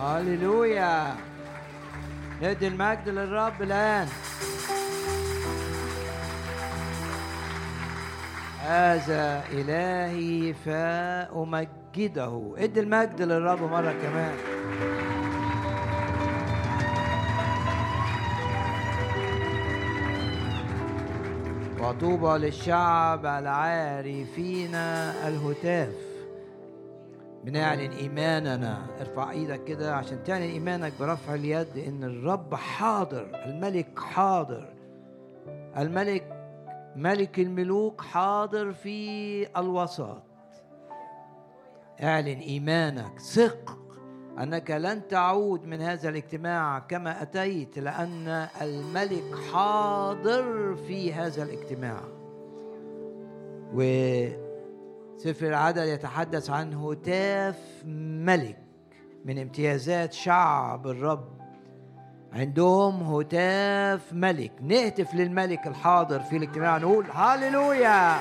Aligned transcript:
هللويا. 0.00 1.14
ندي 2.42 2.68
المجد 2.68 3.08
للرب 3.08 3.62
الآن. 3.62 4.08
هذا 8.60 9.44
إلهي 9.52 10.54
فأمجده. 10.54 12.54
ادي 12.58 12.80
المجد 12.80 13.22
للرب 13.22 13.62
مرة 13.62 13.94
كمان. 14.02 14.34
وطوبى 21.80 22.46
للشعب 22.46 23.26
العارفين 23.26 24.74
الهتاف. 24.74 26.09
بنعلن 27.44 27.92
إيماننا. 27.92 28.86
ارفع 29.00 29.30
إيدك 29.30 29.64
كده 29.64 29.94
عشان 29.94 30.24
تعلن 30.24 30.42
إيمانك 30.42 30.92
برفع 31.00 31.34
اليد 31.34 31.78
إن 31.78 32.04
الرب 32.04 32.54
حاضر 32.54 33.30
الملك 33.46 33.98
حاضر. 33.98 34.68
الملك 35.76 36.36
ملك 36.96 37.38
الملوك 37.38 38.00
حاضر 38.00 38.72
في 38.72 39.46
الوسط. 39.58 40.22
اعلن 42.02 42.38
إيمانك. 42.38 43.18
ثق 43.18 43.78
أنك 44.38 44.70
لن 44.70 45.08
تعود 45.08 45.66
من 45.66 45.80
هذا 45.80 46.08
الاجتماع 46.08 46.78
كما 46.78 47.22
أتيت 47.22 47.78
لأن 47.78 48.48
الملك 48.62 49.34
حاضر 49.52 50.74
في 50.76 51.12
هذا 51.12 51.42
الاجتماع. 51.42 52.00
وسفر 55.20 55.46
العدد 55.46 55.88
يتحدث 55.88 56.50
عن 56.50 56.74
هتاف 56.74 57.56
ملك 58.24 58.58
من 59.24 59.38
امتيازات 59.38 60.12
شعب 60.12 60.86
الرب. 60.86 61.40
عندهم 62.32 63.02
هتاف 63.02 64.12
ملك. 64.12 64.52
نهتف 64.62 65.14
للملك 65.14 65.66
الحاضر 65.66 66.20
في 66.20 66.36
الاجتماع 66.36 66.78
نقول 66.78 67.06
هاليلويا 67.10 68.18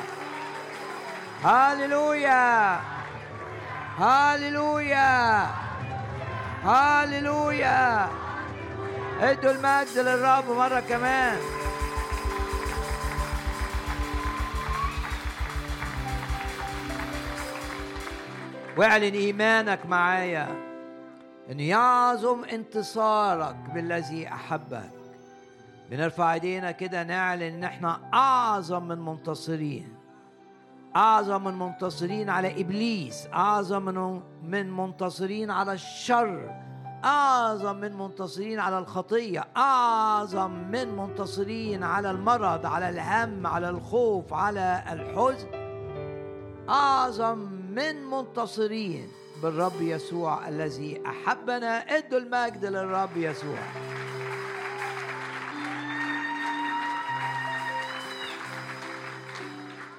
هاليلويا 1.44 2.80
هاليلويا 3.98 5.46
هاليلويا 6.64 8.08
ادوا 9.22 9.52
المجد 9.52 9.98
للرب 9.98 10.50
مرة 10.50 10.80
كمان. 10.80 11.38
واعلن 18.78 19.14
إيمانك 19.14 19.86
معايا 19.86 20.48
إن 21.52 21.60
يعظم 21.60 22.44
انتصارك 22.44 23.56
بالذي 23.74 24.28
أحبك. 24.28 24.92
بنرفع 25.90 26.34
إيدينا 26.34 26.72
كده 26.72 27.04
نعلن 27.04 27.42
إن 27.42 27.64
إحنا 27.64 28.00
أعظم 28.14 28.88
من 28.88 29.00
منتصرين. 29.00 29.96
أعظم 30.96 31.44
من 31.44 31.60
منتصرين 31.60 32.30
على 32.30 32.62
إبليس. 32.62 33.28
أعظم 33.34 33.86
من 33.86 34.22
من 34.44 34.72
منتصرين 34.72 35.52
على 35.52 35.74
الشر. 35.74 36.52
أعظم 37.06 37.76
من 37.76 37.98
منتصرين 37.98 38.60
على 38.60 38.80
الخطية. 38.80 39.48
أعظم 39.58 40.52
من 40.52 40.96
منتصرين 40.96 41.84
على 41.84 42.12
المرض 42.12 42.66
على 42.66 42.90
الهم 42.90 43.48
على 43.48 43.70
الخوف 43.70 44.34
على 44.34 44.84
الحزن. 44.92 45.48
أعظم 46.70 47.59
من 47.70 48.10
منتصرين 48.10 49.08
بالرب 49.44 49.82
يسوع 49.82 50.48
الذي 50.48 51.02
أحبنا. 51.06 51.78
ادوا 51.78 52.20
المجد 52.20 52.66
للرب 52.66 53.18
يسوع. 53.18 53.60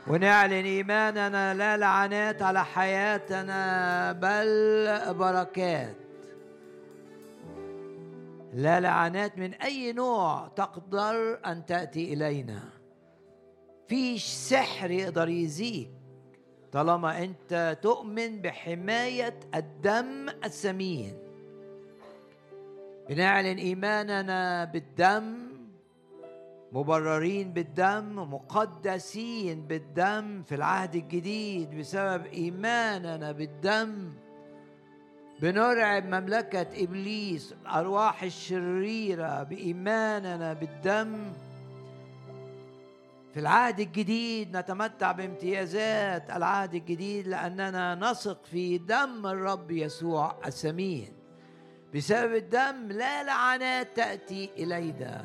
ونعلن 0.08 0.53
إيماننا 0.53 1.54
لا 1.54 1.76
لعنات 1.76 2.42
على 2.42 2.64
حياتنا 2.64 4.12
بل 4.12 5.14
بركات. 5.14 5.97
لا 8.54 8.81
لعنات 8.81 9.38
من 9.38 9.54
أي 9.54 9.92
نوع 9.92 10.48
تقدر 10.56 11.38
أن 11.47 11.66
تأتي 11.66 12.12
إلينا. 12.12 12.62
فيش 13.88 14.25
سحر 14.25 14.91
يقدر 14.91 15.28
يزيك 15.28 16.00
طالما 16.72 17.25
انت 17.25 17.78
تؤمن 17.82 18.42
بحماية 18.42 19.41
الدم 19.54 20.28
الثمين 20.44 21.14
بنعلن 23.08 23.58
إيماننا 23.58 24.64
بالدم 24.64 25.50
مبررين 26.72 27.53
بالدم 27.53 28.34
مقدسين 28.34 29.66
بالدم 29.66 30.42
في 30.42 30.54
العهد 30.54 30.94
الجديد 30.94 31.78
بسبب 31.78 32.26
إيماننا 32.26 33.32
بالدم. 33.32 34.12
بنرعب 35.42 36.04
مملكة 36.04 36.66
إبليس 36.84 37.54
الأرواح 37.62 38.22
الشريرة 38.22 39.42
بإيماننا 39.42 40.52
بالدم. 40.52 41.32
في 43.34 43.41
العهد 43.41 43.80
الجديد 43.80 44.56
نتمتع 44.56 45.12
بامتيازات 45.12 46.30
العهد 46.30 46.74
الجديد 46.74 47.28
لأننا 47.28 47.94
نثق 47.94 48.44
في 48.44 48.78
دم 48.78 49.26
الرب 49.26 49.70
يسوع 49.70 50.36
الثمين 50.46 51.12
بسبب 51.94 52.34
الدم 52.34 52.88
لا 52.88 53.22
لعنات 53.22 53.96
تأتي 53.96 54.50
إلينا. 54.58 55.24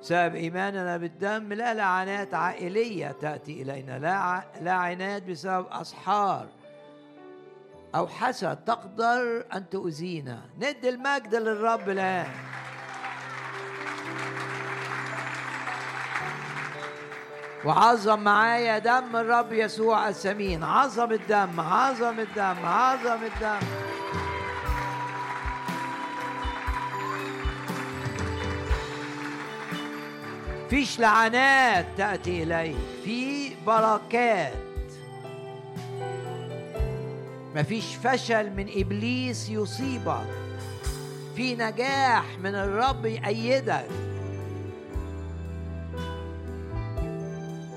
بسبب 0.00 0.34
إيماننا 0.34 0.96
بالدم 0.96 1.52
لا 1.52 1.74
لعنات 1.74 2.34
عائلية 2.34 3.16
تأتي 3.20 3.62
إلينا. 3.62 3.98
لا 4.60 4.72
عناد 4.72 5.30
بسبب 5.30 5.66
أسحار 5.70 6.48
أو 7.94 8.06
حسد 8.08 8.56
تقدر 8.56 9.44
أن 9.54 9.68
تؤذينا. 9.70 10.40
ندي 10.56 10.88
المجد 10.88 11.34
للرب 11.34 11.88
الآن. 11.90 12.30
وعظم 17.64 18.20
معايا 18.20 18.78
دم 18.78 19.16
الرب 19.16 19.52
يسوع 19.52 20.08
الثمين 20.08 20.64
عظم 20.64 21.12
الدم 21.12 21.60
عظم 21.60 22.20
الدم 22.20 22.56
عظم 22.64 23.18
الدم. 23.22 23.66
فيش 30.70 31.00
لعنات 31.00 31.86
تأتي 31.96 32.42
إليك 32.42 32.76
في 33.04 33.52
بركات. 33.66 34.52
مفيش 37.56 37.84
فشل 38.04 38.50
من 38.50 38.68
إبليس 38.76 39.48
يصيبك. 39.48 40.26
في 41.36 41.56
نجاح 41.56 42.24
من 42.42 42.54
الرب 42.54 43.06
يأيدك. 43.06 43.99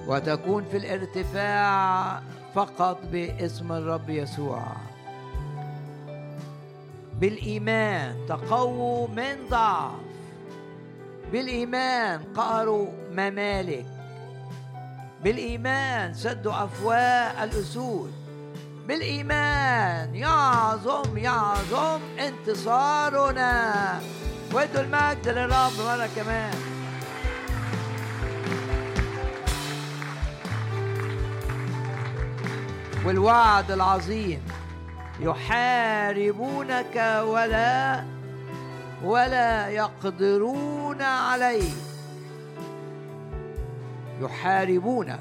وتكون 0.08 0.66
في 0.72 0.78
الارتفاع 0.78 2.22
فقط 2.56 3.00
باسم 3.12 3.72
الرب 3.72 4.10
يسوع. 4.10 4.64
بالإيمان 7.20 8.16
تقووا 8.30 9.08
من 9.08 9.36
ضعف. 9.50 9.92
بالإيمان 11.32 12.22
قهروا 12.36 12.88
ممالك. 13.12 13.86
بالإيمان 15.24 16.14
سدوا 16.14 16.64
أفواه 16.64 17.44
الأسود. 17.44 18.14
بالإيمان 18.88 20.16
يعظم 20.16 21.18
يعظم 21.18 22.00
انتصارنا. 22.20 23.74
وادوا 24.54 24.82
المجد 24.82 25.28
للرب 25.28 25.72
مرة 25.88 26.10
كمان. 26.16 26.73
والوعد 33.06 33.72
العظيم. 33.72 34.42
يحاربونك 35.20 37.22
ولا 37.26 38.04
ولا 39.04 39.68
يقدرون 39.68 41.02
عليه 41.02 41.72
يحاربونك 44.22 45.20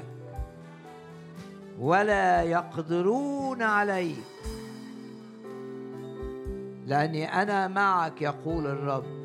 ولا 1.79 2.41
يقدرون 2.41 3.61
عليه 3.61 4.15
لأني 6.85 7.41
أنا 7.41 7.67
معك 7.67 8.21
يقول 8.21 8.65
الرب. 8.65 9.23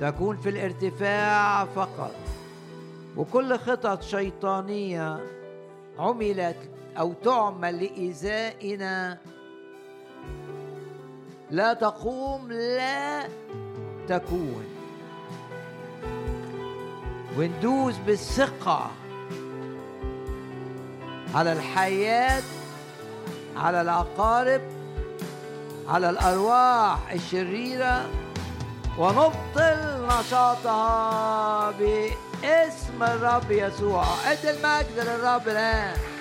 تكون 0.00 0.36
في 0.36 0.48
الارتفاع 0.48 1.64
فقط. 1.64 2.14
وكل 3.16 3.58
خطط 3.58 4.02
شيطانية 4.02 5.18
عملت 5.98 6.56
أو 6.98 7.12
تعمل 7.12 7.84
لايذائنا 7.84 9.18
لا 11.50 11.72
تقوم 11.72 12.52
لا 12.52 13.28
تكون. 14.08 14.64
وندوس 17.38 17.94
بالثقة 18.06 18.90
على 21.34 21.52
الحياة 21.52 22.42
على 23.56 23.80
العقارب 23.80 24.60
على 25.88 26.10
الأرواح 26.10 27.12
الشريرة 27.12 28.08
ونبطل 28.98 30.06
نشاطها 30.06 31.70
باسم 31.70 33.02
الرب 33.02 33.50
يسوع. 33.50 34.04
ادي 34.26 34.50
المجد 34.50 34.98
للرب 34.98 35.48
الآن. 35.48 36.15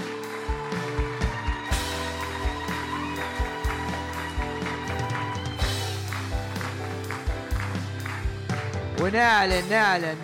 ونعلن 9.02 9.70
نعلن. 9.70 10.18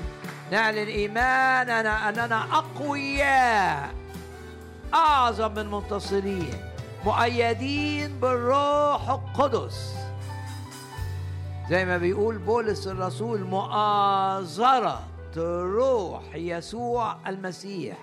نعلن 0.51 0.88
إيماننا 0.88 2.09
أننا 2.09 2.44
أقوياء 2.51 3.94
أعظم 4.94 5.53
من 5.53 5.71
منتصرين 5.71 6.53
مؤيدين 7.06 8.19
بالروح 8.19 9.09
القدس. 9.09 9.95
زي 11.69 11.85
ما 11.85 11.97
بيقول 11.97 12.38
بولس 12.38 12.88
الرسول 12.88 13.44
مؤازرة 13.44 15.07
روح 15.38 16.35
يسوع 16.35 17.18
المسيح. 17.27 17.97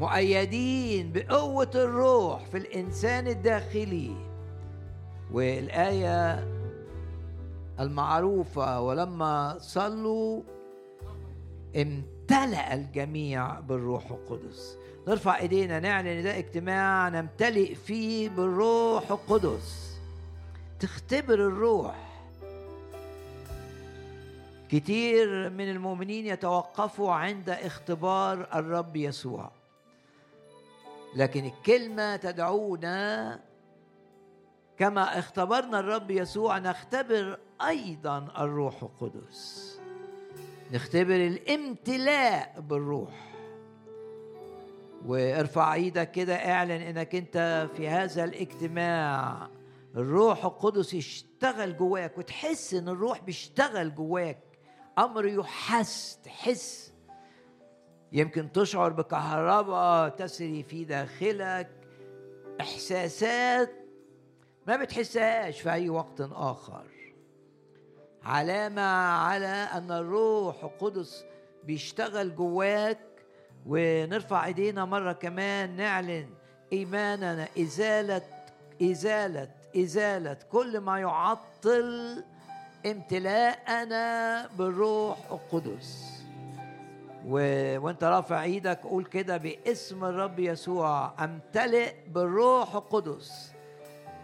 مؤيدين 0.00 1.12
بقوة 1.12 1.70
الروح 1.74 2.44
في 2.52 2.58
الإنسان 2.58 3.26
الداخلي. 3.26 4.16
والآية 5.32 6.53
المعروفة 7.80 8.80
ولما 8.80 9.58
صلوا 9.58 10.42
امتلأ 11.76 12.74
الجميع 12.74 13.60
بالروح 13.60 14.10
القدس. 14.10 14.76
نرفع 15.08 15.38
إيدينا 15.38 15.80
نعلن 15.80 16.22
ده 16.22 16.38
اجتماع 16.38 17.08
نمتلئ 17.08 17.74
فيه 17.74 18.28
بالروح 18.28 19.10
القدس. 19.10 19.96
تختبر 20.80 21.34
الروح. 21.34 22.26
كتير 24.68 25.50
من 25.50 25.70
المؤمنين 25.70 26.26
يتوقفوا 26.26 27.12
عند 27.12 27.50
اختبار 27.50 28.48
الرب 28.54 28.96
يسوع. 28.96 29.50
لكن 31.16 31.44
الكلمة 31.44 32.16
تدعونا 32.16 33.40
كما 34.78 35.18
اختبرنا 35.18 35.80
الرب 35.80 36.10
يسوع 36.10 36.58
نختبر 36.58 37.38
أيضا 37.62 38.18
الروح 38.38 38.82
القدس. 38.82 39.74
نختبر 40.72 41.14
الامتلاء 41.14 42.60
بالروح. 42.60 43.34
وارفع 45.06 45.74
إيدك 45.74 46.10
كده 46.10 46.34
اعلن 46.34 46.70
إنك 46.70 47.14
أنت 47.14 47.68
في 47.76 47.88
هذا 47.88 48.24
الاجتماع. 48.24 49.48
الروح 49.96 50.44
القدس 50.44 50.94
يشتغل 50.94 51.76
جواك 51.76 52.18
وتحس 52.18 52.74
إن 52.74 52.88
الروح 52.88 53.20
بيشتغل 53.20 53.94
جواك. 53.94 54.42
أمر 54.98 55.26
يحس 55.26 56.18
تحس. 56.24 56.92
يمكن 58.12 58.52
تشعر 58.52 58.92
بكهرباء 58.92 60.08
تسري 60.08 60.62
في 60.62 60.84
داخلك. 60.84 61.70
إحساسات 62.60 63.70
ما 64.66 64.76
بتحسهاش 64.76 65.60
في 65.60 65.72
أي 65.72 65.90
وقت 65.90 66.20
آخر. 66.20 66.84
علامة 68.24 68.82
على 69.12 69.46
أن 69.46 69.90
الروح 69.90 70.64
القدس 70.64 71.24
بيشتغل 71.64 72.36
جواك. 72.36 72.98
ونرفع 73.66 74.46
إيدينا 74.46 74.84
مرة 74.84 75.12
كمان 75.12 75.76
نعلن 75.76 76.26
إيماننا 76.72 77.48
إزالة 77.58 78.22
إزالة 78.82 79.48
إزالة 79.76 80.36
كل 80.52 80.78
ما 80.80 80.98
يعطل 81.00 82.24
امتلاءنا 82.86 84.46
بالروح 84.58 85.18
القدس. 85.30 86.10
و... 87.26 87.36
وأنت 87.78 88.04
رافع 88.04 88.42
إيدك 88.42 88.80
قول 88.82 89.04
كده 89.04 89.36
باسم 89.36 90.04
الرب 90.04 90.38
يسوع 90.38 91.24
امتلئ 91.24 91.94
بالروح 92.08 92.74
القدس. 92.74 93.53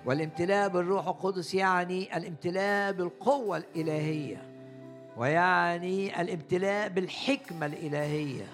والامتلاء 0.04 0.68
بالروح 0.68 1.06
القدس 1.06 1.54
يعني 1.54 2.16
الامتلاء 2.16 2.92
بالقوة 2.92 3.56
الإلهية 3.56 4.42
ويعني 5.16 6.20
الامتلاء 6.20 6.88
بالحكمة 6.88 7.66
الإلهية 7.66 8.46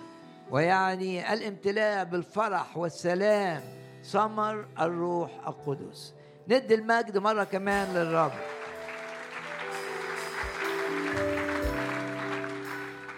ويعني 0.50 1.32
الامتلاء 1.32 2.04
بالفرح 2.04 2.76
والسلام. 2.76 3.62
ثمر 4.04 4.66
الروح 4.80 5.30
القدس. 5.46 6.14
ندي 6.48 6.74
المجد 6.74 7.18
مرة 7.18 7.44
كمان 7.44 7.94
للرب. 7.94 8.32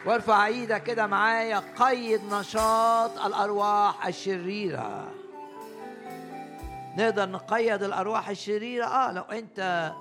وارفع 0.07 0.47
إيدك 0.47 0.83
كده 0.83 1.07
معايا 1.07 1.63
قيد 1.79 2.21
نشاط 2.33 3.19
الأرواح 3.19 4.07
الشريرة. 4.07 5.09
نقدر 6.99 7.29
نقيد 7.29 7.83
الأرواح 7.83 8.29
الشريرة. 8.29 8.85
آه 8.85 9.13
لو 9.13 9.23
أنت 9.23 9.93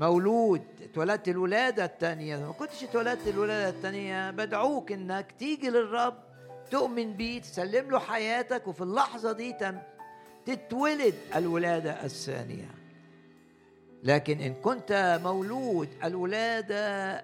مولود 0.00 0.62
اتولدت 0.82 1.28
الولادة 1.28 1.84
الثانية 1.84 2.36
ما 2.36 2.52
كنتش 2.52 2.84
اتولدت 2.84 3.28
الولادة 3.28 3.68
الثانية 3.68 4.30
بدعوك 4.30 4.92
إنك 4.92 5.32
تيجي 5.38 5.70
للرب 5.70 6.14
تؤمن 6.70 7.12
بيه 7.12 7.40
تسلم 7.40 7.90
له 7.90 7.98
حياتك 7.98 8.68
وفي 8.68 8.80
اللحظة 8.80 9.32
دي 9.32 9.56
تتولد 10.46 11.14
الولادة 11.36 12.04
الثانية. 12.04 12.68
لكن 14.02 14.40
إن 14.40 14.54
كنت 14.54 15.20
مولود 15.24 15.88
الولادة 16.04 16.76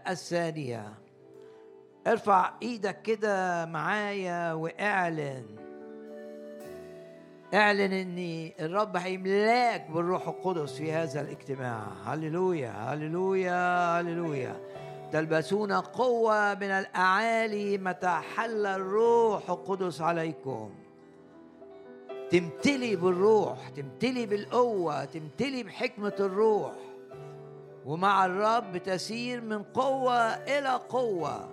الثانية 0.09 0.94
ارفع 2.06 2.53
إيدك 2.62 3.03
كده 3.03 3.67
معايا 3.67 4.53
واعلن 4.53 5.68
اعلن 7.55 7.93
ان 7.93 8.50
الرب 8.61 8.97
هيملاك 8.97 9.91
بالروح 9.91 10.29
القدس 10.29 10.73
في 10.73 10.93
هذا 10.93 11.21
الاجتماع. 11.21 11.87
هللويا 12.05 12.71
هللويا 12.71 14.00
هللويا. 14.00 14.61
تلبسون 15.12 15.73
قوة 15.73 16.55
من 16.55 16.71
الأعالي 16.71 17.78
متى 17.78 18.21
حل 18.37 18.67
الروح 18.67 19.50
القدس 19.50 20.00
عليكم. 20.00 20.71
تمتلي 22.31 22.97
بالروح 22.97 23.69
تمتلي 23.69 24.26
بالقوة 24.26 25.05
تمتلي 25.05 25.62
بحكمة 25.62 26.14
الروح. 26.21 26.73
ومع 27.87 28.26
الرب 28.26 28.76
تسير 28.76 29.40
من 29.40 29.62
قوة 29.62 30.19
إلى 30.35 30.81
قوة. 30.88 31.49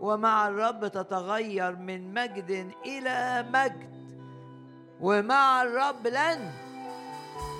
ومع 0.00 0.48
الرب 0.48 0.88
تتغير 0.88 1.76
من 1.76 2.14
مجد 2.14 2.70
إلى 2.86 3.46
مجد. 3.52 3.95
ومع 5.00 5.62
الرب 5.62 6.06
لن 6.06 6.50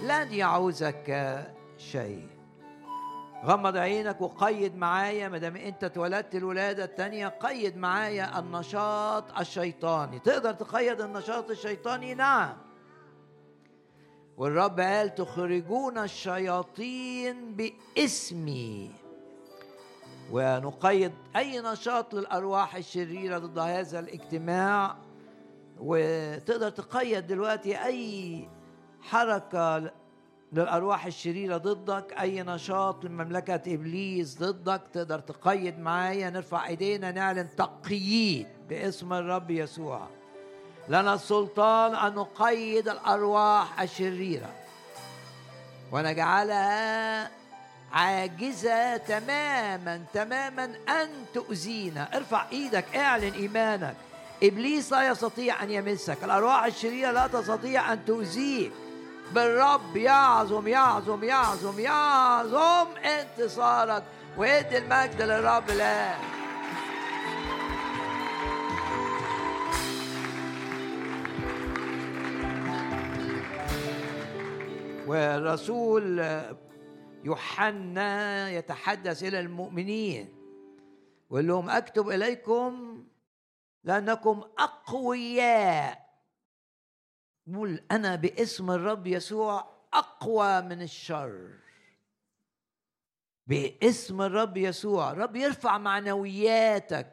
لن 0.03 0.33
يعوزك 0.33 1.39
شيء. 1.79 2.29
غمض 3.45 3.77
عينك 3.77 4.21
وقيد 4.21 4.77
معايا 4.77 5.29
ما 5.29 5.39
دام 5.39 5.57
انت 5.57 5.85
اتولدت 5.85 6.35
الولادة 6.35 6.85
الثانية 6.85 7.29
قيد 7.29 7.77
معايا 7.77 8.39
النشاط 8.39 9.39
الشيطاني. 9.39 10.19
تقدر 10.19 10.53
تقيد 10.53 11.01
النشاط 11.01 11.51
الشيطاني؟ 11.51 12.15
نعم. 12.15 12.57
والرب 14.37 14.81
قال 14.81 15.15
تخرجون 15.15 15.99
الشياطين 15.99 17.57
باسمي. 17.57 18.91
ونقيد 20.33 21.13
أي 21.37 21.61
نشاط 21.61 22.15
للأرواح 22.15 22.77
الشريرة 22.77 23.39
ضد 23.39 23.59
هذا 23.59 23.99
الاجتماع. 23.99 24.97
وتقدر 25.81 26.71
تقيد 26.71 27.27
دلوقتي 27.27 27.85
أي 27.85 28.49
حركة 29.03 29.91
للأرواح 30.53 31.07
الشريرة 31.07 31.57
ضدك 31.57 32.15
أي 32.21 32.43
نشاط 32.43 33.05
لمملكه 33.05 33.75
إبليس 33.75 34.39
ضدك 34.39 34.83
تقدر 34.93 35.19
تقيد 35.19 35.79
معايا. 35.79 36.31
نرفع 36.31 36.67
إيدينا 36.67 37.11
نعلن 37.11 37.49
تقييد 37.57 38.47
باسم 38.69 39.13
الرب 39.13 39.51
يسوع. 39.51 40.09
لنا 40.89 41.15
السلطان 41.15 41.95
أن 41.95 42.15
نقيد 42.15 42.89
الأرواح 42.89 43.81
الشريرة. 43.81 44.51
ونجعلها 45.93 47.31
عاجزة 47.93 48.97
تماما 48.97 50.05
تماما 50.15 50.65
أن 50.89 51.09
تؤذينا. 51.35 52.17
ارفع 52.17 52.49
إيدك 52.53 52.97
اعلن 52.97 53.33
إيمانك. 53.33 53.97
إبليس 54.43 54.93
لا 54.93 55.09
يستطيع 55.09 55.63
أن 55.63 55.71
يمسك. 55.71 56.25
الأرواح 56.25 56.65
الشريرة 56.65 57.11
لا 57.11 57.27
تستطيع 57.27 57.93
أن 57.93 58.05
تؤذيك 58.05 58.73
بالرب 59.35 59.97
يعظم 59.97 60.69
يعظم 60.69 61.25
يعظم 61.25 61.79
يعظم 61.79 62.87
انتصارك. 62.97 64.03
وادي 64.37 64.79
المجد 64.79 65.23
للرب 65.23 65.71
الآن 65.71 66.19
والرسول 75.07 76.27
يوحنا 77.25 78.51
يتحدث 78.51 79.23
إلى 79.23 79.41
المؤمنين. 79.41 80.29
ويقول 81.31 81.49
لهم 81.49 81.71
أكتب 81.71 82.09
إليكم 82.09 82.96
لأنكم 83.87 84.45
أقوياء. 84.59 86.07
قول 87.55 87.85
أنا 87.91 88.15
باسم 88.17 88.71
الرب 88.71 89.07
يسوع 89.07 89.69
أقوى 89.93 90.61
من 90.61 90.83
الشر. 90.83 91.51
باسم 93.47 94.23
الرب 94.23 94.57
يسوع. 94.57 95.11
الرب 95.11 95.37
يرفع 95.37 95.79
معنوياتك 95.79 97.13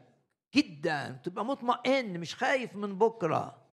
جدا. 0.56 1.22
تبقى 1.24 1.46
مطمئن 1.46 2.20
مش 2.20 2.36
خايف 2.36 2.76
من 2.76 2.98
بكرة. 2.98 3.70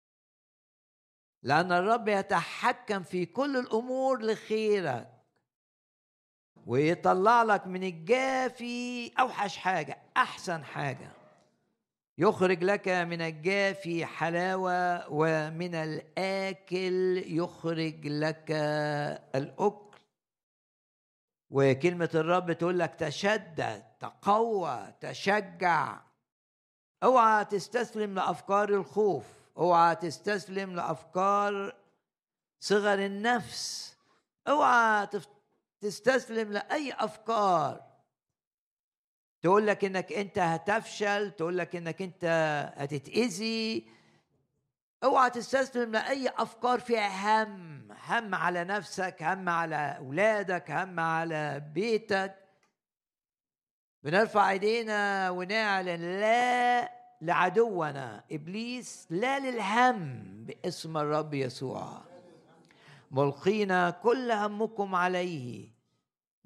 لأن 1.42 1.72
الرب 1.72 2.08
يتحكم 2.08 3.02
في 3.02 3.26
كل 3.26 3.56
الأمور 3.56 4.22
لخيرك. 4.22 5.24
ويطلع 6.66 7.42
لك 7.42 7.66
من 7.66 7.84
الجافي. 7.84 9.12
أوحش 9.20 9.56
حاجة 9.56 9.98
أحسن 10.16 10.64
حاجة. 10.64 11.17
يخرج 12.20 12.64
لك 12.64 12.88
من 12.88 13.20
الجافي 13.22 14.06
حلاوة 14.06 15.12
ومن 15.12 15.74
الآكل 15.74 17.24
يخرج 17.26 18.06
لك 18.06 18.50
الأكل. 19.34 19.98
وكلمة 21.50 22.10
الرب 22.14 22.52
تقول 22.52 22.78
لك 22.78 22.94
تشدد 22.94 23.84
تقوى 24.00 24.92
تشجع. 25.00 26.00
اوعى 27.02 27.44
تستسلم 27.44 28.14
لأفكار 28.14 28.68
الخوف 28.68 29.24
اوعى 29.56 29.96
تستسلم 29.96 30.76
لأفكار 30.76 31.76
صغر 32.60 32.98
النفس 33.06 33.96
اوعى 34.48 35.08
تستسلم 35.80 36.52
لأي 36.52 36.92
أفكار. 36.92 37.87
تقول 39.42 39.66
لك 39.66 39.84
إنك 39.84 40.12
أنت 40.12 40.38
هتفشل 40.38 41.30
تقول 41.30 41.58
لك 41.58 41.76
إنك 41.76 42.02
أنت 42.02 42.24
هتتأذي. 42.76 43.86
أوعى 45.04 45.30
تستسلم 45.30 45.92
لأي 45.92 46.28
أفكار 46.28 46.80
فيها 46.80 47.44
هم 47.44 47.92
هم 47.92 48.34
على 48.34 48.64
نفسك 48.64 49.22
هم 49.22 49.48
على 49.48 49.96
أولادك 49.98 50.70
هم 50.70 51.00
على 51.00 51.62
بيتك. 51.74 52.34
بنرفع 54.02 54.50
إيدينا 54.50 55.30
ونعلن 55.30 56.20
لا 56.20 56.92
لعدونا. 57.20 58.24
إبليس 58.32 59.06
لا 59.10 59.38
للهم 59.38 60.24
باسم 60.44 60.96
الرب 60.96 61.34
يسوع. 61.34 62.02
ملقين 63.10 63.90
كل 63.90 64.30
همكم 64.30 64.94
عليه. 64.94 65.77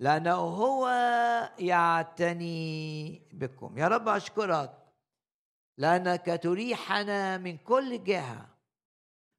لأنه 0.02 0.34
هو 0.34 0.88
يعتني 1.58 3.22
بكم. 3.32 3.78
يا 3.78 3.88
رب 3.88 4.08
أشكرك 4.08 4.72
لأنك 5.78 6.40
تريحنا 6.42 7.38
من 7.38 7.56
كل 7.56 8.04
جهة 8.04 8.46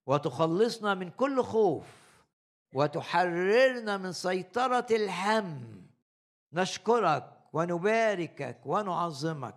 وتخلصنا 0.07 0.93
من 0.93 1.09
كل 1.09 1.43
خوف 1.43 1.85
وتحررنا 2.73 3.97
من 3.97 4.11
سيطرة 4.11 4.87
الهم. 4.91 5.81
نشكرك 6.53 7.29
ونباركك 7.53 8.57
ونعظمك. 8.65 9.55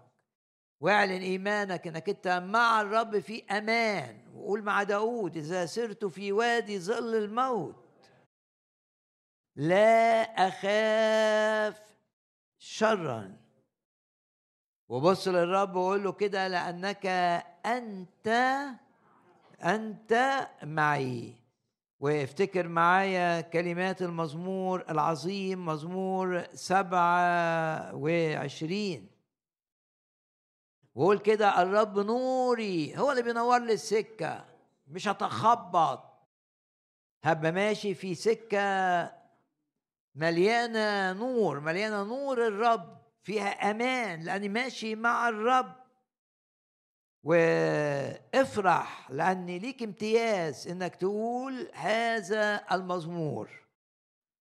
واعلن 0.81 1.23
إيمانك 1.23 1.87
إنك 1.87 2.09
أنت 2.09 2.29
مع 2.29 2.81
الرب 2.81 3.19
في 3.19 3.45
أمان. 3.51 4.19
وقول 4.35 4.63
مع 4.63 4.83
داود 4.83 5.37
إذا 5.37 5.67
سرت 5.67 6.05
في 6.05 6.33
وادي 6.33 6.81
ظل 6.81 7.15
الموت. 7.15 7.86
لا 9.57 10.23
أخاف 10.49 11.81
شرا. 12.59 13.37
وبص 14.89 15.29
للرب 15.29 15.77
وقول 15.77 16.05
له 16.05 16.13
كده 16.13 16.49
لأنك 16.49 17.07
أنت 17.67 18.29
أنت 19.65 20.47
معي. 20.63 21.35
وافتكر 22.01 22.69
معايا 22.69 23.41
كلمات 23.41 24.03
المزمور 24.03 24.85
العظيم 24.91 25.67
مزمور 25.67 26.45
سبعة 26.55 27.95
وعشرين. 27.95 29.09
وقول 30.95 31.19
كده 31.19 31.63
الرب 31.63 31.99
نوري 31.99 32.99
هو 32.99 33.11
اللي 33.11 33.23
بينور 33.23 33.59
لي 33.59 33.73
السكة 33.73 34.45
مش 34.87 35.09
هتخبط. 35.09 36.05
هبقى 37.25 37.53
ماشي 37.53 37.95
في 37.95 38.15
سكة 38.15 39.26
مليانة 40.17 41.13
نور 41.13 41.61
مليانة 41.61 42.03
نور 42.05 42.47
الرب 42.47 42.99
فيها 43.23 43.71
أمان 43.71 44.21
لأني 44.21 44.49
ماشي 44.49 44.95
مع 44.95 45.29
الرب. 45.29 45.73
وافرح 47.23 49.11
لأن 49.11 49.47
ليك 49.47 49.83
امتياز 49.83 50.69
إنك 50.69 50.97
تقول 50.97 51.69
هذا 51.75 52.65
المزمور. 52.73 53.49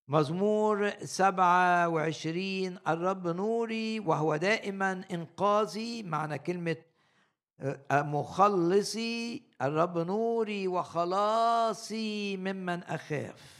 مزمور 0.08 0.90
سبعة 0.90 1.88
وعشرين 1.88 2.78
الرب 2.88 3.26
نوري 3.28 4.00
وهو 4.00 4.36
دائما 4.36 5.04
إنقاذي 5.10 6.02
معنى 6.02 6.38
كلمة 6.38 6.76
آه، 7.60 8.02
مخلصي 8.02 9.42
الرب 9.62 9.98
نوري 9.98 10.68
وخلاصي 10.68 12.36
ممن 12.36 12.82
أخاف. 12.82 13.55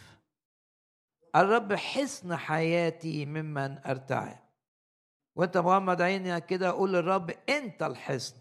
الرب 1.36 1.72
حصن 1.74 2.36
حياتي 2.36 3.26
ممن 3.26 3.78
ارتعب 3.78 4.38
وأنت 5.36 5.56
مغمض 5.56 6.02
عينك 6.02 6.46
كده 6.46 6.70
قول 6.70 6.92
للرب 6.92 7.30
أنت 7.48 7.82
الحصن. 7.82 8.36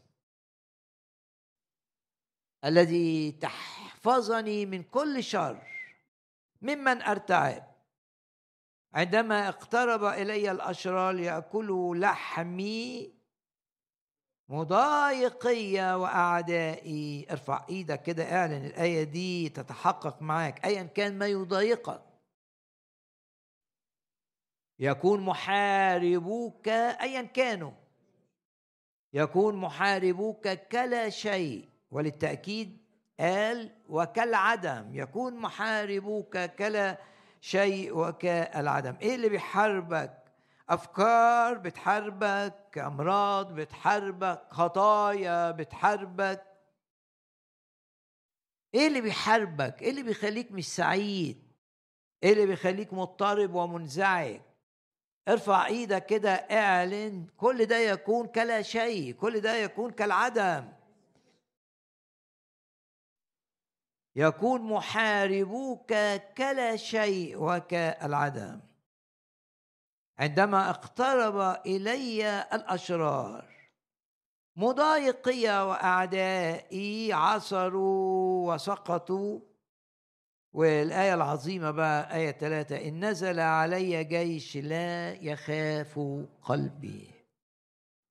الذي 2.65 3.31
تحفظني 3.31 4.65
من 4.65 4.83
كل 4.83 5.23
شر 5.23 5.67
ممن 6.61 7.01
ارتعب 7.01 7.75
عندما 8.93 9.49
اقترب 9.49 10.03
إلي 10.03 10.51
الأشرار 10.51 11.19
يأكلوا 11.19 11.95
لحمي 11.95 13.13
مضايقي 14.49 15.95
وأعدائي. 15.99 17.27
ارفع 17.31 17.65
إيدك 17.69 18.01
كده 18.03 18.23
اعلن 18.35 18.65
الآية 18.65 19.03
دي 19.03 19.49
تتحقق 19.49 20.21
معاك 20.21 20.65
ايا 20.65 20.83
كان 20.83 21.17
ما 21.17 21.27
يضايقك. 21.27 22.14
يكون 24.79 25.20
محاربوك 25.22 26.67
ايا 26.67 27.22
كانوا. 27.22 27.72
يكون 29.13 29.55
محاربوك 29.55 30.48
كلا 30.48 31.10
شيء 31.10 31.70
وللتأكيد 31.91 32.77
قال 33.20 33.72
وكالعدم. 33.89 34.89
يكون 34.94 35.36
محاربوك 35.36 36.38
كلا 36.38 36.98
شيء 37.41 37.98
وكالعدم. 37.98 38.96
إيه 39.01 39.15
اللي 39.15 39.29
بيحاربك؟ 39.29 40.22
أفكار 40.70 41.58
بتحاربك 41.58 42.77
أمراض 42.77 43.55
بتحاربك 43.55 44.41
خطايا 44.51 45.51
بتحاربك. 45.51 46.44
إيه 48.74 48.88
اللي 48.88 49.01
بيحاربك؟ 49.01 49.82
إيه 49.82 49.89
اللي 49.89 50.03
بيخليك 50.03 50.51
مش 50.51 50.67
سعيد؟ 50.75 51.44
إيه 52.24 52.34
اللي 52.34 52.46
بيخليك 52.46 52.94
مضطرب 52.94 53.53
ومنزعج؟ 53.53 54.41
ارفع 55.27 55.65
إيدك 55.65 56.05
كده 56.05 56.32
اعلن. 56.34 57.27
كل 57.38 57.65
ده 57.65 57.77
يكون 57.77 58.27
كلا 58.27 58.62
شيء 58.62 59.13
كل 59.13 59.41
ده 59.41 59.55
يكون 59.55 59.91
كالعدم. 59.91 60.72
يكون 64.15 64.62
محاربوك 64.62 65.94
كلا 66.38 66.75
شيء 66.75 67.36
وكالعدم. 67.38 68.60
عندما 70.20 70.70
اقترب 70.70 71.62
إلي 71.65 72.41
الأشرار 72.53 73.55
مضايقي 74.55 75.67
وأعدائي 75.67 77.13
عثروا 77.13 78.53
وسقطوا. 78.53 79.39
والآية 80.55 81.13
العظيمة 81.13 81.71
بقى 81.71 82.15
آية 82.15 82.31
ثلاثة 82.31 82.88
إن 82.88 83.05
نزل 83.05 83.39
علي 83.39 84.03
جيش 84.03 84.57
لا 84.57 85.13
يخاف 85.13 86.00
قلبي. 86.41 87.07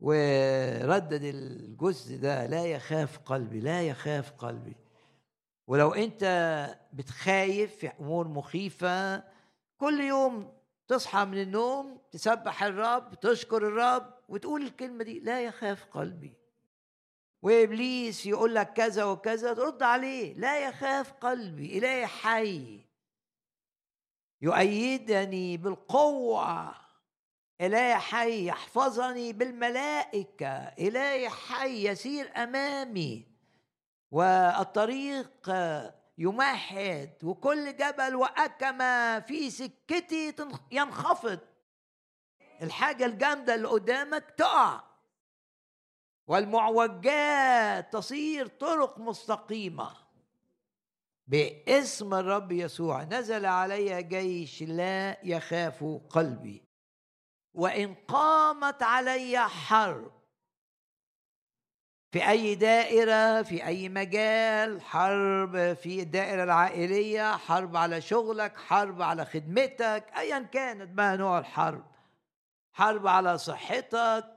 وردد 0.01 1.23
الجزء 1.23 2.17
ده 2.17 2.47
لا 2.47 2.65
يخاف 2.65 3.19
قلبي 3.19 3.61
لا 3.61 3.83
يخاف 3.83 4.31
قلبي. 4.31 4.77
ولو 5.67 5.93
أنت 5.95 6.25
بتخايف 6.93 7.77
في 7.77 7.89
أمور 8.01 8.29
مخيفة 8.29 9.25
كل 9.79 10.01
يوم 10.01 10.53
تصحى 10.89 11.25
من 11.25 11.43
النوم 11.43 11.99
تسبح 12.13 12.63
الرب 12.63 13.15
تشكر 13.21 13.69
الرب 13.69 14.15
وتقول 14.29 14.63
الكلمة 14.63 15.05
دي 15.05 15.21
لا 15.21 15.45
يخاف 15.45 15.85
قلبي. 15.85 16.33
وإبليس 17.45 18.27
يقول 18.27 18.55
لك 18.55 18.73
كذا 18.73 19.05
وكذا 19.05 19.55
ترد 19.55 19.83
عليه 19.83 20.35
لا 20.35 20.69
يخاف 20.69 21.13
قلبي 21.13 21.79
إلهي 21.79 22.07
حي. 22.07 22.87
يؤيدني 24.43 25.57
بالقوة 25.57 26.75
إلهي 27.61 27.97
حي 27.97 28.47
يحفظني 28.47 29.33
بالملائكة 29.33 30.53
إلهي 30.57 31.29
حي 31.29 31.89
يسير 31.89 32.33
أمامي. 32.37 33.27
والطريق 34.11 35.51
يمهد 36.19 37.25
وكل 37.25 37.77
جبل 37.77 38.15
وأكمة 38.15 39.21
في 39.21 39.51
سكتي 39.51 40.35
ينخفض. 40.71 41.39
الحاجة 42.63 43.07
الجامدة 43.07 43.55
اللي 43.55 43.69
قدامك 43.69 44.35
تقع. 44.37 44.94
والمعوجات 46.27 47.93
تصير 47.93 48.47
طرق 48.47 48.99
مستقيمة. 48.99 49.91
باسم 51.27 52.15
الرب 52.15 52.53
يسوع 52.53 53.03
نزل 53.03 53.47
علي 53.47 54.03
جيش 54.03 54.63
لا 54.63 55.27
يخاف 55.27 55.85
قلبي. 56.11 56.65
وإن 57.55 57.95
قامت 57.95 58.83
علي 58.83 59.49
حرب. 59.49 60.13
في 62.13 62.29
أي 62.29 62.55
دائرة 62.55 63.43
في 63.43 63.67
أي 63.67 63.89
مجال 63.89 64.83
حرب 64.83 65.73
في 65.73 66.03
الدائرة 66.03 66.45
العائلية 66.45 67.37
حرب 67.37 67.77
على 67.77 68.01
شغلك 68.01 68.57
حرب 68.57 69.03
على 69.03 69.25
خدمتك 69.25 70.05
ايا 70.17 70.39
كانت 70.39 70.99
ما 70.99 71.17
نوع 71.17 71.39
الحرب. 71.39 71.85
حرب 72.73 73.07
على 73.07 73.39
صحتك 73.39 74.34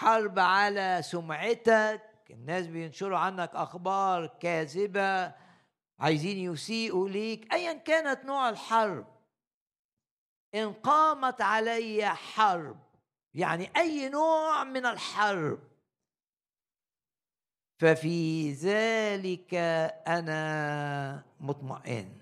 حرب 0.00 0.38
على 0.38 1.00
سمعتك. 1.04 2.02
الناس 2.30 2.66
بينشروا 2.66 3.18
عنك 3.18 3.50
أخبار 3.54 4.26
كاذبة. 4.26 5.34
عايزين 5.98 6.52
يسيئوا 6.52 7.08
ليك. 7.08 7.52
ايا 7.52 7.72
كانت 7.72 8.24
نوع 8.24 8.48
الحرب. 8.48 9.06
إن 10.54 10.72
قامت 10.72 11.40
علي 11.40 12.06
حرب. 12.06 12.78
يعني 13.34 13.70
أي 13.76 14.08
نوع 14.08 14.64
من 14.64 14.86
الحرب. 14.86 15.58
ففي 17.78 18.52
ذلك 18.52 19.54
أنا 20.06 21.24
مطمئن. 21.40 22.20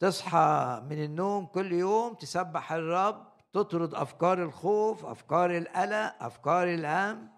تصحى 0.00 0.82
من 0.90 1.04
النوم 1.04 1.46
كل 1.46 1.72
يوم 1.72 2.14
تسبح 2.14 2.72
الرب. 2.72 3.27
تطرد 3.62 3.94
أفكار 3.94 4.42
الخوف 4.42 5.04
أفكار 5.04 5.56
القلق 5.56 6.22
أفكار 6.22 6.74
الهم 6.74 7.28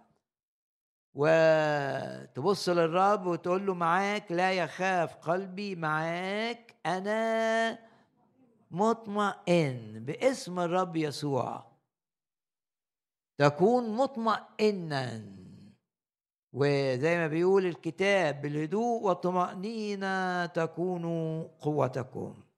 وتبص 1.14 2.68
للرب 2.68 3.26
وتقول 3.26 3.66
له 3.66 3.74
معاك 3.74 4.32
لا 4.32 4.52
يخاف 4.52 5.16
قلبي 5.16 5.76
معاك 5.76 6.76
أنا 6.86 7.78
مطمئن 8.70 10.04
باسم 10.04 10.60
الرب 10.60 10.96
يسوع. 10.96 11.70
تكون 13.38 13.96
مطمئنا. 13.96 15.22
وزي 16.52 17.18
ما 17.18 17.26
بيقول 17.26 17.66
الكتاب 17.66 18.42
بالهدوء 18.42 19.02
والطمأنينة 19.02 20.46
تكون 20.46 21.04
قوتكم. 21.42 22.49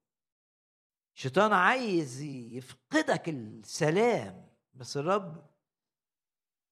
الشيطان 1.17 1.53
عايز 1.53 2.21
يفقدك 2.21 3.29
السلام 3.29 4.49
بس 4.75 4.97
الرب 4.97 5.47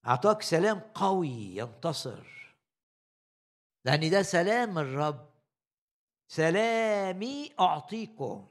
أعطاك 0.07 0.42
سلام 0.42 0.79
قوي 0.94 1.57
ينتصر. 1.57 2.55
لأن 3.85 4.11
ده 4.11 4.22
سلام 4.22 4.79
الرب. 4.79 5.31
سلامي 6.29 7.53
أعطيكم. 7.61 8.48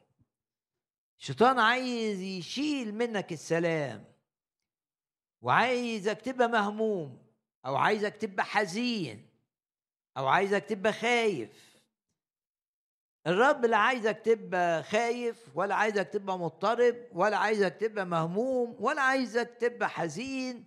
الشيطان 1.20 1.60
عايز 1.60 2.20
يشيل 2.20 2.96
منك 2.96 3.34
السلام. 3.34 4.06
وعايزك 5.42 6.22
تبقى 6.22 6.48
مهموم 6.48 7.28
أو 7.66 7.76
عايزك 7.76 8.16
تبقى 8.16 8.46
حزين 8.46 9.30
أو 10.18 10.28
عايزك 10.28 10.66
تبقى 10.66 10.94
خايف. 10.94 11.69
الرب 13.28 13.66
لا 13.66 13.78
عايزك 13.78 14.22
تبقى 14.26 14.84
خايف 14.84 15.50
ولا 15.56 15.76
عايزك 15.76 16.08
تبقى 16.08 16.40
مضطرب 16.40 16.96
ولا 17.12 17.38
عايزك 17.38 17.78
تبقى 17.80 18.06
مهموم 18.06 18.76
ولا 18.80 19.02
عايزك 19.02 19.58
تبقى 19.60 19.90
حزين. 19.90 20.66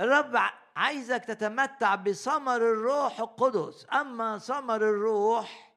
الرب 0.00 0.36
عايزك 0.76 1.24
تتمتع 1.24 1.94
بثمر 1.94 2.56
الروح 2.56 3.20
القدس. 3.20 3.86
أما 3.92 4.38
ثمر 4.38 4.76
الروح 4.76 5.76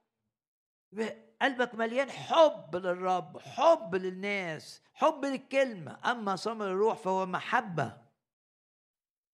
قلبك 1.41 1.75
مليان 1.75 2.11
حب 2.11 2.75
للرب 2.75 3.39
حب 3.39 3.95
للناس 3.95 4.81
حب 4.93 5.25
للكلمة. 5.25 6.11
أما 6.11 6.35
ثمر 6.35 6.65
الروح 6.65 6.97
فهو 6.97 7.25
محبة 7.25 7.97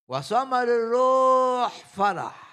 وثمر 0.07 0.63
الروح 0.63 1.85
فرح 1.85 2.51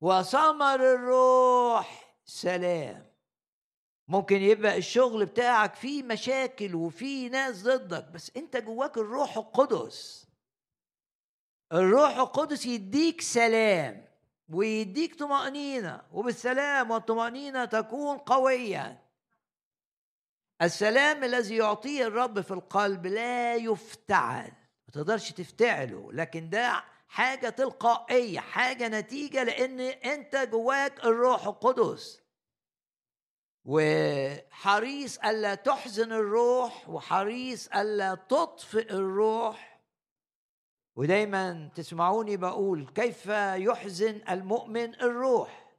وثمر 0.00 0.94
الروح 0.94 2.07
سلام. 2.28 3.06
ممكن 4.08 4.36
يبقى 4.36 4.76
الشغل 4.76 5.26
بتاعك 5.26 5.74
فيه 5.74 6.02
مشاكل 6.02 6.74
وفيه 6.74 7.28
ناس 7.30 7.62
ضدك 7.62 8.04
بس 8.10 8.32
انت 8.36 8.56
جواك 8.56 8.98
الروح 8.98 9.36
القدس. 9.36 10.26
الروح 11.72 12.16
القدس 12.16 12.66
يديك 12.66 13.20
سلام 13.20 14.04
ويديك 14.48 15.14
طمأنينة 15.18 16.02
وبالسلام 16.12 16.90
والطمأنينة 16.90 17.64
تكون 17.64 18.18
قويا 18.18 18.98
السلام 20.62 21.24
الذي 21.24 21.56
يعطيه 21.56 22.06
الرب 22.06 22.40
في 22.40 22.50
القلب 22.50 23.06
لا 23.06 23.54
يفتعل. 23.56 24.52
ما 24.88 24.92
تقدرش 24.92 25.32
تفتعله 25.32 26.12
لكن 26.12 26.50
ده 26.50 26.84
حاجة 27.08 27.48
تلقائية 27.48 28.40
حاجة 28.40 28.88
نتيجة 28.88 29.42
لأن 29.42 29.80
أنت 29.80 30.36
جواك 30.36 31.04
الروح 31.04 31.46
القدس. 31.46 32.22
وحريص 33.64 35.18
ألا 35.18 35.54
تحزن 35.54 36.12
الروح 36.12 36.88
وحريص 36.88 37.68
ألا 37.68 38.14
تطفئ 38.14 38.92
الروح. 38.92 39.80
ودايما 40.96 41.70
تسمعوني 41.74 42.36
بقول 42.36 42.86
كيف 42.94 43.26
يحزن 43.56 44.20
المؤمن 44.30 44.94
الروح؟ 44.94 45.74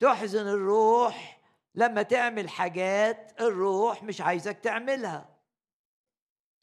تحزن 0.00 0.46
الروح 0.48 1.40
لما 1.74 2.02
تعمل 2.02 2.48
حاجات 2.48 3.40
الروح 3.40 4.02
مش 4.02 4.20
عايزك 4.20 4.58
تعملها. 4.58 5.33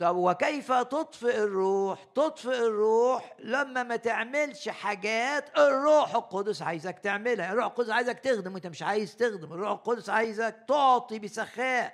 طب 0.02 0.16
وكيف 0.16 0.72
تطفئ 0.72 1.38
الروح؟ 1.38 2.04
تطفئ 2.04 2.58
الروح 2.68 3.36
لما 3.40 3.84
ما 3.84 3.96
تعملش 3.96 4.70
حاجات 4.70 5.58
الروح 5.58 6.16
القدس 6.16 6.62
عايزك 6.62 7.00
تعملها. 7.00 7.52
الروح 7.52 7.66
القدس 7.66 7.90
عايزك 7.90 8.20
تخدم 8.20 8.54
وانت 8.54 8.68
مش 8.68 8.84
عايز 8.84 9.16
تخدم. 9.16 9.54
الروح 9.54 9.72
القدس 9.72 10.10
عايزك 10.10 10.56
تعطي 10.68 11.20
بسخاء. 11.20 11.94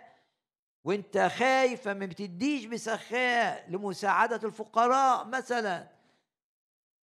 وانت 0.83 1.17
خايف 1.17 1.81
فما 1.81 2.05
بتديش 2.05 2.65
بسخاء 2.65 3.65
لمساعدة 3.69 4.47
الفقراء 4.47 5.25
مثلا. 5.25 5.87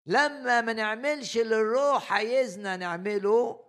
لما 0.05 0.61
ما 0.61 0.73
نعملش 0.73 1.37
اللي 1.37 1.55
الروح 1.55 2.13
عايزنا 2.13 2.77
نعمله 2.77 3.62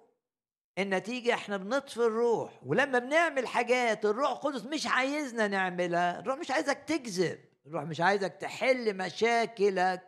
النتيجة 0.78 1.34
إحنا 1.34 1.56
بنطفي 1.56 1.96
الروح 1.96 2.60
ولما 2.66 2.98
بنعمل 2.98 3.46
حاجات 3.46 4.04
الروح 4.04 4.30
القدس 4.30 4.64
مش 4.64 4.86
عايزنا 4.86 5.48
نعملها 5.48 6.20
الروح 6.20 6.38
مش 6.38 6.50
عايزك 6.50 6.78
تكذب 6.86 7.38
الروح 7.66 7.82
مش 7.84 8.00
عايزك 8.00 8.32
تحل 8.40 8.96
مشاكلك 8.96 10.02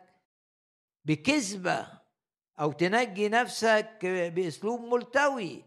بكذبة 1.05 1.87
أو 2.59 2.71
تنجي 2.71 3.29
نفسك 3.29 3.99
بأسلوب 4.05 4.81
ملتوي. 4.81 5.65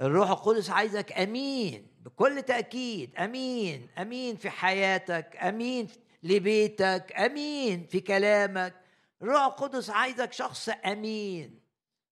الروح 0.00 0.30
القدس 0.30 0.70
عايزك 0.70 1.12
أمين 1.12 1.86
بكل 2.00 2.42
تأكيد 2.42 3.16
أمين 3.16 3.88
أمين 3.98 4.36
في 4.36 4.50
حياتك 4.50 5.36
أمين 5.36 5.88
لبيتك 6.22 7.12
أمين 7.18 7.86
في 7.86 8.00
كلامك. 8.00 8.74
الروح 9.22 9.42
القدس 9.42 9.90
عايزك 9.90 10.32
شخص 10.32 10.68
أمين. 10.68 11.57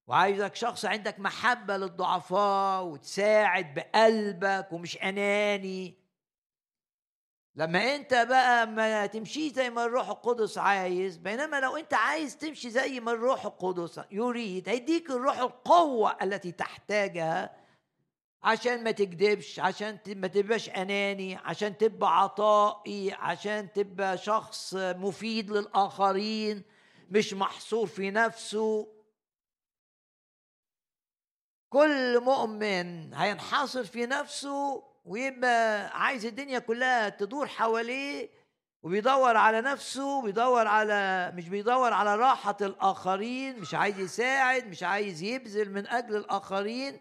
وعايزك 0.06 0.54
شخص 0.54 0.84
عندك 0.84 1.20
محبة 1.20 1.76
للضعفاء 1.76 2.84
وتساعد 2.84 3.74
بقلبك 3.74 4.72
ومش 4.72 4.96
أناني. 5.02 6.06
لما 7.54 7.94
أنت 7.94 8.14
بقى 8.14 8.66
ما 8.66 9.06
تمشي 9.06 9.50
زي 9.50 9.70
ما 9.70 9.84
الروح 9.84 10.08
القدس 10.08 10.58
عايز 10.58 11.16
بينما 11.16 11.60
لو 11.60 11.76
أنت 11.76 11.94
عايز 11.94 12.36
تمشي 12.36 12.70
زي 12.70 13.00
ما 13.00 13.12
الروح 13.12 13.44
القدس 13.44 14.00
يريد 14.10 14.68
هيديك 14.68 15.10
الروح 15.10 15.38
القوة 15.38 16.16
التي 16.22 16.52
تحتاجها 16.52 17.56
عشان 18.42 18.84
ما 18.84 18.90
تكذبش 18.90 19.60
عشان 19.60 19.98
ما 20.06 20.26
تبقاش 20.28 20.68
أناني 20.68 21.36
عشان 21.36 21.78
تبقى 21.78 22.22
عطائي 22.22 23.12
عشان 23.12 23.72
تبقى 23.72 24.18
شخص 24.18 24.74
مفيد 24.74 25.50
للآخرين 25.50 26.62
مش 27.10 27.34
محصور 27.34 27.86
في 27.86 28.10
نفسه. 28.10 28.95
كل 31.68 32.20
مؤمن 32.20 33.14
هينحصر 33.14 33.84
في 33.84 34.06
نفسه 34.06 34.84
ويبقى 35.04 35.88
عايز 36.02 36.26
الدنيا 36.26 36.58
كلها 36.58 37.08
تدور 37.08 37.46
حواليه 37.46 38.30
وبيدور 38.82 39.36
على 39.36 39.60
نفسه 39.60 40.22
بيدور 40.22 40.66
على 40.66 41.32
مش 41.36 41.48
بيدور 41.48 41.92
على 41.92 42.16
راحة 42.16 42.56
الآخرين 42.60 43.60
مش 43.60 43.74
عايز 43.74 43.98
يساعد 43.98 44.66
مش 44.66 44.82
عايز 44.82 45.22
يبذل 45.22 45.72
من 45.72 45.86
أجل 45.86 46.16
الآخرين. 46.16 47.00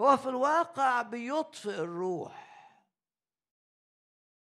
هو 0.00 0.16
في 0.16 0.28
الواقع 0.28 1.02
بيطفئ 1.02 1.78
الروح. 1.80 2.46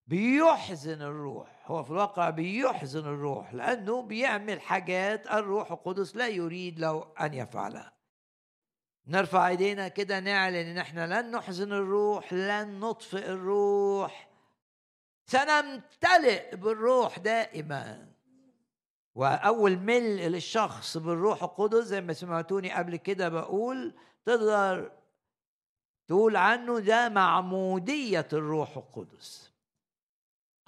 بيحزن 0.07 1.01
الروح. 1.01 1.63
هو 1.71 1.83
في 1.83 1.91
الواقع 1.91 2.29
بيحزن 2.29 2.99
الروح 2.99 3.53
لأنه 3.53 4.01
بيعمل 4.01 4.61
حاجات 4.61 5.27
الروح 5.27 5.71
القدس 5.71 6.15
لا 6.15 6.27
يريد 6.27 6.79
له 6.79 7.13
أن 7.21 7.33
يفعلها. 7.33 7.98
نرفع 9.09 9.47
ايدينا 9.47 9.87
كده 9.87 10.19
نعلن 10.19 10.55
ان 10.55 10.77
إحنا 10.77 11.21
لن 11.21 11.31
نحزن 11.31 11.73
الروح 11.73 12.33
لن 12.33 12.79
نطفئ 12.79 13.29
الروح. 13.29 14.29
سنمتلئ 15.25 16.55
بالروح 16.55 17.19
دائما. 17.19 18.07
وأول 19.15 19.77
ملء 19.77 20.27
للشخص 20.27 20.97
بالروح 20.97 21.43
القدس 21.43 21.83
زي 21.83 22.01
ما 22.01 22.13
سمعتوني 22.13 22.71
قبل 22.71 22.95
كده 22.95 23.29
بقول 23.29 23.93
تقدر 24.25 24.91
تقول 26.07 26.35
عنه 26.35 26.79
ده 26.79 27.09
معمودية 27.09 28.27
الروح 28.33 28.77
القدس. 28.77 29.51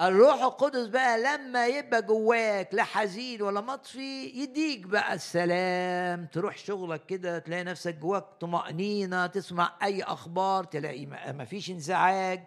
الروح 0.02 0.42
القدس 0.44 0.88
بقى 0.88 1.20
لما 1.22 1.68
يبقى 1.68 2.02
جواك 2.02 2.74
لا 2.74 2.84
حزين 2.84 3.42
ولا 3.42 3.62
مطفي 3.62 4.26
يديك 4.26 4.80
بقى 4.86 5.14
السلام. 5.14 6.26
تروح 6.26 6.58
شغلك 6.58 7.06
كده 7.06 7.40
تلاقي 7.40 7.64
نفسك 7.64 7.96
جواك 7.96 8.24
طمأنينة 8.40 9.28
تسمع 9.28 9.78
أي 9.84 10.04
أخبار 10.04 10.64
تلاقي 10.64 11.06
ما 11.06 11.46
فيش 11.46 11.70
انزعاج 11.72 12.44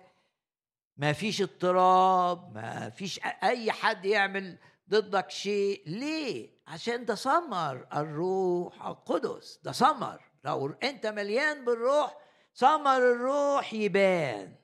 ما 0.97 1.12
فيش 1.12 1.43
اضطراب 1.43 2.55
ما 2.55 2.90
فيش 2.90 3.21
أي 3.43 3.73
حد 3.73 4.05
يعمل 4.05 4.59
ضدك 4.90 5.31
شيء. 5.31 5.83
ليه؟ 5.87 6.51
عشان 6.67 7.05
ده 7.05 7.14
ثمر 7.14 7.87
الروح 7.97 8.87
القدس 8.87 9.61
ده 9.62 9.73
ثمر 9.73 10.21
لو 10.45 10.75
أنت 10.83 11.07
مليان 11.07 11.64
بالروح 11.64 12.17
ثمر 12.57 12.97
الروح 12.97 13.75
يبان 13.75 14.55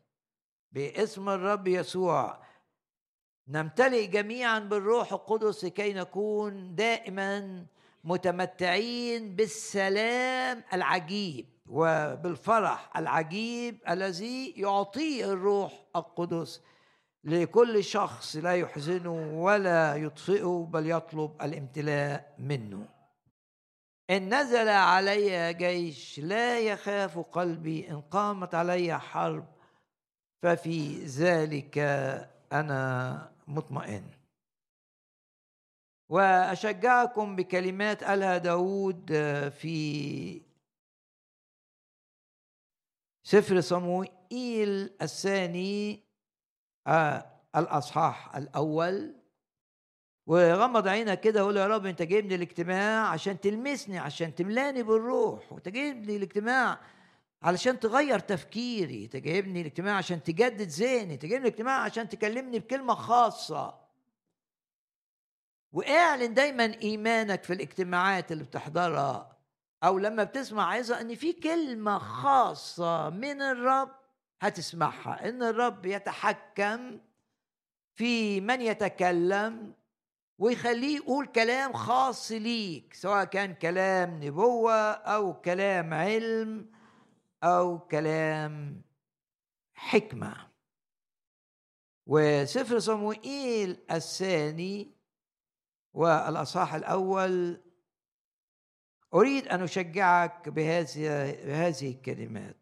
باسم 0.73 1.29
الرب 1.29 1.69
يسوع. 1.69 2.50
نمتلئ 3.49 4.07
جميعا 4.07 4.59
بالروح 4.59 5.13
القدس 5.13 5.65
لكي 5.65 5.93
نكون 5.93 6.75
دائما 6.75 7.65
متمتعين 8.05 9.37
بالسلام 9.37 10.65
العجيب 10.73 11.47
وبالفرح 11.69 12.97
العجيب 12.97 13.79
الذي 13.89 14.55
يعطيه 14.57 15.33
الروح 15.33 15.85
القدس 15.97 16.63
لكل 17.25 17.85
شخص 17.85 18.37
لا 18.37 18.55
يحزنه 18.55 19.43
ولا 19.43 19.97
يطفئه 19.97 20.69
بل 20.73 20.91
يطلب 20.91 21.43
الامتلاء 21.43 22.35
منه. 22.39 22.89
إن 24.11 24.35
نزل 24.35 24.69
علي 24.69 25.55
جيش 25.55 26.21
لا 26.21 26.59
يخاف 26.59 27.19
قلبي 27.19 27.91
إن 27.91 28.01
قامت 28.01 28.55
علي 28.55 29.01
حرب 29.01 29.45
ففي 30.43 31.05
ذلك 31.05 31.79
أنا 32.53 33.33
مطمئن. 33.49 34.05
وأشجعكم 36.09 37.37
بكلمات 37.37 38.05
قالها 38.05 38.39
داود 38.39 39.13
آه، 39.13 39.49
في 39.49 40.43
سفر 43.23 43.61
صموئيل 43.61 44.91
الثاني 45.03 46.05
آه، 46.87 47.27
الأصحاح 47.57 48.37
الأول. 48.37 49.15
وغمض 50.27 50.89
عينك 50.89 51.21
كده 51.21 51.43
وقول 51.43 51.57
يا 51.57 51.67
رب 51.67 51.87
أنت 51.87 52.03
جايبني 52.03 52.35
الاجتماع 52.35 53.09
عشان 53.09 53.41
تلمسني 53.41 53.99
عشان 53.99 54.35
تملاني 54.35 54.83
بالروح 54.83 55.53
وأنت 55.53 55.69
جايبني 55.69 56.17
الاجتماع 56.17 56.81
علشان 57.43 57.81
تغير 57.81 58.19
تفكيري 58.19 59.05
انت 59.05 59.17
جايبني 59.17 59.61
الاجتماع 59.61 59.97
عشان 59.97 60.23
تجدد 60.23 60.69
ذهني 60.69 61.15
انت 61.15 61.27
جايبني 61.27 61.49
الاجتماع 61.49 61.81
عشان 61.81 62.09
تكلمني 62.09 62.59
بكلمة 62.59 62.95
خاصة. 62.95 63.81
واعلن 65.73 66.35
دايما 66.35 66.65
إيمانك 66.83 67.45
في 67.45 67.53
الاجتماعات 67.53 68.33
اللي 68.33 68.45
بتحضرها 68.45 69.37
أو 69.85 69.99
لما 69.99 70.25
بتسمع 70.25 70.73
عظه 70.73 71.01
إن 71.01 71.15
في 71.15 71.33
كلمة 71.33 71.99
خاصة 71.99 73.11
من 73.11 73.43
الرب 73.43 73.91
هتسمعها 74.43 75.29
إن 75.29 75.43
الرب 75.43 75.87
يتحكم 75.87 77.01
في 77.95 78.41
من 78.41 78.61
يتكلم 78.61 79.75
ويخليه 80.39 80.97
يقول 80.97 81.27
كلام 81.27 81.73
خاص 81.73 82.33
ليك 82.33 82.95
سواء 82.95 83.25
كان 83.25 83.55
كلام 83.55 84.25
نبوة 84.25 84.91
أو 84.93 85.41
كلام 85.41 85.95
علم 85.95 86.67
أو 87.43 87.79
كلام 87.79 88.83
حكمة. 89.75 90.51
وسفر 92.07 92.79
صموئيل 92.79 93.79
الثاني 93.91 94.91
والأصحاح 95.95 96.75
الأول 96.75 97.61
أريد 99.15 99.49
أن 99.49 99.63
أشجعك 99.63 100.49
بهذه 100.49 101.33
بهذه 101.47 101.91
الكلمات. 101.91 102.57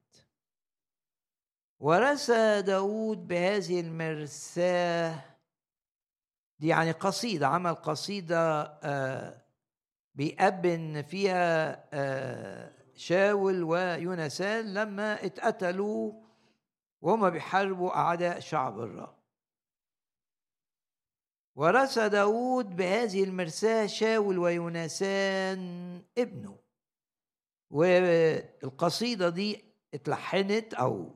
ورثى 1.81 2.63
داود 2.63 3.29
بهذه 3.29 3.81
المرساه 3.81 5.25
دي 6.59 6.69
يعني 6.69 6.91
قصيدة 6.91 7.47
عمل 7.47 7.75
قصيدة 7.75 8.63
آه 8.83 9.43
بيأبن 10.15 11.03
فيها 11.03 11.85
آه 11.93 12.78
شاول 12.99 13.63
ويونسان 13.63 14.75
لما 14.75 15.25
اتقتلوا 15.25 16.13
وهما 17.01 17.29
بيحاربوا 17.29 17.97
أعداء 17.97 18.41
شعب 18.41 18.81
الرب. 18.81 19.19
ورث 21.55 21.99
داود 21.99 22.77
بهذه 22.77 23.25
المرساة 23.25 23.87
شاول 23.87 24.39
ويونسان 24.39 26.03
ابنه. 26.19 26.59
والقصيدة 27.71 29.29
دي 29.29 29.65
اتلحنت 29.95 30.75
أو 30.75 31.15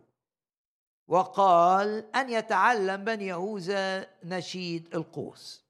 وقال 1.09 2.16
أن 2.16 2.31
يتعلم 2.31 3.05
بني 3.05 3.27
يهوذا 3.27 4.07
نشيد 4.25 4.95
القوس. 4.95 5.62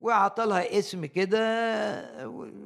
وأعطى 0.00 0.46
لها 0.46 0.78
اسم 0.78 1.06
كده 1.06 1.38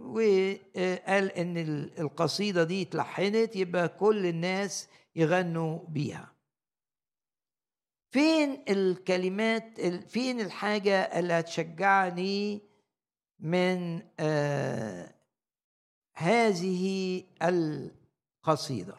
وقال 0.03 1.33
إن 1.33 1.57
القصيدة 1.99 2.65
دي 2.65 2.83
اتلحنت 2.83 3.57
يبقى 3.57 3.89
كل 3.89 4.27
الناس 4.27 4.89
يغنوا 5.17 5.79
بيها. 5.89 6.33
فين 8.11 8.65
الكلمات 8.69 9.81
فين 10.09 10.41
الحاجة 10.41 11.01
اللي 11.01 11.33
هتشجعني 11.33 12.61
من 13.39 14.03
آه 14.21 15.15
هذه 16.15 17.25
القصيدة؟ 17.43 18.95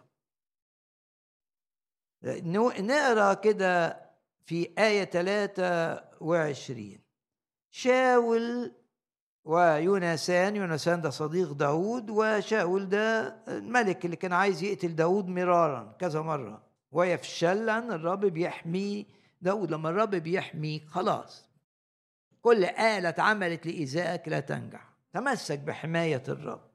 نقرأ 2.79 3.33
كده 3.33 4.01
في 4.45 4.73
آية 4.79 5.03
23 5.03 7.02
شاول 7.75 8.71
ويونسان 9.45 10.55
يونسان 10.55 11.01
ده 11.01 11.09
صديق 11.09 11.51
داود 11.51 12.09
وشاول 12.09 12.89
ده 12.89 13.27
الملك 13.47 14.05
اللي 14.05 14.15
كان 14.15 14.33
عايز 14.33 14.63
يقتل 14.63 14.95
داود 14.95 15.27
مرارا 15.27 15.95
كذا 15.99 16.21
مرة. 16.21 16.63
ويفشل 16.91 17.65
لأن 17.65 17.91
الرب 17.91 18.25
بيحمي 18.25 19.07
داود 19.41 19.71
لما 19.71 19.89
الرب 19.89 20.09
بيحمي 20.09 20.79
خلاص. 20.79 21.49
كل 22.41 22.65
آلة 22.65 23.09
اتعملت 23.09 23.65
لإيذائك 23.65 24.27
لا 24.27 24.39
تنجح. 24.39 24.93
تمسك 25.13 25.59
بحماية 25.59 26.23
الرب. 26.27 26.71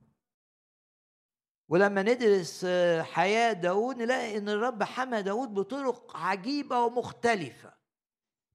ولما 1.69 2.03
ندرس 2.03 2.67
حياة 3.01 3.53
داود 3.53 3.97
نلاقي 3.97 4.39
إن 4.39 4.49
الرب 4.49 4.83
حمى 4.83 5.23
داود 5.23 5.55
بطرق 5.55 6.17
عجيبة 6.17 6.81
ومختلفة. 6.85 7.73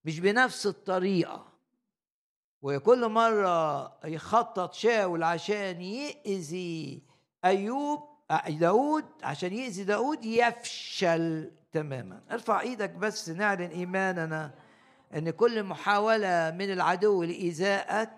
مش 0.06 0.20
بنفس 0.20 0.68
الطريقة. 0.68 1.53
وكل 2.64 3.08
مرة 3.08 3.88
يخطط 4.06 4.74
شاول 4.74 5.24
عشان 5.24 5.82
يأذي 5.82 7.02
أيوب 7.46 8.10
داود 8.50 9.06
عشان 9.24 9.54
يأذي 9.54 9.84
داود 9.84 10.26
يفشل 10.26 11.52
تماما 11.72 12.22
ارفع 12.32 12.62
إيدك 12.62 12.90
بس 12.90 13.30
نعلن 13.30 13.70
إيماننا 13.70 14.54
أن 15.14 15.30
كل 15.30 15.64
محاولة 15.64 16.52
من 16.52 16.72
العدو 16.72 17.24
لإيذائك 17.24 18.10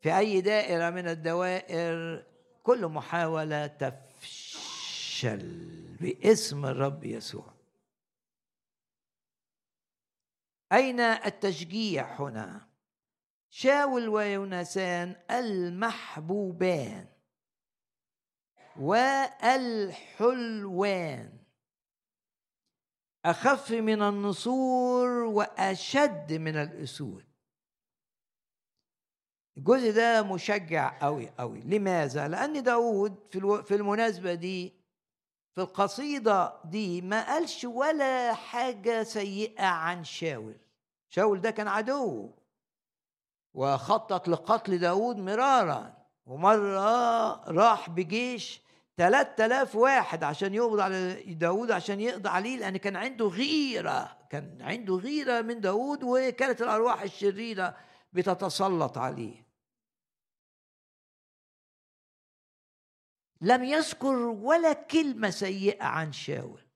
في 0.00 0.18
أي 0.18 0.40
دائرة 0.40 0.90
من 0.90 1.08
الدوائر 1.08 2.24
كل 2.62 2.86
محاولة 2.86 3.66
تفشل 3.66 5.40
باسم 6.00 6.66
الرب 6.66 7.04
يسوع 7.04 7.46
أين 10.72 11.00
التشجيع 11.00 12.20
هنا؟ 12.20 12.69
شاول 13.50 14.08
ويونسان 14.08 15.16
المحبوبان 15.30 17.06
والحلوان. 20.30 21.40
أخف 23.24 23.70
من 23.70 24.02
النسور 24.02 25.08
وأشد 25.08 26.32
من 26.32 26.56
الأسود. 26.56 27.24
الجزء 29.56 29.92
ده 29.92 30.22
مشجع 30.22 30.98
قوي 31.02 31.30
قوي 31.38 31.60
لماذا؟ 31.60 32.28
لأن 32.28 32.62
داود 32.62 33.16
في, 33.64 33.74
المناسبة 33.74 34.34
دي 34.34 34.74
في 35.54 35.60
القصيدة 35.60 36.62
دي 36.64 37.00
ما 37.00 37.26
قالش 37.26 37.64
ولا 37.64 38.34
حاجة 38.34 39.02
سيئة 39.02 39.66
عن 39.66 40.04
شاول. 40.04 40.56
شاول 41.08 41.40
ده 41.40 41.50
كان 41.50 41.68
عدو. 41.68 42.39
وخطط 43.54 44.28
لقتل 44.28 44.78
داود 44.78 45.16
مرارا. 45.16 46.00
ومرة 46.26 47.50
راح 47.50 47.90
بجيش 47.90 48.60
3000 48.96 49.76
واحد 49.76 50.24
عشان 50.24 50.54
يقبض 50.54 50.80
على 50.80 51.22
داود 51.34 51.70
عشان 51.70 52.00
يقضي 52.00 52.28
عليه 52.28 52.56
لأن 52.56 52.76
كان 52.76 52.96
عنده 52.96 53.26
غيرة 53.26 54.18
كان 54.30 54.62
عنده 54.62 54.94
غيرة 54.94 55.40
من 55.40 55.60
داود 55.60 56.04
وكانت 56.04 56.62
الأرواح 56.62 57.02
الشريرة 57.02 57.76
بتتسلط 58.12 58.98
عليه. 58.98 59.46
لم 63.40 63.64
يذكر 63.64 64.16
ولا 64.16 64.72
كلمة 64.72 65.30
سيئة 65.30 65.84
عن 65.84 66.12
شاول. 66.12 66.69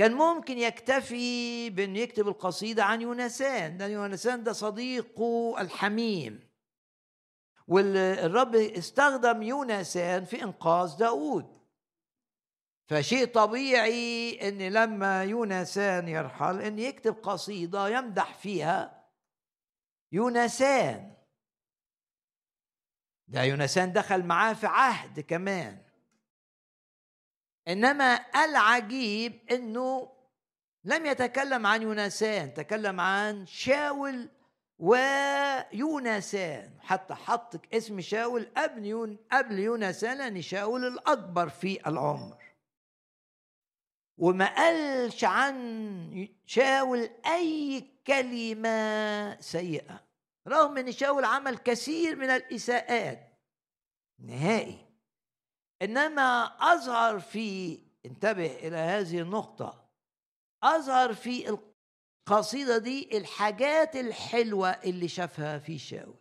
كان 0.00 0.12
ممكن 0.12 0.58
يكتفي 0.58 1.70
بأن 1.70 1.96
يكتب 1.96 2.28
القصيدة 2.28 2.84
عن 2.84 3.02
يونسان. 3.02 3.76
ده 3.76 3.86
يونسان 3.86 4.44
ده 4.44 4.52
صديقه 4.52 5.60
الحميم. 5.60 6.48
والرب 7.68 8.54
استخدم 8.54 9.42
يونسان 9.42 10.24
في 10.24 10.42
إنقاذ 10.42 10.96
داود. 10.98 11.60
فشيء 12.88 13.26
طبيعي 13.26 14.38
أن 14.48 14.58
لما 14.72 15.24
يونسان 15.24 16.08
يرحل 16.08 16.60
أن 16.60 16.78
يكتب 16.78 17.14
قصيدة 17.14 17.88
يمدح 17.88 18.34
فيها 18.34 19.08
يونسان. 20.12 21.14
ده 23.28 23.42
يونسان 23.42 23.92
دخل 23.92 24.26
معاه 24.26 24.52
في 24.52 24.66
عهد 24.66 25.20
كمان. 25.20 25.89
إنما 27.68 28.14
العجيب 28.44 29.40
إنه 29.50 30.12
لم 30.84 31.06
يتكلم 31.06 31.66
عن 31.66 31.82
يونسان 31.82 32.54
تكلم 32.54 33.00
عن 33.00 33.46
شاول 33.46 34.28
ويونسان 34.78 36.70
حتى 36.80 37.14
حط 37.14 37.74
اسم 37.74 38.00
شاول 38.00 38.50
قبل 38.56 38.86
يون 38.86 39.18
قبل 39.32 39.80
لأن 40.02 40.42
شاول 40.42 40.84
الأكبر 40.84 41.48
في 41.48 41.88
العمر. 41.88 42.42
وما 44.18 44.54
قالش 44.54 45.24
عن 45.24 46.28
شاول 46.46 47.10
أي 47.26 47.84
كلمة 48.06 49.40
سيئة 49.40 50.00
رغم 50.48 50.78
إن 50.78 50.92
شاول 50.92 51.24
عمل 51.24 51.58
كثير 51.58 52.16
من 52.16 52.30
الإساءات. 52.30 53.38
نهائي. 54.18 54.89
إنما 55.82 56.44
أظهر 56.74 57.20
في 57.20 57.78
انتبه 58.06 58.46
إلى 58.46 58.76
هذه 58.76 59.20
النقطة 59.20 59.84
أظهر 60.62 61.14
في 61.14 61.58
القصيدة 62.28 62.78
دي 62.78 63.18
الحاجات 63.18 63.96
الحلوة 63.96 64.70
اللي 64.70 65.08
شافها 65.08 65.58
في 65.58 65.78
شاول. 65.78 66.20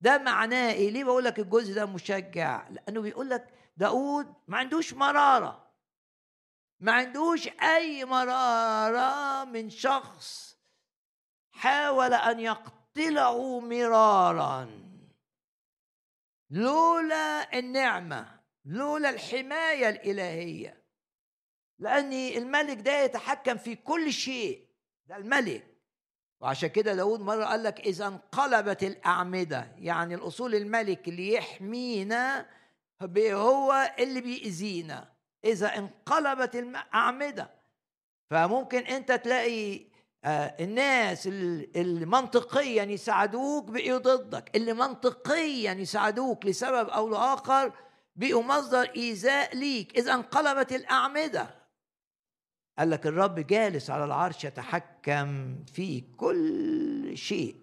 ده 0.00 0.18
معناه 0.18 0.72
إيه؟ 0.72 0.90
ليه 0.90 1.04
بقول 1.04 1.24
لك 1.24 1.38
الجزء 1.38 1.74
ده 1.74 1.86
مشجع؟ 1.86 2.68
لأنه 2.68 3.00
بيقول 3.00 3.30
لك 3.30 3.48
داود 3.76 4.34
ما 4.48 4.58
عندوش 4.58 4.94
مرارة. 4.94 5.70
ما 6.80 6.92
عندوش 6.92 7.48
أي 7.48 8.04
مرارة 8.04 9.44
من 9.44 9.70
شخص 9.70 10.56
حاول 11.52 12.14
أن 12.14 12.40
يقتله 12.40 13.60
مرارا. 13.60 14.81
لولا 16.52 17.58
النعمة 17.58 18.40
لولا 18.64 19.10
الحماية 19.10 19.88
الإلهية. 19.88 20.82
لأن 21.78 22.12
الملك 22.12 22.80
ده 22.80 23.02
يتحكم 23.02 23.56
في 23.56 23.74
كل 23.74 24.12
شيء. 24.12 24.66
ده 25.06 25.16
الملك. 25.16 25.66
وعشان 26.40 26.68
كده 26.68 26.94
داود 26.94 27.20
مرة 27.20 27.44
قال 27.44 27.62
لك 27.62 27.80
إذا 27.80 28.06
انقلبت 28.06 28.82
الأعمدة 28.82 29.72
يعني 29.78 30.14
الأصول 30.14 30.54
الملك 30.54 31.08
اللي 31.08 31.32
يحمينا 31.32 32.46
هو 33.16 33.94
اللي 33.98 34.20
بيأذينا. 34.20 35.12
إذا 35.44 35.78
انقلبت 35.78 36.56
الأعمدة 36.56 37.50
فممكن 38.30 38.78
أنت 38.78 39.12
تلاقي 39.12 39.91
الناس 40.24 41.26
اللي 41.26 42.06
منطقيا 42.06 42.84
يساعدوك 42.84 43.64
بقوا 43.64 43.98
ضدك 43.98 44.56
اللي 44.56 44.72
منطقيا 44.72 45.72
يساعدوك 45.72 46.46
لسبب 46.46 46.88
أو 46.88 47.08
لآخر 47.08 47.72
بقوا 48.16 48.42
مصدر 48.42 48.90
إيذاء 48.96 49.56
ليك. 49.56 49.98
إذا 49.98 50.14
انقلبت 50.14 50.72
الأعمدة. 50.72 51.62
قال 52.78 52.90
لك 52.90 53.06
الرب 53.06 53.40
جالس 53.40 53.90
على 53.90 54.04
العرش 54.04 54.44
يتحكم 54.44 55.56
في 55.64 56.00
كل 56.00 57.12
شيء. 57.16 57.62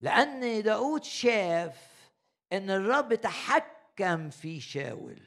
لأن 0.00 0.62
داود 0.62 1.04
شاف 1.04 2.10
إن 2.52 2.70
الرب 2.70 3.14
تحكم 3.14 4.30
في 4.30 4.60
شاول. 4.60 5.22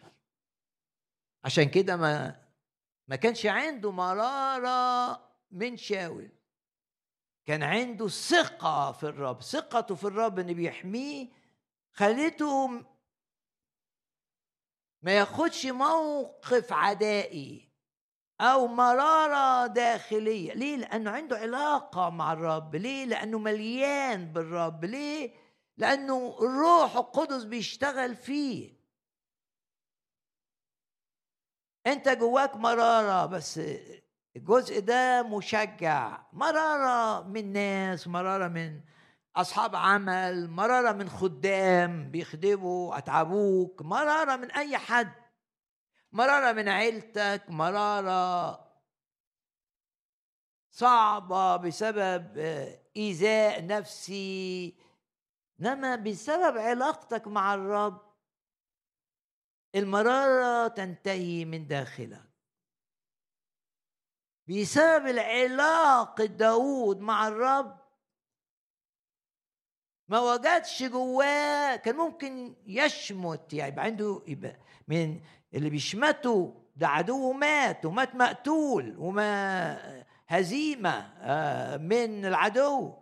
عشان 1.45 1.63
كده 1.69 1.95
ما 1.95 2.41
ما 3.07 3.15
كانش 3.15 3.45
عنده 3.45 3.91
مرارة 3.91 5.26
من 5.51 5.77
شاول. 5.77 6.29
كان 7.45 7.63
عنده 7.63 8.07
ثقة 8.07 8.91
في 8.91 9.03
الرب 9.03 9.41
ثقته 9.41 9.95
في 9.95 10.03
الرب 10.03 10.39
إن 10.39 10.53
بيحميه 10.53 11.27
خلته 11.91 12.67
ما 15.01 15.11
ياخدش 15.11 15.65
موقف 15.65 16.73
عدائي 16.73 17.69
أو 18.41 18.67
مرارة 18.67 19.67
داخلية. 19.67 20.53
ليه؟ 20.53 20.75
لأنه 20.75 21.11
عنده 21.11 21.37
علاقة 21.37 22.09
مع 22.09 22.33
الرب. 22.33 22.75
ليه؟ 22.75 23.05
لأنه 23.05 23.39
مليان 23.39 24.33
بالرب. 24.33 24.85
ليه؟ 24.85 25.33
لأنه 25.77 26.37
الروح 26.41 26.95
القدس 26.95 27.43
بيشتغل 27.43 28.15
فيه. 28.15 28.77
أنت 31.87 32.09
جواك 32.09 32.55
مرارة 32.55 33.25
بس 33.25 33.59
الجزء 34.37 34.79
ده 34.79 35.23
مشجع 35.23 36.21
مرارة 36.33 37.27
من 37.27 37.53
ناس 37.53 38.07
مرارة 38.07 38.47
من 38.47 38.81
أصحاب 39.35 39.75
عمل 39.75 40.49
مرارة 40.49 40.91
من 40.91 41.09
خدام 41.09 42.11
بيخدموا 42.11 42.97
أتعبوك 42.97 43.81
مرارة 43.81 44.35
من 44.35 44.51
أي 44.51 44.77
حد 44.77 45.11
مرارة 46.11 46.51
من 46.51 46.69
عيلتك 46.69 47.43
مرارة 47.49 48.67
صعبة 50.71 51.55
بسبب 51.55 52.37
إيذاء 52.97 53.65
نفسي 53.65 54.77
إنما 55.61 55.95
بسبب 55.95 56.57
علاقتك 56.57 57.27
مع 57.27 57.53
الرب 57.53 58.01
المرارة 59.75 60.67
تنتهي 60.67 61.45
من 61.45 61.67
داخلك. 61.67 62.26
بسبب 64.49 65.07
العلاقة 65.07 66.25
داود 66.25 66.99
مع 66.99 67.27
الرب 67.27 67.77
ما 70.09 70.19
وجدش 70.19 70.83
جواه 70.83 71.75
كان 71.75 71.95
ممكن 71.95 72.55
يشمت 72.65 73.53
يعني 73.53 73.71
يبقى 73.71 73.85
عنده 73.85 74.21
يبقى 74.27 74.55
من 74.87 75.21
اللي 75.53 75.69
بيشمتوا 75.69 76.51
ده 76.75 76.87
عدو 76.87 77.33
مات 77.33 77.85
ومات 77.85 78.15
مقتول 78.15 78.95
وما 78.97 80.05
هزيمة 80.27 80.89
آه، 81.21 81.77
من 81.77 82.25
العدو 82.25 82.93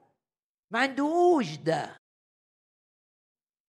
ما 0.72 0.80
عندهوش 0.80 1.56
ده 1.56 1.98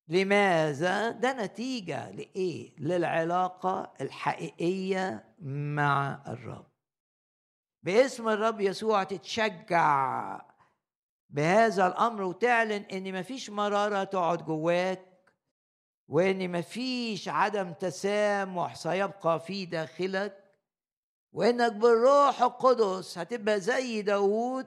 لماذا؟ 0.08 1.10
ده 1.10 1.44
نتيجة 1.44 2.10
لإيه؟ 2.10 2.74
للعلاقة 2.78 3.92
الحقيقية 4.00 5.34
مع 5.42 6.22
الرب 6.28 6.75
باسم 7.86 8.28
الرب 8.28 8.60
يسوع 8.60 9.04
تتشجع 9.04 10.40
بهذا 11.30 11.86
الأمر 11.86 12.22
وتعلن 12.22 12.82
إن 12.92 13.20
مفيش 13.20 13.50
مرارة 13.50 14.04
تقعد 14.04 14.44
جواك 14.44 15.32
وإن 16.08 16.52
مفيش 16.52 17.28
عدم 17.28 17.72
تسامح 17.72 18.74
سيبقى 18.74 19.40
في 19.40 19.66
داخلك 19.66 20.44
وإنك 21.32 21.72
بالروح 21.72 22.42
القدس 22.42 23.18
هتبقى 23.18 23.60
زي 23.60 24.02
داوود 24.02 24.66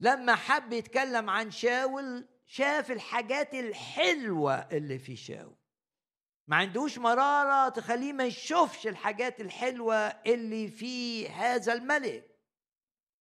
لما 0.00 0.34
حب 0.34 0.72
يتكلم 0.72 1.30
عن 1.30 1.50
شاول 1.50 2.28
شاف 2.46 2.90
الحاجات 2.90 3.54
الحلوة 3.54 4.54
اللي 4.54 4.98
في 4.98 5.16
شاول. 5.16 5.56
ما 6.46 6.56
عندوش 6.56 6.98
مرارة 6.98 7.68
تخليه 7.68 8.12
ما 8.12 8.24
يشوفش 8.24 8.86
الحاجات 8.86 9.40
الحلوة 9.40 9.96
اللي 9.96 10.68
في 10.68 11.28
هذا 11.28 11.72
الملك. 11.72 12.27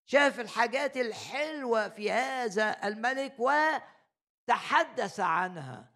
شاف 0.10 0.39
الحاجات 0.39 0.98
الحلوة 0.98 1.89
في 1.89 2.12
هذا 2.12 2.88
الملك 2.88 3.36
وتحدث 3.39 5.20
عنها. 5.20 5.91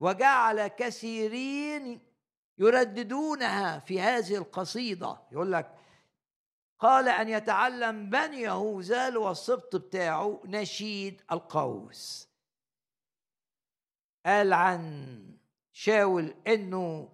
وجعل 0.00 0.66
كثيرين 0.66 2.00
يرددونها 2.58 3.78
في 3.78 4.00
هذه 4.00 4.36
القصيدة. 4.36 5.18
يقول 5.32 5.52
لك 5.52 5.74
قال 6.78 7.08
أن 7.08 7.28
يتعلم 7.28 8.10
بني 8.10 8.40
يهوذا 8.40 9.16
والسبط 9.16 9.76
بتاعه 9.76 10.40
نشيد 10.44 11.22
القوس. 11.32 12.28
قال 14.26 14.52
عن 14.52 15.18
شاول 15.72 16.34
إنه 16.46 17.08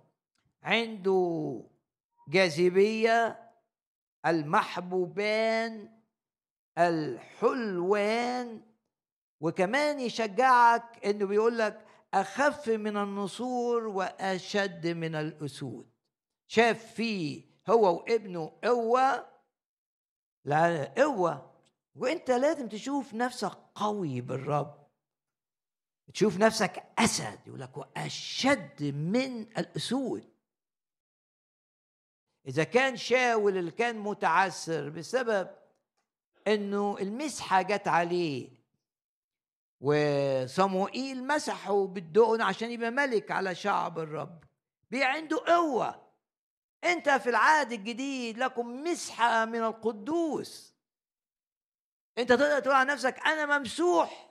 عنده 0.63 1.63
جاذبية 2.29 3.51
المحبوبان 4.27 5.98
الحلوان 6.79 8.63
وكمان 9.41 10.01
يشجعك 10.01 11.07
إنه 11.07 11.27
بيقول 11.27 11.59
لك 11.59 11.87
أخف 12.15 12.69
من 12.69 12.97
النسور 12.97 13.87
وأشد 13.87 14.87
من 14.87 15.15
الأسود. 15.15 15.91
شاف 16.47 16.95
فيه 16.95 17.45
هو 17.69 17.97
وابنه 17.97 18.59
قوة؟ 18.65 19.27
لا 20.45 20.85
قوة. 20.85 21.53
وإنت 21.95 22.31
لازم 22.31 22.69
تشوف 22.69 23.15
نفسك 23.15 23.53
قوي 23.75 24.21
بالرب. 24.21 24.89
تشوف 26.15 26.39
نفسك 26.39 26.83
أسد 26.99 27.39
يقول 27.47 27.61
لك 27.61 27.77
وأشد 27.77 28.83
من 28.83 29.41
الأسود. 29.41 30.25
إذا 32.47 32.65
كان 32.65 32.97
شاول 32.97 33.57
اللي 33.59 33.71
كان 33.71 33.99
متعسر 33.99 34.89
بسبب 34.89 35.58
إنه 36.49 36.97
المسحة 37.01 37.63
جت 37.63 37.89
عليه. 37.89 38.59
وصموئيل 39.81 41.27
مسحه 41.27 41.87
بالدقن 41.87 42.41
عشان 42.43 42.71
يبقى 42.71 42.91
ملك 42.91 43.31
على 43.31 43.55
شعب 43.55 43.99
الرب. 43.99 44.45
بي 44.91 45.05
عنده 45.05 45.45
قوة. 45.47 46.09
أنت 46.85 47.09
في 47.11 47.31
العهد 47.31 47.73
الجديد 47.73 48.39
لكم 48.39 48.85
مسحة 48.85 49.45
من 49.45 49.65
القدوس. 49.65 50.75
أنت 52.19 52.29
تقدر 52.29 52.61
تقول 52.61 52.75
عن 52.75 52.87
نفسك 52.87 53.27
أنا 53.27 53.59
ممسوح. 53.59 54.31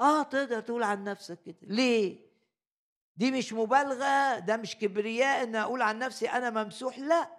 آه 0.00 0.22
تقدر 0.22 0.60
تقول 0.60 0.82
عن 0.82 1.04
نفسك 1.04 1.42
كده. 1.42 1.56
ليه؟ 1.62 2.32
دي 3.16 3.30
مش 3.30 3.52
مبالغة 3.52 4.38
ده 4.38 4.56
مش 4.56 4.76
كبرياء 4.76 5.42
إن 5.42 5.56
أقول 5.56 5.82
عن 5.82 5.98
نفسي 5.98 6.28
أنا 6.28 6.50
ممسوح 6.64 6.98
لا. 6.98 7.30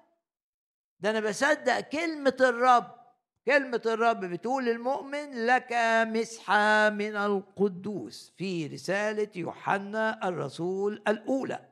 ده 0.99 1.09
أنا 1.09 1.19
بصدق 1.19 1.79
كلمة 1.79 2.37
الرب. 2.39 3.02
كلمة 3.45 3.81
الرب 3.85 4.19
بتقول 4.19 4.65
للمؤمن 4.65 5.45
لك 5.45 5.73
مسحة 6.07 6.89
من 6.89 7.15
القدوس 7.15 8.33
في 8.37 8.67
رسالة 8.67 9.29
يوحنا 9.35 10.27
الرسول 10.27 11.03
الأولى. 11.07 11.69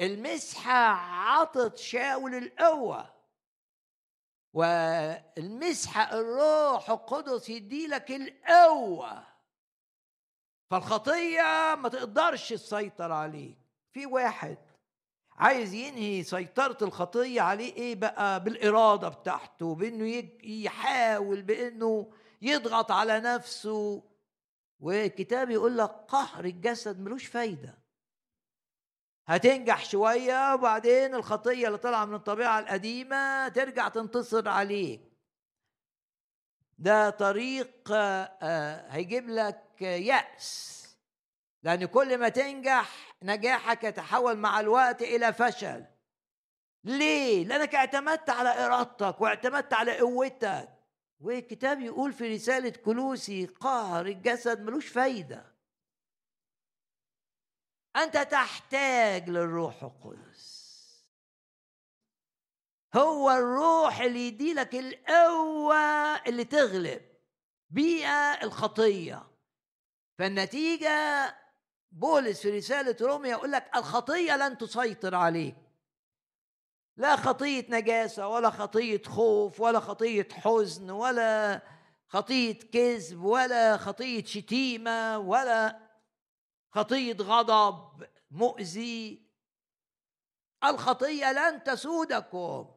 المسحة 0.00 0.72
عطت 1.32 1.76
شاول 1.76 2.34
القوة 2.34 3.14
والمسحة 4.52 6.20
الروح 6.20 6.90
القدس 6.90 7.48
يدي 7.48 7.86
لك 7.86 8.10
القوة. 8.10 9.26
فالخطية 10.70 11.74
ما 11.78 11.88
تقدرش 11.88 12.48
تسيطر 12.48 13.12
عليك. 13.12 13.58
في 13.92 14.06
واحد 14.06 14.58
عايز 15.36 15.74
ينهي 15.74 16.22
سيطرة 16.22 16.78
الخطية 16.82 17.40
عليه 17.40 17.72
إيه 17.74 17.94
بقى؟ 17.94 18.44
بالإرادة 18.44 19.08
بتاعته 19.08 19.74
بإنه 19.74 20.30
يحاول 20.44 21.42
بإنه 21.42 22.12
يضغط 22.42 22.90
على 22.90 23.20
نفسه. 23.20 24.02
والكتاب 24.80 25.50
يقول 25.50 25.78
لك 25.78 25.90
قهر 26.08 26.44
الجسد 26.44 27.00
ملوش 27.00 27.26
فايدة. 27.26 27.78
هتنجح 29.26 29.84
شوية 29.84 30.54
وبعدين 30.54 31.14
الخطية 31.14 31.66
اللي 31.66 31.78
طالعة 31.78 32.04
من 32.04 32.14
الطبيعة 32.14 32.58
القديمة 32.58 33.48
ترجع 33.48 33.88
تنتصر 33.88 34.48
عليك. 34.48 35.00
ده 36.78 37.10
طريق 37.10 37.88
آه، 37.92 38.86
هيجيب 38.90 39.28
لك 39.28 39.82
يأس. 39.82 40.83
لأن 41.64 41.84
كل 41.84 42.18
ما 42.18 42.28
تنجح 42.28 43.16
نجاحك 43.22 43.84
يتحول 43.84 44.36
مع 44.36 44.60
الوقت 44.60 45.02
إلى 45.02 45.32
فشل. 45.32 45.84
ليه؟ 46.84 47.44
لأنك 47.44 47.74
اعتمدت 47.74 48.30
على 48.30 48.66
إرادتك 48.66 49.20
واعتمدت 49.20 49.72
على 49.72 49.98
قوتك. 49.98 50.68
والكتاب 51.20 51.80
يقول 51.80 52.12
في 52.12 52.34
رسالة 52.34 52.70
كلوسي 52.70 53.46
قهر 53.46 54.06
الجسد 54.06 54.60
ملوش 54.60 54.88
فايدة. 54.88 55.54
أنت 57.96 58.16
تحتاج 58.16 59.30
للروح 59.30 59.82
القدس. 59.82 60.64
هو 62.94 63.30
الروح 63.30 64.00
اللي 64.00 64.26
يديلك 64.28 64.74
القوة 64.74 65.76
اللي 66.16 66.44
تغلب 66.44 67.02
بيها 67.70 68.42
الخطية. 68.44 69.26
فالنتيجة 70.18 71.36
بولس 71.94 72.40
في 72.40 72.50
رسالة 72.50 72.96
روميا 73.00 73.30
يقول 73.30 73.52
لك 73.52 73.76
الخطية 73.76 74.36
لن 74.36 74.58
تسيطر 74.58 75.14
عليك. 75.14 75.56
لا 76.96 77.16
خطية 77.16 77.66
نجاسة 77.70 78.28
ولا 78.28 78.50
خطية 78.50 79.02
خوف 79.02 79.60
ولا 79.60 79.80
خطية 79.80 80.28
حزن 80.32 80.90
ولا 80.90 81.62
خطية 82.08 82.58
كذب 82.58 83.24
ولا 83.24 83.76
خطية 83.76 84.24
شتيمة 84.24 85.18
ولا 85.18 85.80
خطية 86.70 87.16
غضب 87.16 88.06
مؤذي. 88.30 89.22
الخطية 90.64 91.32
لن 91.32 91.62
تسودكم. 91.64 92.74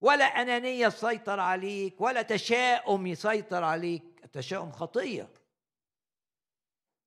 ولا 0.00 0.24
أنانية 0.24 0.88
تسيطر 0.88 1.40
عليك 1.40 2.00
ولا 2.00 2.22
تشاؤم 2.22 3.06
يسيطر 3.06 3.64
عليك. 3.64 4.20
التشاؤم 4.24 4.72
خطية. 4.72 5.43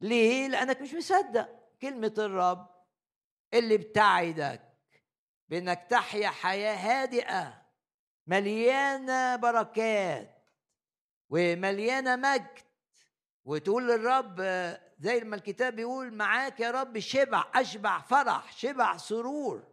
ليه؟ 0.02 0.48
لأنك 0.48 0.82
مش 0.82 0.94
مصدق. 0.94 1.50
كلمة 1.82 2.14
الرب 2.18 2.68
اللي 3.54 3.78
بتعدك 3.78 4.62
بإنك 5.50 5.88
تحيا 5.90 6.30
حياة 6.30 6.76
هادئة 6.76 7.62
مليانة 8.28 9.36
بركات 9.36 10.36
ومليانة 11.30 12.16
مجد. 12.16 12.48
وتقول 13.46 13.88
للرب 13.88 14.42
زي 15.00 15.20
ما 15.20 15.36
الكتاب 15.36 15.76
بيقول 15.76 16.14
معاك 16.14 16.60
يا 16.60 16.72
رب 16.72 17.00
شبع 17.00 17.44
أشبع 17.56 18.02
فرح 18.02 18.52
شبع 18.58 18.98
سرور. 18.98 19.64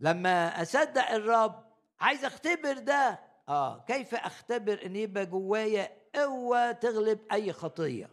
لما 0.00 0.62
أصدق 0.62 1.10
الرب 1.10 1.64
عايز 2.00 2.24
أختبر 2.24 2.78
ده. 2.78 3.20
آه 3.48 3.84
كيف 3.84 4.14
أختبر 4.14 4.86
إن 4.86 4.96
يبقى 4.96 5.26
جوايا 5.26 5.96
قوة 6.14 6.72
تغلب 6.72 7.18
أي 7.32 7.52
خطية؟ 7.52 8.10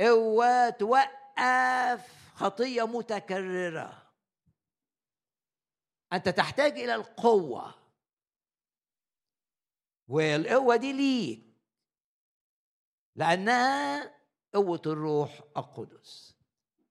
قوه 0.00 0.70
توقف 0.70 2.32
خطية 2.34 2.86
متكررة. 2.86 4.12
أنت 6.12 6.28
تحتاج 6.28 6.72
إلى 6.72 6.94
القوة. 6.94 7.74
والقوة 10.08 10.76
دي 10.76 10.92
ليك. 10.92 11.48
لأنها 13.16 14.14
قوة 14.54 14.82
الروح 14.86 15.40
القدس. 15.56 16.38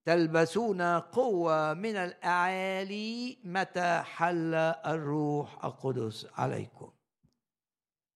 تلبسون 0.05 0.81
قوة 0.99 1.73
من 1.73 1.95
الأعالي 1.95 3.39
متى 3.43 4.01
حل 4.01 4.53
الروح 4.85 5.65
القدس 5.65 6.27
عليكم. 6.33 6.93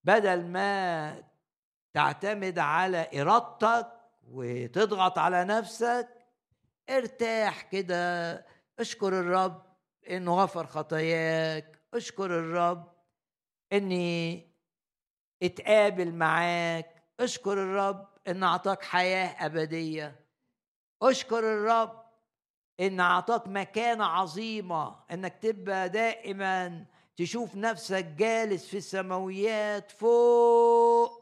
بدل 0.04 0.46
ما 0.46 1.24
تعتمد 1.94 2.60
على 2.60 3.22
إرادتك 3.22 4.01
وتضغط 4.34 5.18
على 5.18 5.44
نفسك 5.44 6.08
ارتاح 6.90 7.62
كده 7.62 8.34
اشكر 8.80 9.20
الرب 9.20 9.66
إنه 10.10 10.44
غفر 10.44 10.68
خطاياك 10.68 11.82
اشكر 11.94 12.26
الرب 12.26 12.92
إني 13.74 14.48
اتقابل 15.44 16.12
معاك 16.14 17.04
اشكر 17.20 17.54
الرب 17.54 18.08
إن 18.28 18.44
أعطاك 18.44 18.84
حياة 18.84 19.46
أبدية 19.46 20.26
اشكر 21.02 21.40
الرب 21.40 22.02
إن 22.80 23.00
أعطاك 23.00 23.48
مكانة 23.48 24.06
عظيمة 24.06 24.96
إنك 25.12 25.38
تبقى 25.42 25.90
دائما 25.90 26.86
تشوف 27.16 27.56
نفسك 27.56 28.06
جالس 28.06 28.68
في 28.68 28.78
السماويات 28.78 29.92
فوق. 29.92 31.21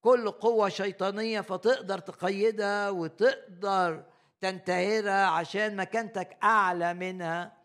كل 0.00 0.30
قوة 0.30 0.68
شيطانية 0.68 1.40
فتقدر 1.40 1.98
تقيدها 1.98 2.90
وتقدر 2.90 4.04
تنتهرها 4.40 5.26
عشان 5.26 5.76
مكانتك 5.76 6.38
أعلى 6.42 6.94
منها. 6.94 7.56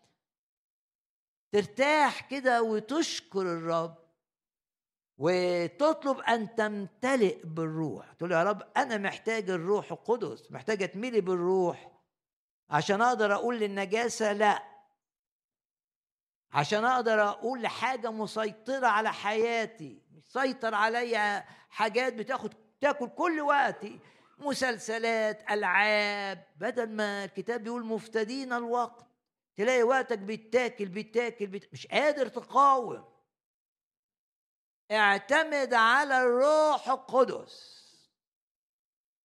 ترتاح 1.51 2.29
كده 2.29 2.63
وتشكر 2.63 3.41
الرب 3.41 3.95
وتطلب 5.17 6.19
أن 6.19 6.55
تمتلئ 6.55 7.45
بالروح. 7.45 8.13
تقول 8.13 8.31
يا 8.31 8.43
رب 8.43 8.63
أنا 8.77 8.97
محتاج 8.97 9.49
الروح 9.49 9.91
القدس 9.91 10.51
محتاج 10.51 10.83
أتملي 10.83 11.21
بالروح 11.21 11.91
عشان 12.69 13.01
أقدر 13.01 13.33
أقول 13.33 13.59
للنجاسة 13.59 14.33
لا. 14.33 14.63
عشان 16.51 16.85
أقدر 16.85 17.23
أقول 17.29 17.61
لحاجه 17.61 18.11
مسيطرة 18.11 18.87
على 18.87 19.13
حياتي. 19.13 20.01
مسيطر 20.29 20.75
عليا 20.75 21.45
حاجات 21.69 22.13
بتاخد 22.13 22.53
تاكل 22.81 23.09
كل 23.09 23.41
وقتي. 23.41 23.99
مسلسلات 24.37 25.51
ألعاب 25.51 26.47
بدل 26.55 26.89
ما 26.89 27.23
الكتاب 27.23 27.63
بيقول 27.63 27.85
مفتدين 27.85 28.53
الوقت 28.53 29.05
تلاقي 29.55 29.83
وقتك 29.83 30.19
بيتاكل 30.19 30.85
بيتاكل, 30.85 31.47
بيتاكل 31.47 31.71
مش 31.73 31.87
قادر 31.87 32.27
تقاوم. 32.27 33.15
اعتمد 34.91 35.73
على 35.73 36.21
الروح 36.23 36.89
القدس. 36.89 37.75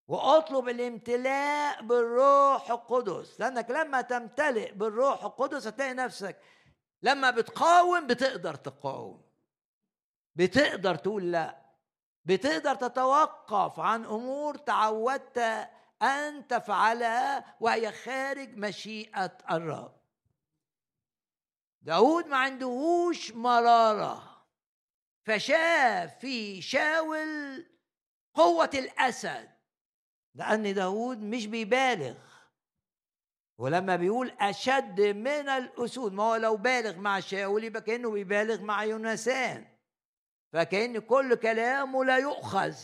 وأطلب 0.08 0.68
الامتلاء 0.68 1.82
بالروح 1.82 2.70
القدس. 2.70 3.40
لأنك 3.40 3.70
لما 3.70 4.00
تمتلئ 4.00 4.72
بالروح 4.72 5.24
القدس 5.24 5.66
هتلاقي 5.66 5.94
نفسك 5.94 6.36
لما 7.02 7.30
بتقاوم 7.30 8.06
بتقدر 8.06 8.54
تقاوم. 8.54 9.29
بتقدر 10.40 10.94
تقول 10.94 11.32
لا. 11.32 11.60
بتقدر 12.24 12.74
تتوقف 12.74 13.80
عن 13.80 14.04
أمور 14.04 14.56
تعودت 14.56 15.38
أن 16.02 16.46
تفعلها 16.48 17.56
وهي 17.60 17.92
خارج 17.92 18.56
مشيئة 18.56 19.38
الرب. 19.50 20.00
داود 21.82 22.26
ما 22.26 22.36
عندهوش 22.36 23.32
مرارة 23.32 24.46
فشاف 25.26 26.18
في 26.18 26.62
شاول 26.62 27.66
قوة 28.34 28.70
الأسد 28.74 29.50
لأن 30.34 30.74
داود 30.74 31.22
مش 31.22 31.46
بيبالغ. 31.46 32.16
ولما 33.58 33.96
بيقول 33.96 34.30
أشد 34.40 35.00
من 35.00 35.48
الأسود 35.48 36.12
ما 36.12 36.22
هو 36.22 36.36
لو 36.36 36.56
بالغ 36.56 36.98
مع 36.98 37.20
شاول 37.20 37.64
يبقى 37.64 37.82
كأنه 37.82 38.10
بيبالغ 38.10 38.62
مع 38.62 38.84
يونسان 38.84 39.79
فكأن 40.52 40.98
كل 40.98 41.34
كلامه 41.34 42.04
لا 42.04 42.18
يؤخذ. 42.18 42.74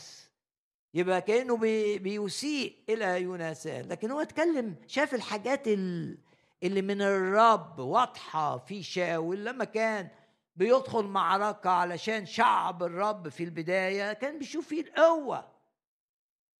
يبقى 0.94 1.22
كأنه 1.22 1.56
بيسيء 1.98 2.76
إلى 2.88 3.22
يونسان 3.22 3.88
لكن 3.88 4.10
هو 4.10 4.20
اتكلم 4.20 4.76
شاف 4.86 5.14
الحاجات 5.14 5.68
اللي 5.68 6.82
من 6.82 7.02
الرب 7.02 7.78
واضحة 7.78 8.58
في 8.58 8.82
شاول. 8.82 9.44
لما 9.44 9.64
كان 9.64 10.08
بيدخل 10.56 11.04
معركة 11.04 11.70
علشان 11.70 12.26
شعب 12.26 12.82
الرب 12.82 13.28
في 13.28 13.44
البداية 13.44 14.12
كان 14.12 14.38
بيشوف 14.38 14.66
فيه 14.68 14.80
القوة. 14.80 15.48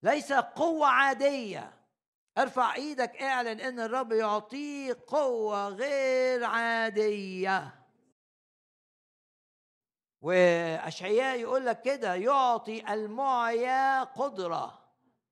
ليس 0.03 0.33
قوة 0.33 0.87
عادية. 0.87 1.73
ارفع 2.39 2.75
إيدك 2.75 3.23
اعلن 3.23 3.61
إن 3.61 3.81
الرب 3.81 4.13
يعطيك 4.13 4.97
قوة 4.97 5.69
غير 5.69 6.45
عادية. 6.45 7.75
وأشعياء 10.21 11.41
يقول 11.41 11.67
لك 11.67 11.83
كده 11.83 12.15
يعطي 12.15 12.93
المعيا 12.95 14.05
قدرة. 14.05 14.79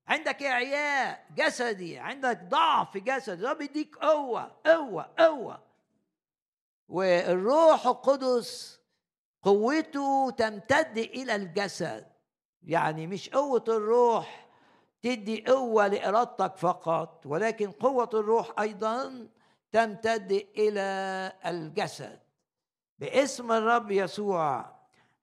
عندك 0.07 0.43
إعياء 0.43 1.25
جسدي 1.35 1.99
عندك 1.99 2.43
ضعف 2.43 2.97
جسدي 2.97 3.41
ده 3.41 3.53
بيديك 3.53 3.95
قوة 3.95 4.51
قوة 4.65 5.13
قوة. 5.19 5.63
والروح 6.87 7.87
القدس 7.87 8.81
قوته 9.43 10.29
تمتد 10.31 10.97
إلى 10.97 11.35
الجسد. 11.35 12.05
يعني 12.63 13.07
مش 13.07 13.29
قوة 13.29 13.63
الروح 13.67 14.47
تدي 15.01 15.43
قوة 15.47 15.87
لإرادتك 15.87 16.57
فقط 16.57 17.25
ولكن 17.25 17.71
قوة 17.71 18.09
الروح 18.13 18.59
أيضا 18.59 19.27
تمتد 19.71 20.31
إلى 20.57 21.31
الجسد. 21.45 22.19
باسم 22.99 23.51
الرب 23.51 23.91
يسوع 23.91 24.74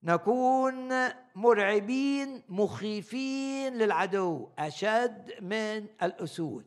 نكون 0.05 0.93
مرعبين 1.35 2.43
مخيفين 2.49 3.75
للعدو 3.75 4.49
أشد 4.59 5.33
من 5.41 5.87
الأسود. 6.03 6.65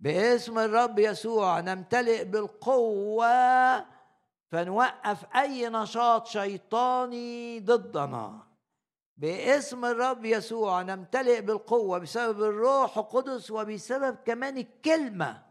باسم 0.00 0.58
الرب 0.58 0.98
يسوع 0.98 1.60
نمتلئ 1.60 2.24
بالقوة 2.24 3.86
فنوقف 4.50 5.24
أي 5.36 5.68
نشاط 5.68 6.26
شيطاني 6.26 7.60
ضدنا. 7.60 8.46
باسم 9.16 9.84
الرب 9.84 10.24
يسوع 10.24 10.82
نمتلئ 10.82 11.40
بالقوة 11.40 11.98
بسبب 11.98 12.42
الروح 12.42 12.98
القدس 12.98 13.50
وبسبب 13.50 14.16
كمان 14.26 14.58
الكلمة 14.58 15.47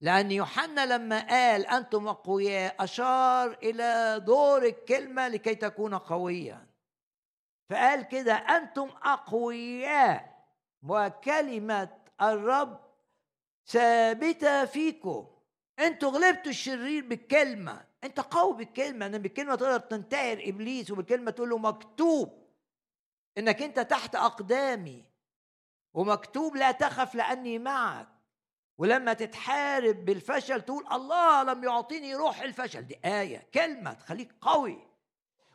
لأن 0.00 0.30
يوحنا 0.30 0.86
لما 0.86 1.20
قال 1.28 1.66
أنتم 1.66 2.08
أقوياء 2.08 2.84
أشار 2.84 3.52
إلى 3.62 4.20
دور 4.26 4.62
الكلمة 4.62 5.28
لكي 5.28 5.54
تكون 5.54 5.94
قويا. 5.94 6.66
فقال 7.70 8.02
كده 8.02 8.34
أنتم 8.34 8.88
أقوياء 9.02 10.48
وكلمة 10.82 11.98
الرب 12.22 12.80
ثابتة 13.66 14.64
فيكم. 14.64 15.26
أنتوا 15.78 16.10
غلبتوا 16.10 16.50
الشرير 16.50 17.06
بالكلمة. 17.06 17.84
أنت 18.04 18.20
قوي 18.20 18.56
بالكلمة. 18.56 19.06
أن 19.06 19.18
بالكلمة 19.18 19.54
تقدر 19.54 19.78
تنتهر 19.78 20.42
إبليس 20.44 20.90
وبالكلمة 20.90 21.30
تقول 21.30 21.50
له 21.50 21.58
مكتوب 21.58 22.48
إنك 23.38 23.62
أنت 23.62 23.80
تحت 23.80 24.14
أقدامي 24.14 25.04
ومكتوب 25.94 26.56
لا 26.56 26.72
تخف 26.72 27.14
لأني 27.14 27.58
معك. 27.58 28.17
ولما 28.78 29.12
تتحارب 29.12 30.04
بالفشل 30.04 30.60
تقول 30.62 30.86
الله 30.92 31.42
لم 31.42 31.64
يعطيني 31.64 32.14
روح 32.14 32.40
الفشل. 32.40 32.82
دي 32.82 32.98
آية 33.04 33.48
كلمة 33.54 33.92
تخليك 33.92 34.32
قوي. 34.40 34.88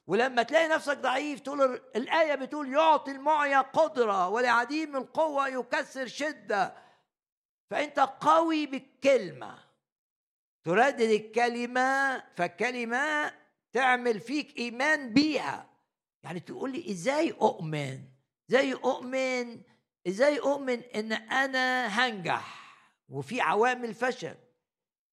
ولما 0.07 0.43
تلاقي 0.43 0.67
نفسك 0.67 0.97
ضعيف 0.97 1.39
تقول 1.39 1.81
الآية 1.95 2.35
بتقول 2.35 2.73
يعطي 2.73 3.11
المعيا 3.11 3.61
قدرة 3.61 4.29
ولعديم 4.29 4.95
القوة 4.95 5.47
يكسر 5.47 6.07
شدة. 6.07 6.75
فأنت 7.69 7.99
قوي 7.99 8.65
بالكلمة. 8.65 9.59
تردد 10.63 11.01
الكلمة 11.01 12.23
فالكلمة 12.35 13.33
تعمل 13.73 14.19
فيك 14.19 14.57
إيمان 14.57 15.13
بيها. 15.13 15.69
يعني 16.23 16.39
تقول 16.39 16.71
لي 16.71 16.91
إزاي 16.91 17.31
أؤمن؟ 17.31 17.99
إزاي 18.49 18.73
أؤمن؟ 18.73 19.61
إزاي 20.07 20.39
أؤمن 20.39 20.79
إن 20.95 21.13
أنا 21.13 21.87
هنجح؟ 21.87 22.62
وفي 23.13 23.41
عوامل 23.41 23.93
فشل. 23.93 24.35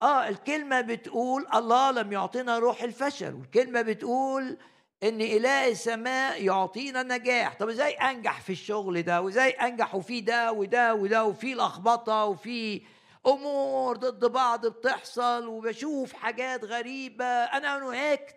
آه 0.02 0.28
الكلمة 0.28 0.82
بتقول 0.82 1.48
الله 1.54 1.92
لم 1.92 2.14
يعطينا 2.14 2.60
روح 2.60 2.84
الفشل 2.84 3.34
والكلمة 3.34 3.82
بتقول 3.82 4.58
إن 5.04 5.22
إله 5.22 5.68
السماء 5.68 6.44
يعطينا 6.44 7.04
نجاح. 7.04 7.54
طب 7.54 7.70
إزاي 7.70 7.94
أنجح 7.94 8.42
في 8.42 8.52
الشغل 8.52 9.02
ده؟ 9.04 9.22
وإزاي 9.22 9.50
أنجح 9.50 9.96
وفي 9.96 10.22
ده 10.22 10.52
وده 10.52 10.96
وده 10.96 11.26
وفي 11.26 11.54
لخبطة 11.56 12.26
وفي 12.26 12.82
أمور 13.28 13.98
ضد 13.98 14.26
بعض 14.26 14.66
بتحصل 14.68 15.48
وبشوف 15.48 16.14
حاجات 16.14 16.64
غريبة. 16.66 17.26
أنا 17.26 17.78
انهكت 17.78 18.36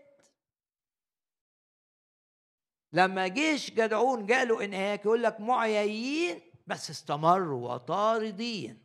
لما 2.92 3.28
جيش 3.28 3.70
جدعون 3.70 4.26
جاله 4.26 4.64
إنهاك 4.64 5.04
يقول 5.04 5.22
لك 5.22 5.40
معيين 5.40 6.40
بس 6.66 6.90
استمروا 6.90 7.72
وطاردين. 7.74 8.81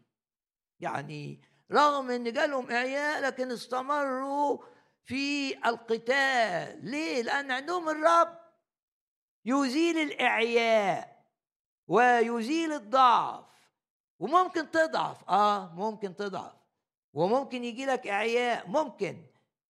يعني 0.80 1.42
رغم 1.72 2.12
إن 2.12 2.34
جالهم 2.34 2.72
إعياء 2.72 3.22
لكن 3.22 3.52
استمروا 3.52 4.58
في 5.04 5.58
القتال. 5.68 6.86
ليه؟ 6.86 7.22
لأن 7.22 7.52
عندهم 7.52 7.90
الرب 7.90 8.40
يزيل 9.46 9.98
الإعياء 9.98 11.26
ويزيل 11.88 12.74
الضعف. 12.74 13.46
وممكن 14.20 14.72
تضعف 14.72 15.30
آه 15.30 15.74
ممكن 15.76 16.16
تضعف. 16.16 16.54
وممكن 17.14 17.64
يجي 17.64 17.86
لك 17.86 18.08
إعياء 18.08 18.68
ممكن. 18.68 19.26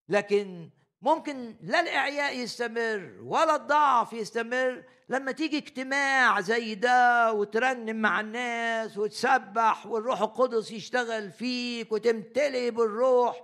لكن 0.09 0.71
ممكن 1.03 1.57
لا 1.63 1.81
الإعياء 1.81 2.37
يستمر 2.39 3.13
ولا 3.23 3.57
الضعف 3.57 4.13
يستمر. 4.13 4.85
لما 5.09 5.33
تيجي 5.33 5.59
اجتماع 5.59 6.41
زي 6.41 6.75
ده 6.75 7.33
وترنم 7.33 7.97
مع 7.97 8.21
الناس 8.21 8.99
وتسبح 8.99 9.87
والروح 9.87 10.21
القدس 10.21 10.71
يشتغل 10.71 11.31
فيك 11.33 11.93
وتمتلي 11.93 12.71
بالروح 12.71 13.43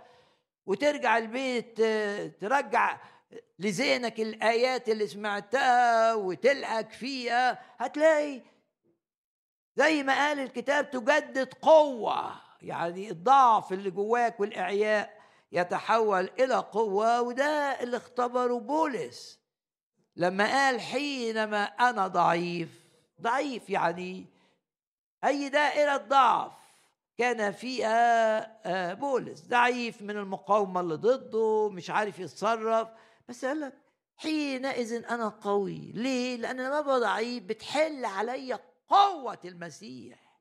وترجع 0.66 1.18
البيت 1.18 1.76
ترجع 2.40 3.00
لذهنك 3.58 4.20
الآيات 4.20 4.88
اللي 4.88 5.06
سمعتها 5.06 6.14
وتلعق 6.14 6.90
فيها 6.90 7.62
هتلاقي 7.78 8.40
زي 9.76 10.02
ما 10.02 10.14
قال 10.14 10.38
الكتاب 10.38 10.90
تجدد 10.90 11.54
قوة 11.54 12.32
يعني 12.62 13.10
الضعف 13.10 13.72
اللي 13.72 13.90
جواك 13.90 14.40
والإعياء. 14.40 15.21
يتحول 15.52 16.30
إلى 16.40 16.54
قوة 16.54 17.20
وده 17.22 17.82
اللي 17.82 17.96
اختبره 17.96 18.58
بولس. 18.58 19.40
لما 20.16 20.44
قال 20.46 20.80
حينما 20.80 21.62
أنا 21.64 22.06
ضعيف 22.08 22.68
ضعيف 23.20 23.70
يعني 23.70 24.26
أي 25.24 25.48
دائرة 25.48 25.96
ضعف 25.96 26.52
كان 27.18 27.52
فيها 27.52 28.40
آه، 28.66 28.94
بولس. 28.94 29.40
ضعيف 29.40 30.02
من 30.02 30.16
المقاومة 30.16 30.80
اللي 30.80 30.94
ضده 30.94 31.68
مش 31.72 31.90
عارف 31.90 32.18
يتصرف. 32.18 32.88
بس 33.28 33.44
قال 33.44 33.60
لك 33.60 33.72
حينئذ 34.16 35.04
أنا 35.10 35.28
قوي. 35.28 35.92
ليه؟ 35.94 36.36
لأن 36.36 36.56
لما 36.60 36.80
ببقى 36.80 37.00
ضعيف 37.00 37.42
بتحل 37.44 38.04
علي 38.04 38.58
قوة 38.88 39.38
المسيح. 39.44 40.31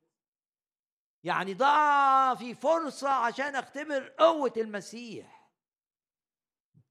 يعني 1.23 1.53
ضع 1.53 2.35
في 2.35 2.55
فرصة 2.55 3.09
عشان 3.09 3.55
أختبر 3.55 4.13
قوة 4.19 4.53
المسيح. 4.57 5.51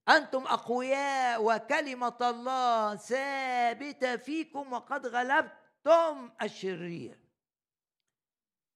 أنتم 0.08 0.46
أقوياء 0.46 1.44
وكلمة 1.44 2.16
الله 2.20 2.96
ثابتة 2.96 4.16
فيكم 4.16 4.72
وقد 4.72 5.06
غلبتم 5.06 6.32
الشرير. 6.42 7.18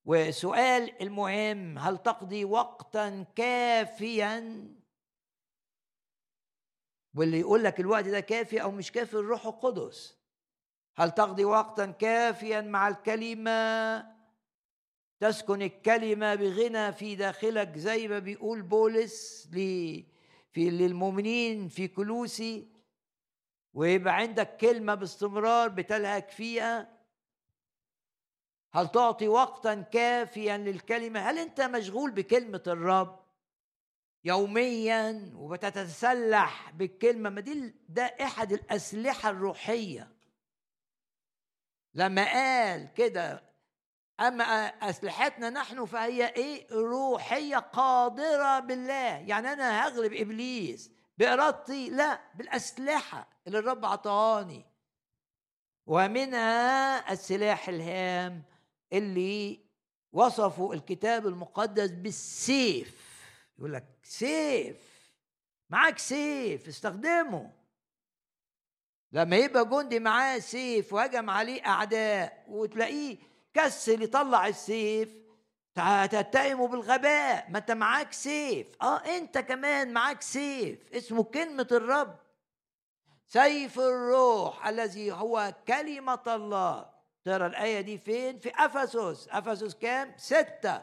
وسؤال 0.05 1.03
المهم 1.03 1.79
هل 1.79 1.99
تقضي 1.99 2.45
وقتا 2.45 3.27
كافيا؟ 3.37 4.65
واللي 7.15 7.41
يقول 7.41 7.65
لك 7.65 7.81
الوقت 7.81 8.05
ده 8.05 8.21
كافي 8.21 8.63
أو 8.63 8.71
مش 8.71 8.93
كافي 8.93 9.15
الروح 9.15 9.47
القدس. 9.47 10.19
هل 10.97 11.11
تقضي 11.11 11.45
وقتا 11.45 11.87
كافيا 11.87 12.61
مع 12.61 12.89
الكلمة؟ 12.89 14.14
تسكن 15.25 15.63
الكلمة 15.63 16.35
بغنى 16.35 16.93
في 16.93 17.17
داخلك 17.17 17.79
زي 17.79 18.09
ما 18.09 18.19
بيقول 18.19 18.63
بولس 18.63 19.47
في 19.51 20.05
للمؤمنين 20.57 21.69
في 21.69 21.89
كلوسي. 21.89 22.69
ويبقى 23.75 24.17
عندك 24.17 24.57
كلمة 24.57 24.95
باستمرار 24.95 25.69
بتلهك 25.69 26.31
فيها. 26.31 26.99
هل 28.73 28.89
تعطي 28.89 29.29
وقتا 29.29 29.75
كافيا 29.75 30.57
للكلمة؟ 30.57 31.21
هل 31.21 31.39
أنت 31.39 31.61
مشغول 31.61 32.11
بكلمة 32.11 32.63
الرب 32.67 33.25
يوميا 34.25 35.33
وبتتسلح 35.35 36.71
بالكلمة؟ 36.71 37.31
ما 37.31 37.41
دي 37.41 37.75
ده 37.89 38.03
أحد 38.03 38.53
الأسلحة 38.53 39.31
الروحية. 39.31 40.13
لما 41.95 42.25
قال 42.25 42.95
كده 42.95 43.54
أما 44.21 44.45
أسلحتنا 44.67 45.51
نحن 45.51 45.85
فهي 45.85 46.27
إيه؟ 46.27 46.67
روحية 46.73 47.57
قادرة 47.57 48.59
بالله. 48.61 49.17
يعني 49.19 49.53
أنا 49.53 49.87
هغلب 49.87 50.13
إبليس 50.13 50.91
بإرادتي؟ 51.19 51.91
لا 51.91 52.21
بالأسلحة 52.35 53.29
اللي 53.47 53.59
الرب 53.59 53.85
عطاني 53.85 54.65
ومنها 55.87 57.13
السلاح 57.13 57.69
الهام 57.69 58.43
اللي 58.93 59.61
وصفوا 60.13 60.75
الكتاب 60.75 61.27
المقدس 61.27 61.91
بالسيف. 61.91 63.05
يقول 63.59 63.73
لك 63.73 63.85
سيف 64.03 64.77
معاك 65.71 65.99
سيف 65.99 66.69
استخدمه. 66.69 67.51
لما 69.13 69.37
يبقى 69.37 69.69
جندي 69.69 69.99
معاه 70.01 70.39
سيف 70.39 70.93
وهجم 70.93 71.31
عليه 71.31 71.67
أعداء 71.67 72.45
وتلاقيه 72.49 73.17
كسل 73.55 74.03
يطلع 74.03 74.47
السيف. 74.47 75.25
تتهمه 76.11 76.69
بالغباء. 76.69 77.51
ما 77.51 77.59
انت 77.59 77.71
معاك 77.71 78.13
سيف. 78.13 78.67
آه 78.83 78.97
انت 78.97 79.39
كمان 79.39 79.93
معاك 79.93 80.23
سيف. 80.23 80.93
اسمه 80.93 81.25
كلمة 81.25 81.69
الرب. 81.73 82.17
سيف 83.27 83.79
الروح 83.79 84.67
الذي 84.67 85.13
هو 85.13 85.55
كلمة 85.69 86.23
الله. 86.27 86.95
ترى 87.25 87.47
الآية 87.47 87.81
دي 87.81 87.99
فين؟ 87.99 88.39
في 88.39 88.53
أفسس. 88.55 89.29
أفسس 89.29 89.75
كام؟ 89.75 90.15
ستة. 90.17 90.83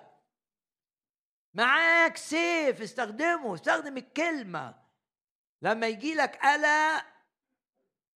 معاك 1.53 2.17
سيف. 2.17 2.82
استخدمه. 2.82 3.53
استخدم 3.55 3.97
الكلمة. 3.97 4.82
لما 5.61 5.88
يجي 5.88 6.15
لك 6.15 6.45
قلق 6.45 7.11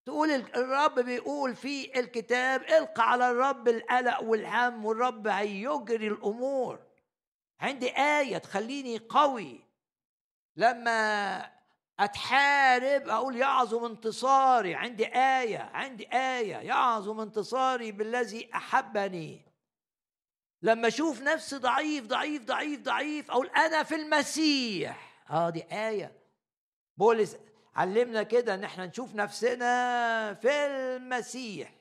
تقول 0.05 0.31
الرب 0.31 0.99
بيقول 0.99 1.55
في 1.55 1.99
الكتاب 1.99 2.61
القى 2.63 3.11
على 3.11 3.31
الرب 3.31 3.67
القلق 3.67 4.23
والهم 4.23 4.85
والرب 4.85 5.27
هيجري 5.27 6.07
الأمور. 6.07 6.79
عندي 7.59 7.97
آية 7.97 8.37
تخليني 8.37 8.97
قوي. 8.97 9.65
لما 10.55 11.51
أتحارب 11.99 13.09
أقول 13.09 13.35
يعظم 13.35 13.85
انتصاري. 13.85 14.75
عندي 14.75 15.05
آية 15.15 15.57
عندي 15.57 16.13
آية. 16.13 16.55
يعظم 16.55 17.19
انتصاري 17.19 17.91
بالذي 17.91 18.49
أحبني. 18.55 19.45
لما 20.61 20.87
أشوف 20.87 21.21
نفسي 21.21 21.57
ضعيف 21.57 22.05
ضعيف 22.05 22.43
ضعيف 22.43 22.81
ضعيف 22.81 23.31
أقول 23.31 23.47
أنا 23.47 23.83
في 23.83 23.95
المسيح. 23.95 25.23
آه 25.29 25.49
دي 25.49 25.63
آية. 25.71 26.19
بولس 26.97 27.37
علمنا 27.75 28.23
كده 28.23 28.53
إن 28.53 28.63
إحنا 28.63 28.85
نشوف 28.85 29.15
نفسنا 29.15 30.33
في 30.33 30.51
المسيح. 30.51 31.75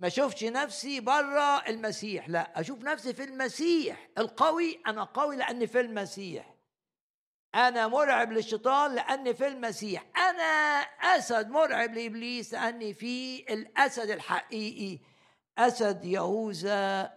ما 0.00 0.06
اشوفش 0.06 0.44
نفسي 0.44 1.00
بره 1.00 1.68
المسيح 1.68 2.28
لا 2.28 2.60
أشوف 2.60 2.84
نفسي 2.84 3.12
في 3.14 3.24
المسيح. 3.24 4.08
القوي 4.18 4.80
أنا 4.86 5.04
قوي 5.04 5.36
لأني 5.36 5.66
في 5.66 5.80
المسيح. 5.80 6.54
أنا 7.54 7.88
مرعب 7.88 8.32
للشيطان 8.32 8.94
لأني 8.94 9.34
في 9.34 9.46
المسيح. 9.46 10.06
أنا 10.16 10.80
أسد 11.16 11.50
مرعب 11.50 11.94
لإبليس 11.94 12.52
لأني 12.52 12.94
في 12.94 13.44
الأسد 13.52 14.10
الحقيقي. 14.10 14.98
أسد 15.58 16.04
يهوذا 16.04 17.12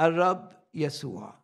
الرب 0.00 0.52
يسوع. 0.74 1.37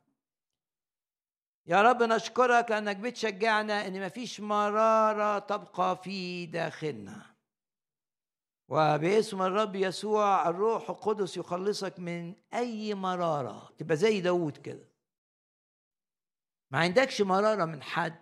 يا 1.66 1.82
رب 1.82 2.02
نشكرك 2.02 2.72
أنك 2.72 2.96
بتشجعنا 2.96 3.86
إن 3.86 4.06
مفيش 4.06 4.40
مرارة 4.40 5.38
تبقى 5.38 6.02
في 6.02 6.46
داخلنا. 6.46 7.34
وباسم 8.68 9.42
الرب 9.42 9.74
يسوع 9.76 10.48
الروح 10.48 10.90
القدس 10.90 11.36
يخلصك 11.36 11.98
من 11.98 12.34
أي 12.54 12.94
مرارة. 12.94 13.72
تبقى 13.78 13.96
زي 13.96 14.20
داود 14.20 14.56
كده. 14.56 14.88
ما 16.70 16.78
عندكش 16.78 17.22
مرارة 17.22 17.64
من 17.64 17.82
حد. 17.82 18.20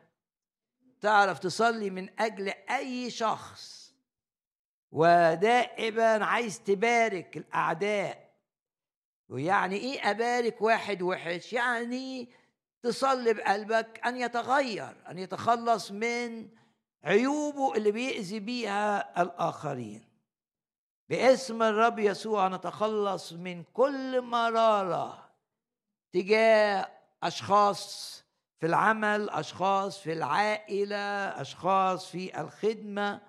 تعرف 1.00 1.38
تصلي 1.38 1.90
من 1.90 2.20
أجل 2.20 2.48
أي 2.48 3.10
شخص. 3.10 3.94
ودائما 4.92 6.24
عايز 6.24 6.62
تبارك 6.62 7.36
الأعداء. 7.36 8.32
ويعني 9.28 9.76
إيه 9.76 10.10
أبارك 10.10 10.62
واحد 10.62 11.02
وحش؟ 11.02 11.52
يعني 11.52 12.28
تصلي 12.82 13.32
بقلبك 13.34 14.00
أن 14.06 14.16
يتغير 14.16 14.96
أن 15.10 15.18
يتخلص 15.18 15.90
من 15.90 16.48
عيوبه 17.04 17.74
اللي 17.74 17.92
بيأذي 17.92 18.40
بيها 18.40 19.22
الآخرين. 19.22 20.04
باسم 21.08 21.62
الرب 21.62 21.98
يسوع 21.98 22.48
نتخلص 22.48 23.32
من 23.32 23.62
كل 23.72 24.20
مرارة 24.20 25.30
تجاه 26.12 26.88
أشخاص 27.22 28.12
في 28.60 28.66
العمل 28.66 29.30
أشخاص 29.30 29.98
في 29.98 30.12
العائلة 30.12 30.96
أشخاص 31.40 32.10
في 32.10 32.40
الخدمة 32.40 33.20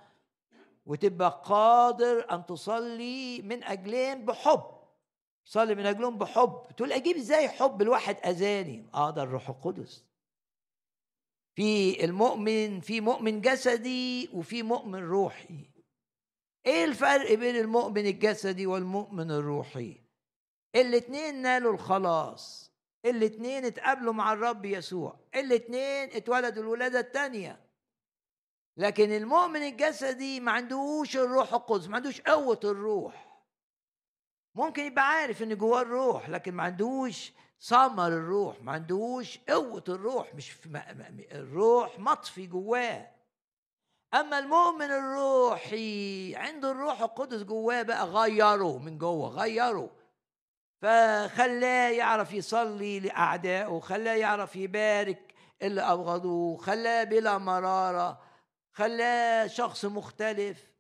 وتبقى 0.86 1.42
قادر 1.46 2.26
أن 2.32 2.46
تصلي 2.46 3.42
من 3.42 3.64
اجلهم 3.64 4.26
بحب. 4.26 4.83
صلي 5.46 5.76
من 5.76 5.86
أجلهم 5.86 6.18
بحب. 6.18 6.68
تقول 6.78 6.92
أجيب 6.92 7.18
إزاي 7.18 7.50
حب 7.50 7.82
الواحد؟ 7.82 8.18
أذاني. 8.26 8.90
آه 8.94 9.12
ده 9.12 9.24
الروح 9.24 9.50
القدس. 9.50 10.04
في 11.56 12.04
المؤمن 12.06 12.80
في 12.80 13.02
مؤمن 13.02 13.42
جسدي 13.42 14.30
وفي 14.34 14.64
مؤمن 14.64 15.00
روحي. 15.00 15.70
إيه 16.66 16.86
الفرق 16.86 17.34
بين 17.34 17.56
المؤمن 17.56 18.06
الجسدي 18.06 18.68
والمؤمن 18.68 19.32
الروحي؟ 19.32 20.02
الاتنين 20.76 21.42
نالوا 21.42 21.74
الخلاص. 21.74 22.74
الاتنين 23.06 23.66
اتقابلوا 23.66 24.14
مع 24.14 24.34
الرب 24.34 24.66
يسوع. 24.66 25.20
الاتنين 25.36 26.10
اتولدوا 26.12 26.64
الولادة 26.64 27.00
التانية. 27.00 27.70
لكن 28.78 29.12
المؤمن 29.12 29.64
الجسدي 29.64 30.40
ما 30.40 30.52
عندوش 30.52 31.18
الروح 31.18 31.54
القدس 31.54 31.88
ما 31.88 31.96
عندوش 31.96 32.22
قوة 32.22 32.60
الروح. 32.64 33.33
ممكن 34.56 34.84
يبقى 34.84 35.10
عارف 35.10 35.44
إن 35.44 35.58
جواه 35.58 35.82
الروح 35.82 36.30
لكن 36.30 36.54
ما 36.54 36.64
عندوش 36.64 37.34
ثمر 37.62 38.08
الروح 38.08 38.62
ما 38.62 38.72
عندوش 38.72 39.40
قوة 39.50 39.84
الروح 39.90 40.36
مش 40.36 40.50
في 40.52 40.82
الروح 41.32 42.00
مطفي 42.00 42.48
جواه. 42.48 43.12
أما 44.14 44.40
المؤمن 44.40 44.92
الروحي 44.92 46.36
عنده 46.36 46.72
الروح 46.72 47.02
القدس 47.02 47.44
جواه 47.44 47.82
بقى 47.82 48.06
غيره 48.06 48.78
من 48.78 48.98
جوه 48.98 49.30
غيره. 49.30 49.90
فخلاه 50.82 51.90
يعرف 51.90 52.34
يصلي 52.34 53.00
لأعدائه 53.00 53.80
خلاه 53.80 54.14
يعرف 54.16 54.56
يبارك 54.56 55.34
اللي 55.62 55.82
أبغضوه 55.82 56.58
خلاه 56.58 57.04
بلا 57.04 57.38
مرارة 57.38 58.22
خلاه 58.72 59.48
شخص 59.48 59.86
مختلف. 59.86 60.73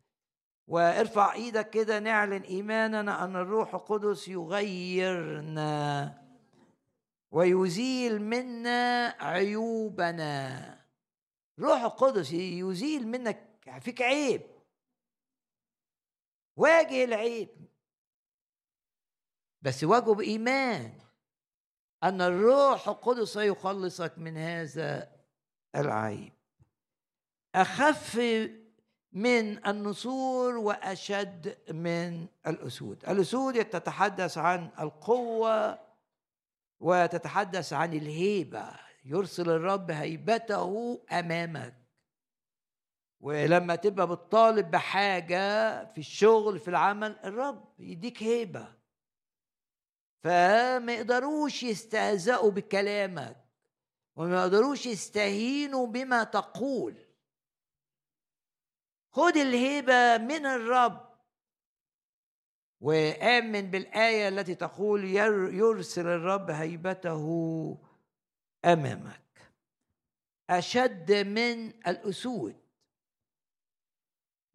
وارفع 0.68 1.34
إيدك 1.34 1.70
كده 1.70 2.00
نعلن 2.00 2.42
ايماننا 2.42 3.24
ان 3.24 3.36
الروح 3.36 3.76
القدس 3.76 4.28
يغيرنا 4.28 5.74
ويزيل 7.32 8.22
منا 8.22 9.16
عيوبنا. 9.20 10.80
روح 11.60 11.82
القدس 11.82 12.32
يزيل 12.32 13.08
منك 13.08 13.60
فيك 13.80 14.02
عيب 14.02 14.42
واجه 16.56 17.04
العيب. 17.04 17.50
بس 19.62 19.84
واجه 19.84 20.14
بإيمان 20.14 21.00
أن 22.04 22.22
الروح 22.22 22.88
القدس 22.88 23.34
سيخلصك 23.34 24.14
من 24.18 24.38
هذا 24.38 25.12
العيب. 25.76 26.34
أخف 27.56 28.20
من 29.14 29.68
النسور 29.68 30.58
وأشد 30.58 31.58
من 31.72 32.28
الأسود. 32.48 33.06
الأسود 33.10 33.66
تتحدث 33.66 34.38
عن 34.38 34.70
القوة 34.80 35.80
وتتحدث 36.80 37.74
عن 37.74 37.94
الهيبة. 37.94 38.72
يرسل 39.06 39.50
الرب 39.50 39.92
هيبته 39.92 41.02
أمامك. 41.12 41.76
ولما 43.20 43.76
تبقى 43.76 44.08
بتطالب 44.08 44.72
بحاجة 44.72 45.86
في 45.86 45.98
الشغل 45.98 46.60
في 46.60 46.68
العمل 46.68 47.20
الرب 47.24 47.74
يديك 47.80 48.24
هيبة. 48.24 48.68
فما 50.24 50.94
يقدروش 50.94 51.64
يستهزئوا 51.64 52.52
بكلامك 52.52 53.46
وما 54.16 54.42
يقدروش 54.42 54.86
يستهينوا 54.86 55.88
بما 55.88 56.24
تقول. 56.24 57.03
خد 59.14 59.38
الهيبة 59.38 60.18
من 60.18 60.46
الرب. 60.46 61.14
وآمن 62.82 63.62
بالآية 63.62 64.28
التي 64.28 64.56
تقول 64.56 65.04
يرسل 65.54 66.08
الرب 66.08 66.50
هيبته 66.50 67.28
أمامك. 68.66 69.54
أشد 70.50 71.12
من 71.12 71.68
الأسود. 71.68 72.56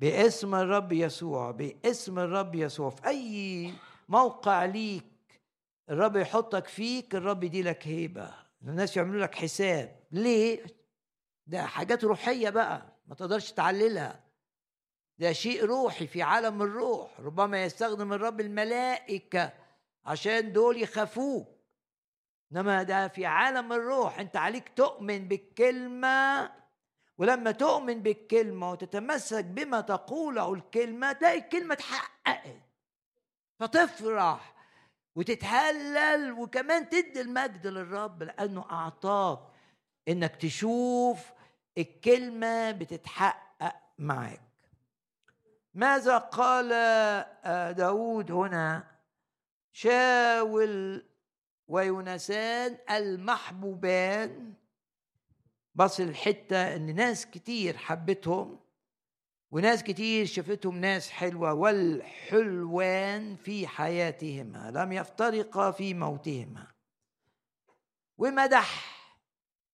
باسم 0.00 0.54
الرب 0.54 0.92
يسوع 0.92 1.50
باسم 1.50 2.18
الرب 2.18 2.54
يسوع. 2.54 2.90
في 2.90 3.06
أي 3.06 3.72
موقع 4.08 4.64
ليك 4.64 5.40
الرب 5.90 6.16
يحطك 6.16 6.66
فيك 6.66 7.14
الرب 7.14 7.44
يدي 7.44 7.62
لك 7.62 7.88
هيبة. 7.88 8.34
الناس 8.62 8.96
يعملوا 8.96 9.22
لك 9.22 9.34
حساب. 9.34 10.00
ليه؟ 10.12 10.66
ده 11.46 11.66
حاجات 11.66 12.04
روحية 12.04 12.50
بقى 12.50 12.96
ما 13.06 13.14
تقدرش 13.14 13.52
تعللها. 13.52 14.27
ده 15.18 15.32
شيء 15.32 15.64
روحي 15.64 16.06
في 16.06 16.22
عالم 16.22 16.62
الروح 16.62 17.20
ربما 17.20 17.62
يستخدم 17.64 18.12
الرب 18.12 18.40
الملائكة 18.40 19.52
عشان 20.04 20.52
دول 20.52 20.82
يخافوك. 20.82 21.48
إنما 22.52 22.82
ده 22.82 23.08
في 23.08 23.26
عالم 23.26 23.72
الروح 23.72 24.18
أنت 24.18 24.36
عليك 24.36 24.68
تؤمن 24.76 25.28
بالكلمة 25.28 26.50
ولما 27.18 27.50
تؤمن 27.50 28.02
بالكلمة 28.02 28.70
وتتمسك 28.70 29.44
بما 29.44 29.80
تقوله 29.80 30.54
الكلمة 30.54 31.12
تلاقي 31.12 31.38
الكلمة 31.38 31.74
اتحققت. 31.74 32.56
فتفرح 33.60 34.54
وتتهلل 35.16 36.32
وكمان 36.32 36.88
تدي 36.88 37.20
المجد 37.20 37.66
للرب 37.66 38.22
لأنه 38.22 38.64
أعطاك 38.70 39.38
إنك 40.08 40.36
تشوف 40.36 41.32
الكلمة 41.78 42.70
بتتحقق 42.70 43.74
معاك. 43.98 44.47
ماذا 45.78 46.18
قال 46.18 46.72
آه، 46.72 47.72
داود 47.72 48.32
هنا؟ 48.32 48.84
شاول 49.72 51.04
ويونسان 51.68 52.78
المحبوبان. 52.90 54.54
بص 55.74 56.00
الحتة 56.00 56.76
إن 56.76 56.94
ناس 56.94 57.26
كتير 57.26 57.76
حبتهم 57.76 58.60
وناس 59.50 59.82
كتير 59.82 60.26
شافتهم 60.26 60.76
ناس 60.76 61.10
حلوة 61.10 61.52
والحلوان 61.52 63.36
في 63.36 63.66
حياتهما 63.66 64.70
لم 64.74 64.92
يفترقا 64.92 65.70
في 65.70 65.94
موتهما. 65.94 66.66
ومدح 68.18 68.98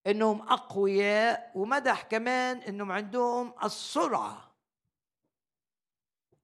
إنهم 0.07 0.43
أقوياء 0.43 1.53
ومدح 1.55 2.03
كمان 2.03 2.57
إنهم 2.57 2.93
عندهم 2.93 3.55
السرعة. 3.65 4.54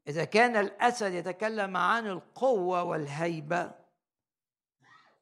إذا 0.09 0.25
كان 0.25 0.57
الأسد 0.57 1.13
يتكلم 1.13 1.77
عن 1.77 2.07
القوة 2.07 2.83
والهيبة 2.83 3.81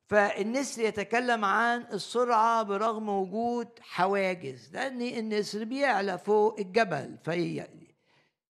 فالنسر 0.09 0.83
يتكلم 0.83 1.45
عن 1.45 1.81
السرعة 1.83 2.62
برغم 2.62 3.09
وجود 3.09 3.68
حواجز 3.81 4.72
لأن 4.72 5.03
النسر 5.03 5.64
بيعلى 5.64 6.18
فوق 6.18 6.61
الجبل 6.61 7.18
في 7.24 7.66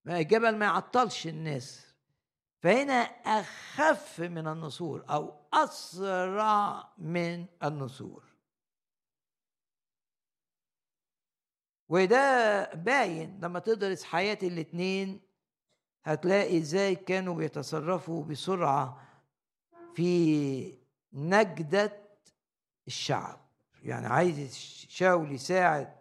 الجبل 0.07 0.57
ما 0.57 0.67
يعطلش 0.67 1.27
النسر. 1.27 1.89
فهنا 2.63 3.03
أخف 3.41 4.21
من 4.21 4.49
النسور 4.49 5.05
أو 5.11 5.35
أسرع 5.53 6.93
من 6.99 7.47
النسور. 7.65 8.25
وده 11.89 12.65
باين 12.75 13.41
لما 13.43 13.59
تدرس 13.59 14.05
حياة 14.05 14.39
الاتنين 14.43 15.28
هتلاقي 16.05 16.59
إزاي 16.59 16.95
كانوا 16.95 17.35
بيتصرفوا 17.35 18.25
بسرعة 18.25 19.01
في 19.95 20.79
نجدة 21.13 21.93
الشعب. 22.87 23.41
يعني 23.83 24.07
عايز 24.07 24.57
شاول 24.89 25.33
يساعد 25.33 25.95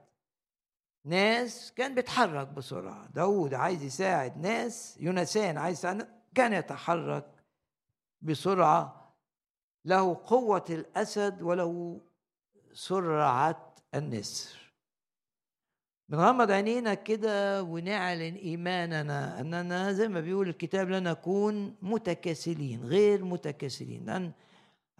ناس 1.05 1.73
كان 1.75 1.95
بيتحرك 1.95 2.47
بسرعة. 2.47 3.07
داود 3.07 3.53
عايز 3.53 3.83
يساعد 3.83 4.37
ناس 4.37 4.97
يونسان 4.99 5.57
عايز 5.57 5.77
يساعد 5.77 6.07
كان 6.35 6.53
يتحرك 6.53 7.25
بسرعة. 8.21 9.13
له 9.85 10.21
قوة 10.25 10.65
الأسد 10.69 11.41
وله 11.41 12.01
سرعة 12.73 13.75
النسر. 13.95 14.66
بنغمض 16.09 16.51
عينينا 16.51 16.93
كده 16.93 17.63
ونعلن 17.63 18.35
إيماننا 18.35 19.39
أننا 19.39 19.93
زي 19.93 20.07
ما 20.07 20.19
بيقول 20.21 20.49
الكتاب 20.49 20.89
لا 20.89 20.99
نكون 20.99 21.75
متكاسلين 21.81 22.83
غير 22.83 23.23
متكاسلين 23.25 24.05
لأن 24.05 24.31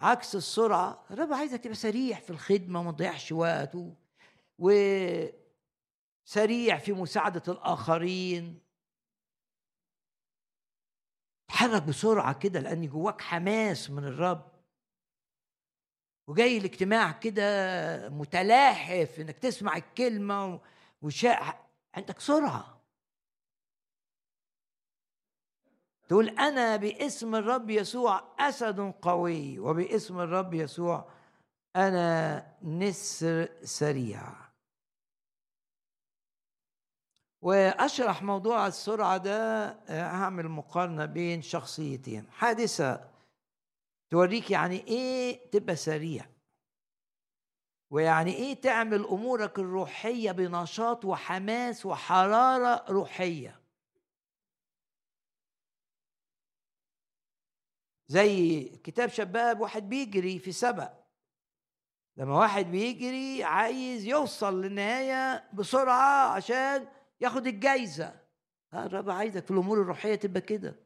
عكس 0.00 0.36
السرعة 0.36 1.04
الرب 1.10 1.32
عايزك 1.32 1.60
تبقى 1.60 1.74
سريع 1.76 2.20
في 2.20 2.30
الخدمة 2.30 2.80
وما 2.80 2.92
تضيعش 2.92 3.32
وقت 3.32 3.76
وسريع 4.58 5.38
في 6.78 6.92
مساعدة 6.92 7.42
الآخرين. 7.48 8.60
تحرك 11.48 11.82
بسرعة 11.82 12.38
كده 12.38 12.60
لأن 12.60 12.88
جواك 12.88 13.20
حماس 13.20 13.90
من 13.90 14.04
الرب. 14.04 14.52
وجاي 16.28 16.58
الاجتماع 16.58 17.12
كده 17.12 18.08
متلاحف 18.08 19.20
إنك 19.20 19.38
تسمع 19.38 19.76
الكلمة 19.76 20.60
وشاء 21.02 21.70
عندك 21.94 22.20
سرعة. 22.20 22.78
تقول 26.08 26.28
أنا 26.28 26.76
باسم 26.76 27.34
الرب 27.34 27.70
يسوع 27.70 28.34
أسد 28.38 28.80
قوي 29.02 29.58
وباسم 29.58 30.20
الرب 30.20 30.54
يسوع 30.54 31.10
أنا 31.76 32.56
نسر 32.62 33.48
سريع. 33.62 34.48
وأشرح 37.42 38.22
موضوع 38.22 38.66
السرعة 38.66 39.16
ده 39.16 39.68
هعمل 39.88 40.48
مقارنة 40.48 41.04
بين 41.04 41.42
شخصيتين. 41.42 42.30
حادثة 42.30 43.10
توريك 44.10 44.50
يعني 44.50 44.86
إيه 44.86 45.50
تبقى 45.50 45.76
سريع. 45.76 46.26
ويعني 47.90 48.34
إيه 48.34 48.60
تعمل 48.60 49.04
أمورك 49.04 49.58
الروحية 49.58 50.32
بنشاط 50.32 51.04
وحماس 51.04 51.86
وحرارة 51.86 52.84
روحية؟ 52.92 53.60
زي 58.06 58.60
كتاب 58.64 59.08
شباب 59.08 59.60
واحد 59.60 59.88
بيجري 59.88 60.38
في 60.38 60.52
سبق 60.52 60.92
لما 62.16 62.38
واحد 62.38 62.66
بيجري 62.66 63.44
عايز 63.44 64.04
يوصل 64.04 64.62
للنهاية 64.62 65.48
بسرعة 65.52 66.28
عشان 66.32 66.88
ياخد 67.20 67.46
الجايزة. 67.46 68.20
الرب 68.74 69.10
عايزك 69.10 69.44
في 69.44 69.50
الأمور 69.50 69.82
الروحية 69.82 70.14
تبقى 70.14 70.40
كده. 70.40 70.76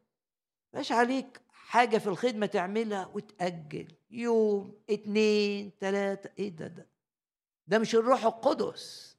مش 0.74 0.92
عليك 0.92 1.40
حاجة 1.50 1.98
في 1.98 2.06
الخدمة 2.06 2.46
تعملها 2.46 3.06
وتأجل. 3.06 3.94
يوم 4.10 4.82
اتنين 4.90 5.78
تلاتة 5.78 6.30
إيه 6.38 6.48
ده 6.48 6.66
ده. 6.66 6.91
ده 7.66 7.78
مش 7.78 7.94
الروح 7.94 8.24
القدس. 8.24 9.16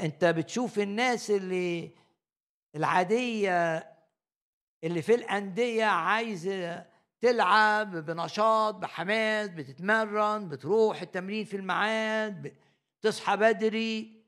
انت 0.00 0.24
بتشوف 0.24 0.78
الناس 0.78 1.30
اللي 1.30 1.90
العادية 2.76 3.78
اللي 4.84 5.02
في 5.02 5.14
الأندية 5.14 5.84
عايزه 5.84 6.86
تلعب 7.20 7.96
بنشاط 7.96 8.74
بحماس 8.74 9.48
بتتمرن 9.48 10.48
بتروح 10.48 11.02
التمرين 11.02 11.44
في 11.44 11.56
الميعاد 11.56 12.56
تصحى 13.02 13.36
بدري. 13.36 14.20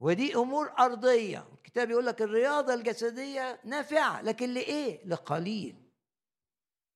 ودي 0.00 0.34
أمور 0.36 0.72
أرضية. 0.78 1.48
الكتاب 1.54 1.90
يقول 1.90 2.06
لك 2.06 2.22
الرياضة 2.22 2.74
الجسدية 2.74 3.60
نافعة 3.64 4.22
لكن 4.22 4.54
لإيه؟ 4.54 5.06
لقليل. 5.06 5.76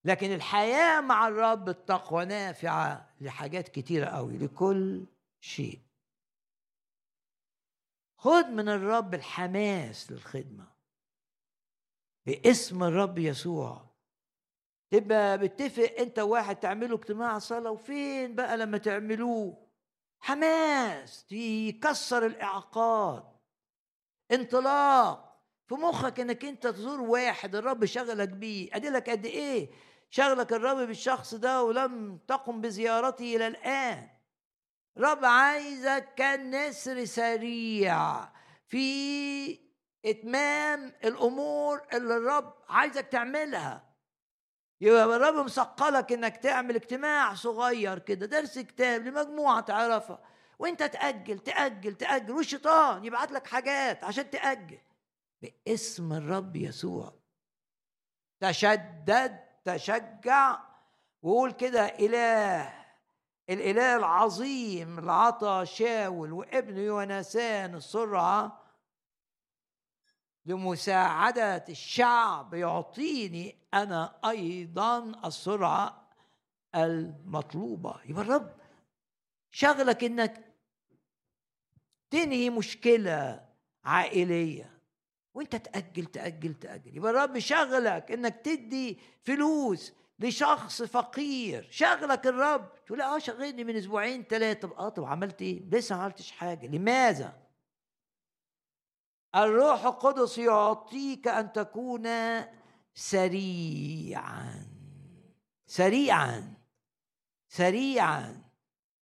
لكن 0.05 0.33
الحياة 0.35 1.01
مع 1.01 1.29
الرب 1.29 1.69
التقوى 1.69 2.25
نافعة. 2.25 3.08
لحاجات 3.21 3.69
كتيرة 3.69 4.07
قوي 4.07 4.39
لكل 4.39 5.07
شيء. 5.41 5.81
خد 8.19 8.45
من 8.45 8.69
الرب 8.69 9.15
الحماس 9.15 10.13
للخدمة. 10.13 10.67
باسم 12.27 12.83
الرب 12.83 13.19
يسوع. 13.19 13.89
تبقى 14.91 15.39
بتفق 15.39 15.95
انت 15.99 16.19
وواحد 16.19 16.57
تعملوا 16.57 16.99
اجتماع 16.99 17.39
صلاة 17.39 17.71
وفين 17.71 18.35
بقى 18.35 18.57
لما 18.57 18.79
تعملوه؟ 18.79 19.67
حماس. 20.21 21.33
يكسر 21.33 22.27
الإعاقات. 22.27 23.41
انطلاق. 24.33 25.43
في 25.67 25.75
مخك 25.75 26.21
انك 26.21 26.45
انت 26.45 26.67
تزور 26.67 27.01
واحد 27.01 27.55
الرب 27.55 27.85
شغلك 27.85 28.29
بيه. 28.29 28.77
اديلك 28.77 29.11
قد 29.11 29.27
إيه؟ 29.27 29.71
شغلك 30.11 30.53
الرب 30.53 30.77
بالشخص 30.77 31.35
ده 31.35 31.63
ولم 31.63 32.19
تقم 32.29 32.61
بزيارته 32.61 33.37
إلى 33.37 33.47
الآن. 33.47 34.09
رب 34.99 35.25
عايزك 35.25 36.09
كنسر 36.19 37.05
سريع 37.05 38.29
في 38.67 39.59
إتمام 40.05 40.93
الأمور 41.05 41.83
اللي 41.93 42.17
الرب 42.17 42.55
عايزك 42.69 43.07
تعملها. 43.07 43.89
يبقى 44.81 45.05
الرب 45.05 45.35
مسقلك 45.35 46.13
إنك 46.13 46.37
تعمل 46.37 46.75
اجتماع 46.75 47.35
صغير 47.35 47.99
كده 47.99 48.27
درس 48.27 48.59
كتاب 48.59 49.07
لمجموعة 49.07 49.61
تعرفها 49.61 50.23
وإنت 50.59 50.83
تأجل 50.83 51.39
تأجل 51.39 51.95
تأجل 51.95 52.33
والشيطان 52.33 53.05
يبعت 53.05 53.33
لك 53.33 53.47
حاجات 53.47 54.05
عشان 54.05 54.31
تأجل. 54.31 54.79
باسم 55.43 56.13
الرب 56.13 56.57
يسوع. 56.57 57.15
تشدد 58.41 59.48
تشجع 59.77 60.59
وقول 61.23 61.53
كده 61.53 61.87
إله 61.87 62.75
الإله 63.51 63.97
العظيم 63.97 64.99
اللي 64.99 65.13
عطى 65.13 65.63
شاول 65.67 66.33
وابنه 66.33 66.81
يونسان 66.81 67.75
السرعة 67.75 68.63
لمساعدة 70.47 71.65
الشعب 71.69 72.55
يعطيني 72.55 73.57
أنا 73.75 74.19
أيضا 74.29 74.99
السرعة 75.25 76.09
المطلوبة. 76.75 78.01
يبقى 78.05 78.23
الرب 78.23 78.53
شغلك 79.51 80.05
إنك 80.05 80.55
تنهي 82.11 82.51
مشكلة 82.51 83.49
عائلية. 83.85 84.78
وانت 85.39 85.57
تأجل 85.57 86.05
تأجل 86.05 86.55
تأجل. 86.55 86.97
يبقى 86.97 87.11
الرب 87.11 87.39
شغلك 87.39 88.13
إنك 88.13 88.37
تدي 88.45 88.99
فلوس 89.23 89.93
لشخص 90.19 90.83
فقير. 90.83 91.69
شغلك 91.71 92.27
الرب. 92.27 92.85
تقول 92.87 93.01
آه 93.01 93.19
شغلني 93.19 93.65
من 93.65 93.77
أسبوعين 93.77 94.23
ثلاثة 94.23 94.79
آه 94.79 94.89
طب 94.89 95.05
عملت 95.05 95.43
إيه؟ 95.43 95.63
لسه 95.71 95.97
ما 95.97 96.03
عملتش 96.03 96.31
حاجة. 96.31 96.67
لماذا؟ 96.67 97.39
الروح 99.35 99.85
القدس 99.85 100.39
يعطيك 100.39 101.29
أن 101.29 101.53
تكون 101.53 102.09
سريعا. 102.95 104.67
سريعا. 105.67 106.55
سريعا. 107.49 108.48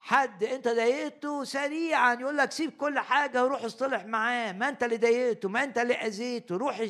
حد 0.07 0.45
انت 0.45 0.69
ضايقته 0.69 1.45
سريعا 1.45 2.15
يقول 2.15 2.37
لك 2.37 2.53
سيب 2.53 2.71
كل 2.71 2.99
حاجة 2.99 3.45
وروح 3.45 3.65
اصطلح 3.65 4.05
معاه. 4.05 4.53
ما 4.53 4.69
انت 4.69 4.83
اللي 4.83 4.97
ضايقته 4.97 5.49
ما 5.49 5.65
انت 5.65 5.79
اللي 5.79 5.95
أذيته. 5.95 6.57
روح 6.57 6.85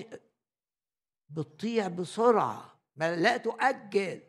بتطيع 1.29 1.89
بسرعة. 1.89 2.81
ما 2.97 3.17
لا 3.17 3.37
تؤجل. 3.37 4.21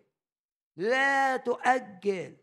لا 0.78 1.38
تؤجل. 1.38 2.38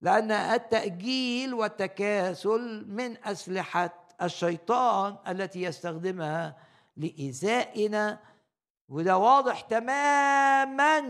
لأن 0.00 0.30
التأجيل 0.30 1.54
والتكاسل 1.54 2.84
من 2.88 3.24
أسلحة 3.24 4.08
الشيطان 4.22 5.16
التي 5.28 5.62
يستخدمها 5.62 6.56
لإيذائنا. 6.96 8.20
وده 8.88 9.18
واضح 9.18 9.60
تماما. 9.60 11.00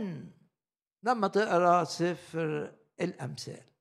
لما 1.03 1.29
تقرأ 1.29 1.85
سفر 1.85 2.75
الأمثال. 3.01 3.74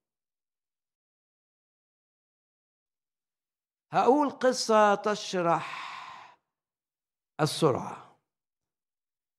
هقول 3.94 4.30
قصة 4.30 4.96
تشرح 4.96 5.84
السرعة. 7.42 8.16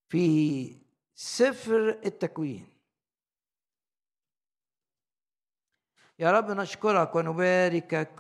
في 0.09 0.77
سفر 1.15 1.89
التكوين. 1.89 2.67
يا 6.19 6.33
رب 6.33 6.51
نشكرك 6.51 7.15
ونباركك 7.15 8.19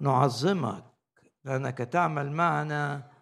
ونعظمك 0.00 0.84
لأنك 1.44 1.78
تعمل 1.78 2.32
معنا 2.32 3.12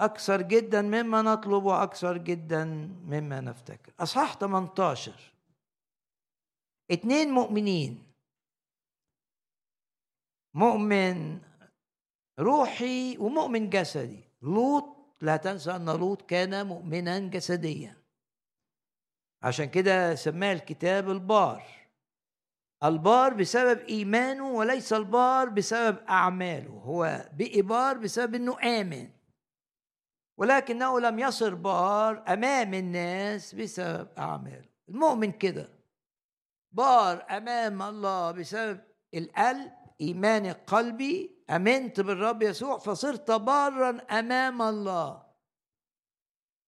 أكثر 0.00 0.42
جدا 0.42 0.82
مما 0.82 1.22
نطلب 1.22 1.64
وأكثر 1.64 2.16
جدا 2.16 2.64
مما 3.04 3.40
نفتكر. 3.40 3.92
أصحاح 4.00 4.34
18 4.34 5.32
اتنين 6.90 7.30
مؤمنين 7.30 8.05
مؤمن 10.56 11.40
روحي 12.38 13.16
ومؤمن 13.18 13.70
جسدي. 13.70 14.24
لوط 14.42 14.84
لا 15.20 15.36
تنسى 15.36 15.76
أن 15.76 15.90
لوط 15.90 16.22
كان 16.22 16.66
مؤمنا 16.66 17.18
جسديا. 17.18 17.96
عشان 19.42 19.64
كده 19.64 20.14
سماه 20.14 20.52
الكتاب 20.52 21.10
البار. 21.10 21.62
البار 22.84 23.34
بسبب 23.34 23.80
إيمانه 23.80 24.50
وليس 24.50 24.92
البار 24.92 25.48
بسبب 25.48 25.98
أعماله. 26.08 26.70
هو 26.70 27.30
بقي 27.32 27.62
بار 27.62 27.98
بسبب 27.98 28.34
إنه 28.34 28.80
آمن. 28.80 29.10
ولكنه 30.38 31.00
لم 31.00 31.18
يصر 31.18 31.54
بار 31.54 32.24
أمام 32.28 32.74
الناس 32.74 33.54
بسبب 33.54 34.08
أعماله. 34.18 34.68
المؤمن 34.88 35.32
كده. 35.32 35.68
بار 36.72 37.26
أمام 37.30 37.82
الله 37.82 38.30
بسبب 38.30 38.80
القلب 39.14 39.75
ايماني 40.00 40.52
قلبي 40.52 41.36
آمنت 41.50 42.00
بالرب 42.00 42.42
يسوع 42.42 42.78
فصرت 42.78 43.30
بارا 43.30 44.00
أمام 44.18 44.62
الله. 44.62 45.26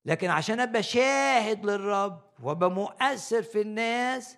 لكن 0.04 0.30
عشان 0.30 0.60
أبقى 0.60 0.82
شاهد 0.82 1.66
للرب 1.66 2.34
وأبقى 2.42 2.70
مؤثر 2.70 3.42
في 3.42 3.60
الناس 3.60 4.36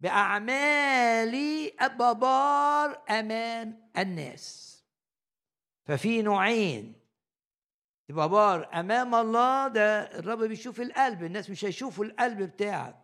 بأعمالي 0.00 1.74
أبقى 1.80 2.18
بار 2.18 3.02
أمام 3.10 3.90
الناس. 3.98 4.70
ففي 5.84 6.22
نوعين. 6.22 7.00
تبقى 8.08 8.28
بار 8.28 8.80
أمام 8.80 9.14
الله 9.14 9.68
ده 9.68 10.18
الرب 10.18 10.38
بيشوف 10.42 10.80
القلب 10.80 11.24
الناس 11.24 11.50
مش 11.50 11.64
هيشوفوا 11.64 12.04
القلب 12.04 12.42
بتاعك. 12.42 12.99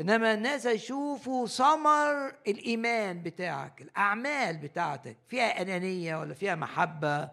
إنما 0.00 0.34
الناس 0.34 0.66
هيشوفوا 0.66 1.46
ثمر 1.46 2.28
الإيمان 2.46 3.22
بتاعك 3.22 3.82
الأعمال 3.82 4.56
بتاعتك 4.56 5.16
فيها 5.28 5.62
أنانية 5.62 6.16
ولا 6.16 6.34
فيها 6.34 6.54
محبة 6.54 7.30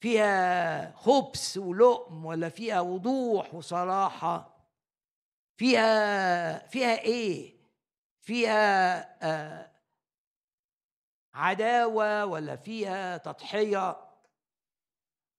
فيها 0.00 0.92
خبث 0.92 1.56
ولؤم 1.56 2.24
ولا 2.26 2.48
فيها 2.48 2.80
وضوح 2.80 3.54
وصراحة 3.54 4.58
فيها 5.56 6.66
فيها 6.66 6.98
إيه؟ 6.98 7.54
فيها 8.20 8.98
آه 9.22 9.70
عداوة 11.34 12.24
ولا 12.24 12.56
فيها 12.56 13.16
تضحية. 13.16 13.96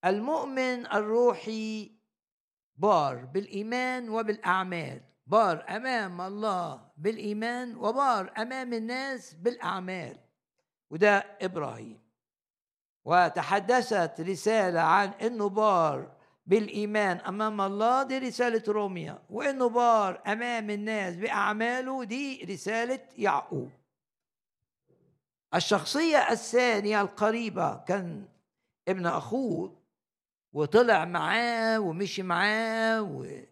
المؤمن 0.05 0.85
الروحي 0.85 1.91
بار 2.75 3.25
بالإيمان 3.25 4.09
وبالأعمال. 4.09 5.01
بار 5.29 5.65
أمام 5.69 6.21
الله 6.21 6.81
بالإيمان 6.97 7.75
وبار 7.75 8.33
أمام 8.37 8.73
الناس 8.73 9.33
بالأعمال. 9.33 10.17
وده 10.91 11.25
إبراهيم. 11.41 11.99
وتحدثت 13.05 14.21
رسالة 14.21 14.79
عن 14.79 15.09
إنه 15.09 15.49
بار 15.49 16.11
بالإيمان 16.45 17.17
أمام 17.17 17.61
الله 17.61 18.03
دي 18.03 18.17
رسالة 18.17 18.63
روميا. 18.67 19.21
وإنه 19.29 19.69
بار 19.69 20.21
أمام 20.27 20.69
الناس 20.69 21.15
بأعماله 21.15 22.03
دي 22.03 22.43
رسالة 22.43 22.99
يعقوب. 23.17 23.69
الشخصية 25.55 26.17
الثانية 26.31 27.01
القريبة 27.01 27.77
كان 27.77 28.25
ابن 28.87 29.05
أخوه 29.05 29.79
وطلع 30.53 31.05
معاه 31.05 31.79
ومشي 31.79 32.23
معاه. 32.23 33.48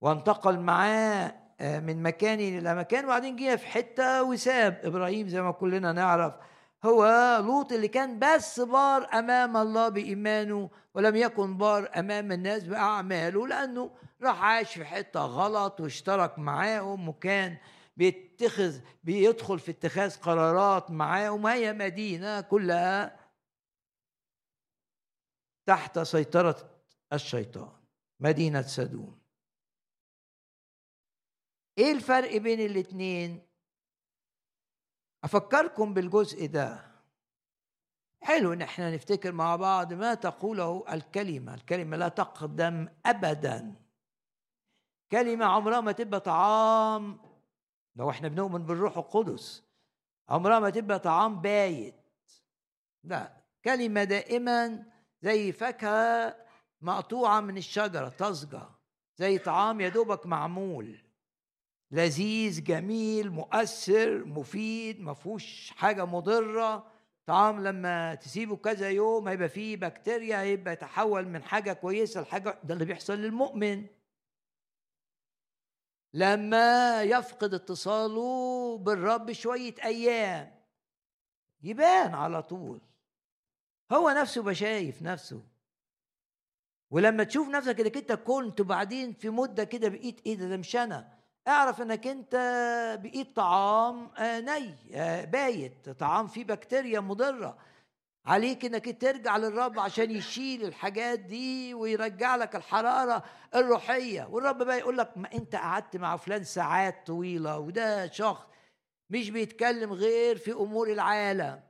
وانتقل 0.00 0.58
معاه 0.58 1.34
آه، 1.60 1.80
من 1.80 2.02
مكان 2.02 2.40
إلى 2.40 2.74
مكان 2.74 3.04
وبعدين 3.04 3.36
جه 3.36 3.56
في 3.56 3.66
حتة 3.66 4.22
وساب 4.22 4.80
إبراهيم 4.84 5.28
زي 5.28 5.42
ما 5.42 5.52
كلنا 5.52 5.92
نعرف. 5.92 6.34
هو 6.84 7.04
لوط 7.44 7.72
اللي 7.72 7.88
كان 7.88 8.18
بس 8.18 8.60
بار 8.60 9.08
أمام 9.14 9.56
الله 9.56 9.88
بإيمانه 9.88 10.70
ولم 10.94 11.16
يكن 11.16 11.56
بار 11.56 11.90
أمام 11.96 12.32
الناس 12.32 12.64
بأعماله 12.64 13.46
لأنه 13.46 13.90
راح 14.22 14.42
عاش 14.42 14.74
في 14.74 14.84
حتة 14.84 15.20
غلط 15.20 15.80
واشترك 15.80 16.38
معاهم 16.38 17.08
وكان 17.08 17.56
بيتخذ 17.96 18.80
بيدخل 19.04 19.58
في 19.58 19.70
اتخاذ 19.70 20.16
قرارات 20.20 20.90
معاهم 20.90 21.46
هي 21.46 21.72
مدينة 21.72 22.40
كلها 22.40 23.16
تحت 25.66 25.98
سيطرة 25.98 26.70
الشيطان 27.12 27.72
مدينة 28.20 28.62
سدوم. 28.62 29.18
إيه 31.78 31.92
الفرق 31.92 32.36
بين 32.36 32.60
الاتنين؟ 32.60 33.46
أفكركم 35.24 35.94
بالجزء 35.94 36.46
ده. 36.46 36.88
حلو 38.22 38.52
إن 38.52 38.62
إحنا 38.62 38.94
نفتكر 38.94 39.32
مع 39.32 39.56
بعض 39.56 39.92
ما 39.92 40.14
تقوله 40.14 40.84
الكلمة. 40.92 41.54
الكلمة 41.54 41.96
لا 41.96 42.08
تقدم 42.08 42.88
ابدا. 43.06 43.74
كلمة 45.12 45.46
عمرها 45.46 45.80
ما 45.80 45.92
تبقى 45.92 46.20
طعام. 46.20 47.20
لو 47.96 48.10
إحنا 48.10 48.28
بنؤمن 48.28 48.66
بالروح 48.66 48.96
القدس 48.96 49.64
عمرها 50.28 50.58
ما 50.58 50.70
تبقى 50.70 50.98
طعام 50.98 51.40
بايت. 51.40 51.94
لا 53.04 53.44
كلمة 53.64 54.04
دائما 54.04 54.84
زي 55.22 55.52
فاكهة 55.52 56.36
مقطوعة 56.80 57.40
من 57.40 57.56
الشجرة 57.56 58.08
طازجة 58.08 58.68
زي 59.16 59.38
طعام 59.38 59.80
يا 59.80 59.88
دوبك 59.88 60.26
معمول. 60.26 61.07
لذيذ 61.90 62.64
جميل 62.64 63.30
مؤثر 63.30 64.24
مفيد 64.24 65.00
ما 65.00 65.14
فيهوش 65.14 65.70
حاجة 65.76 66.04
مضرة. 66.04 66.86
طعام 67.26 67.64
لما 67.64 68.14
تسيبه 68.14 68.56
كذا 68.56 68.90
يوم 68.90 69.28
هيبقى 69.28 69.48
فيه 69.48 69.76
بكتيريا 69.76 70.40
هيبقى 70.40 70.72
يتحول 70.72 71.28
من 71.28 71.42
حاجة 71.42 71.72
كويسة 71.72 72.20
لحاجة 72.20 72.58
ده 72.64 72.74
اللي 72.74 72.84
بيحصل 72.84 73.14
للمؤمن. 73.18 73.86
لما 76.14 77.02
يفقد 77.02 77.54
اتصاله 77.54 78.78
بالرب 78.78 79.32
شوية 79.32 79.74
أيام 79.84 80.54
يبان 81.62 82.14
على 82.14 82.42
طول. 82.42 82.80
هو 83.92 84.10
نفسه 84.10 84.42
بشايف 84.42 85.02
نفسه. 85.02 85.42
ولما 86.90 87.24
تشوف 87.24 87.48
نفسك 87.48 87.80
إنك 87.80 87.96
أنت 87.96 88.12
كنت 88.12 88.60
وبعدين 88.60 89.12
في 89.12 89.30
مدة 89.30 89.64
كده 89.64 89.88
بقيت 89.88 90.20
إيه 90.26 90.34
ده 90.36 90.48
ده 90.48 90.56
مش 90.56 90.76
أنا. 90.76 91.17
اعرف 91.48 91.82
انك 91.82 92.06
انت 92.06 92.34
بايد 93.02 93.32
طعام 93.32 94.10
ني 94.20 94.74
آه، 94.94 95.24
بايت 95.24 95.88
طعام 95.90 96.26
فيه 96.26 96.44
بكتيريا 96.44 97.00
مضرة. 97.00 97.58
عليك 98.26 98.64
انك 98.64 99.00
ترجع 99.00 99.36
للرب 99.36 99.78
عشان 99.78 100.10
يشيل 100.10 100.64
الحاجات 100.64 101.18
دي 101.18 101.74
ويرجع 101.74 102.36
لك 102.36 102.56
الحرارة 102.56 103.24
الروحية. 103.54 104.28
والرب 104.30 104.62
بقى 104.62 104.78
يقول 104.78 104.98
لك 104.98 105.10
ما 105.18 105.32
انت 105.34 105.56
قعدت 105.56 105.96
مع 105.96 106.16
فلان 106.16 106.44
ساعات 106.44 107.06
طويلة 107.06 107.58
وده 107.58 108.10
شخص 108.10 108.46
مش 109.10 109.30
بيتكلم 109.30 109.92
غير 109.92 110.36
في 110.36 110.52
أمور 110.52 110.92
العالم. 110.92 111.60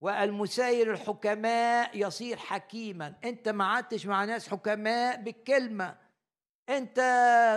والمساير 0.00 0.92
الحكماء 0.92 1.90
يصير 1.98 2.36
حكيما. 2.36 3.14
انت 3.24 3.48
ما 3.48 3.64
قعدتش 3.64 4.06
مع 4.06 4.24
ناس 4.24 4.48
حكماء 4.48 5.22
بالكلمة. 5.22 6.03
انت 6.68 6.98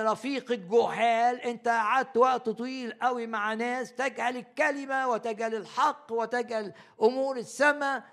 رفيق 0.07 0.51
الجهال 0.51 1.41
انت 1.41 1.67
قعدت 1.67 2.17
وقت 2.17 2.49
طويل 2.49 2.93
قوي 2.93 3.27
مع 3.27 3.53
ناس 3.53 3.93
تجهل 3.93 4.37
الكلمة 4.37 5.07
وتجهل 5.07 5.55
الحق 5.55 6.11
وتجهل 6.11 6.73
أمور 7.01 7.37
السماء. 7.37 8.03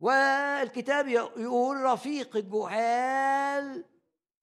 والكتاب 0.00 1.08
يقول 1.08 1.76
رفيق 1.76 2.36
الجهال 2.36 3.84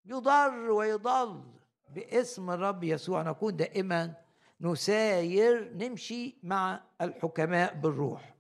يضر 0.05 0.71
ويضل 0.71 1.43
باسم 1.89 2.51
الرب 2.51 2.83
يسوع. 2.83 3.21
نكون 3.21 3.55
دائما 3.55 4.13
نساير 4.61 5.73
نمشي 5.73 6.35
مع 6.43 6.83
الحكماء 7.01 7.73
بالروح. 7.73 8.35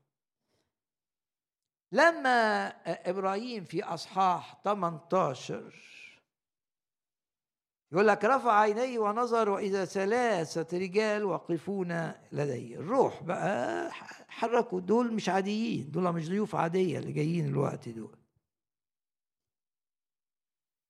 لما 1.91 2.67
إبراهيم 2.87 3.63
في 3.63 3.83
أصحاح 3.83 4.61
18 4.63 5.98
يقول 7.91 8.07
لك 8.07 8.25
رفع 8.25 8.59
عينيه 8.59 8.99
ونظر 8.99 9.49
وإذا 9.49 9.85
ثلاثة 9.85 10.77
رجال 10.77 11.23
واقفون 11.25 12.11
لديه 12.31 12.75
الروح 12.75 13.23
بقى 13.23 13.91
حركوا 14.27 14.79
دول 14.79 15.13
مش 15.13 15.29
عاديين 15.29 15.91
دول 15.91 16.13
مش 16.13 16.29
ضيوف 16.29 16.55
عادية 16.55 16.99
اللي 16.99 17.11
جايين 17.11 17.47
الوقت 17.47 17.89
دول. 17.89 18.17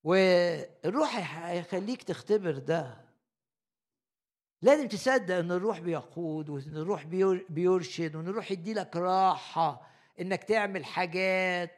والروح 0.04 1.38
هيخليك 1.46 2.04
تختبر 2.04 2.52
ده. 2.58 3.10
لازم 4.62 4.88
تصدق 4.88 5.36
إن 5.36 5.52
الروح 5.52 5.80
بيقود 5.80 6.50
وإن 6.50 6.78
الروح 6.78 7.06
بيرشد 7.50 8.16
وإن 8.16 8.28
الروح 8.28 8.52
يدي 8.52 8.74
لك 8.74 8.96
راحة 8.96 9.88
إنك 10.22 10.44
تعمل 10.44 10.86
حاجات 10.86 11.72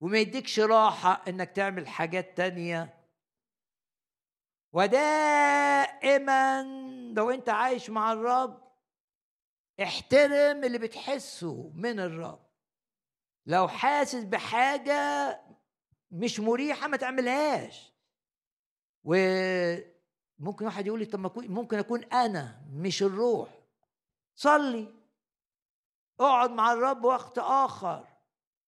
وما 0.00 0.18
يديكش 0.18 0.60
راحة 0.60 1.22
إنك 1.28 1.50
تعمل 1.50 1.88
حاجات 1.88 2.36
تانية. 2.36 2.93
ودائما 4.74 6.62
لو 7.16 7.30
أنت 7.30 7.48
عايش 7.48 7.90
مع 7.90 8.12
الرب 8.12 8.64
احترم 9.82 10.64
اللي 10.64 10.78
بتحسه 10.78 11.72
من 11.74 12.00
الرب. 12.00 12.46
لو 13.46 13.68
حاسس 13.68 14.24
بحاجة 14.24 15.40
مش 16.10 16.40
مريحة 16.40 16.88
ما 16.88 16.96
تعملهاش. 16.96 17.92
وممكن 19.04 20.64
واحد 20.64 20.86
يقول 20.86 20.98
لي 20.98 21.06
طب 21.06 21.38
ممكن 21.50 21.78
أكون 21.78 22.04
أنا 22.04 22.62
مش 22.70 23.02
الروح. 23.02 23.48
صلي. 24.34 24.94
اقعد 26.20 26.50
مع 26.50 26.72
الرب 26.72 27.04
وقت 27.04 27.38
آخر. 27.38 28.13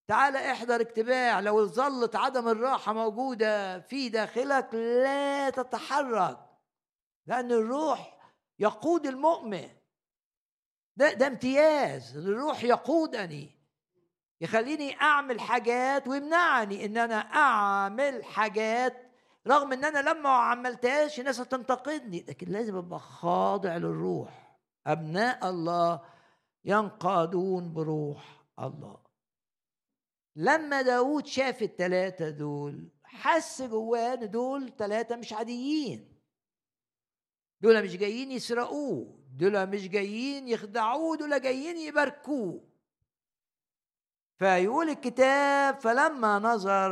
تعال 0.08 0.36
احضر 0.36 0.80
اجتماع 0.80 1.40
لو 1.40 1.66
ظلت 1.66 2.16
عدم 2.16 2.48
الراحة 2.48 2.92
موجودة 2.92 3.80
في 3.80 4.08
داخلك 4.08 4.74
لا 4.74 5.50
تتحرك 5.50 6.38
لأن 7.26 7.52
الروح 7.52 8.18
يقود 8.58 9.06
المؤمن. 9.06 9.68
ده 10.96 11.12
ده 11.12 11.26
امتياز 11.26 12.16
الروح 12.16 12.64
يقودني 12.64 13.50
يخليني 14.40 15.00
أعمل 15.00 15.40
حاجات 15.40 16.08
ويمنعني 16.08 16.84
إن 16.84 16.96
أنا 16.96 17.14
أعمل 17.14 18.24
حاجات 18.24 19.12
رغم 19.46 19.72
إن 19.72 19.84
أنا 19.84 19.98
لما 19.98 20.20
ما 20.20 20.28
عملتهاش 20.28 21.20
الناس 21.20 21.40
هتنتقدني 21.40 22.24
لكن 22.28 22.48
لازم 22.48 22.76
أبقى 22.76 22.98
خاضع 23.00 23.76
للروح. 23.76 24.58
أبناء 24.86 25.48
الله 25.50 26.00
ينقادون 26.64 27.72
بروح 27.72 28.44
الله. 28.58 29.05
لما 30.36 30.82
داود 30.82 31.26
شاف 31.26 31.62
التلاتة 31.62 32.30
دول 32.30 32.90
حس 33.04 33.62
جواه 33.62 34.14
إن 34.14 34.30
دول 34.30 34.68
تلاتة 34.68 35.16
مش 35.16 35.32
عاديين. 35.32 36.22
دول 37.60 37.84
مش 37.84 37.96
جايين 37.96 38.32
يسرقوه 38.32 39.18
دول 39.30 39.66
مش 39.66 39.88
جايين 39.88 40.48
يخدعوه 40.48 41.16
دول 41.16 41.42
جايين 41.42 41.76
يباركوه. 41.76 42.68
فيقول 44.38 44.88
الكتاب 44.88 45.80
فلما 45.80 46.38
نظر 46.38 46.90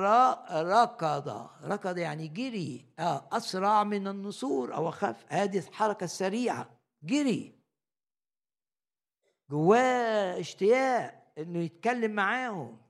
ركض. 0.50 1.48
ركض 1.64 1.98
يعني 1.98 2.28
جري. 2.28 2.86
آه 2.98 3.28
أسرع 3.32 3.84
من 3.84 4.08
النسور 4.08 4.74
أو 4.74 4.88
أخف. 4.88 5.24
هذه 5.28 5.58
الحركة 5.58 6.04
السريعة. 6.04 6.80
جري. 7.02 7.58
جواه 9.50 10.40
اشتياق 10.40 11.32
إنه 11.38 11.58
يتكلم 11.58 12.10
معاهم. 12.10 12.83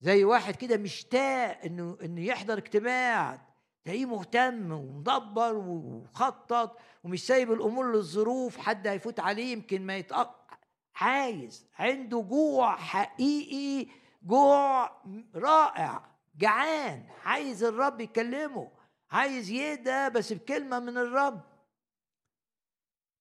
زي 0.00 0.24
واحد 0.24 0.56
كده 0.56 0.76
مشتاق 0.76 1.60
إنه 1.64 1.98
إنه 2.02 2.20
يحضر 2.20 2.58
اجتماع 2.58 3.40
تلاقيه 3.84 4.06
مهتم 4.06 4.72
ومدبر 4.72 5.54
وخطط 5.56 6.78
ومش 7.04 7.26
سايب 7.26 7.52
الأمور 7.52 7.92
للظروف 7.92 8.58
حد 8.58 8.86
هيفوت 8.86 9.20
عليه 9.20 9.52
يمكن 9.52 9.86
ما 9.86 9.96
يتأق 9.96 10.50
عايز 10.94 11.66
عنده 11.78 12.20
جوع 12.20 12.76
حقيقي 12.76 13.90
جوع 14.22 15.02
رائع 15.34 16.08
جعان 16.38 17.04
عايز 17.24 17.64
الرب 17.64 18.00
يكلمه 18.00 18.70
عايز 19.10 19.50
يهدى 19.50 20.10
بس 20.10 20.32
بكلمة 20.32 20.78
من 20.78 20.98
الرب. 20.98 21.40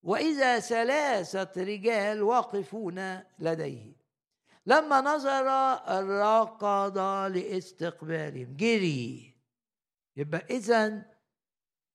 وإذا 0.04 0.60
ثلاثة 0.60 1.64
رجال 1.64 2.24
واقفون 2.24 3.24
لديه 3.40 3.96
لما 4.68 5.02
نظر 5.02 5.46
ركض 6.10 6.98
لاستقبالهم 7.36 8.56
جري 8.58 9.38
يبقى 10.16 10.46
إذا 10.50 11.06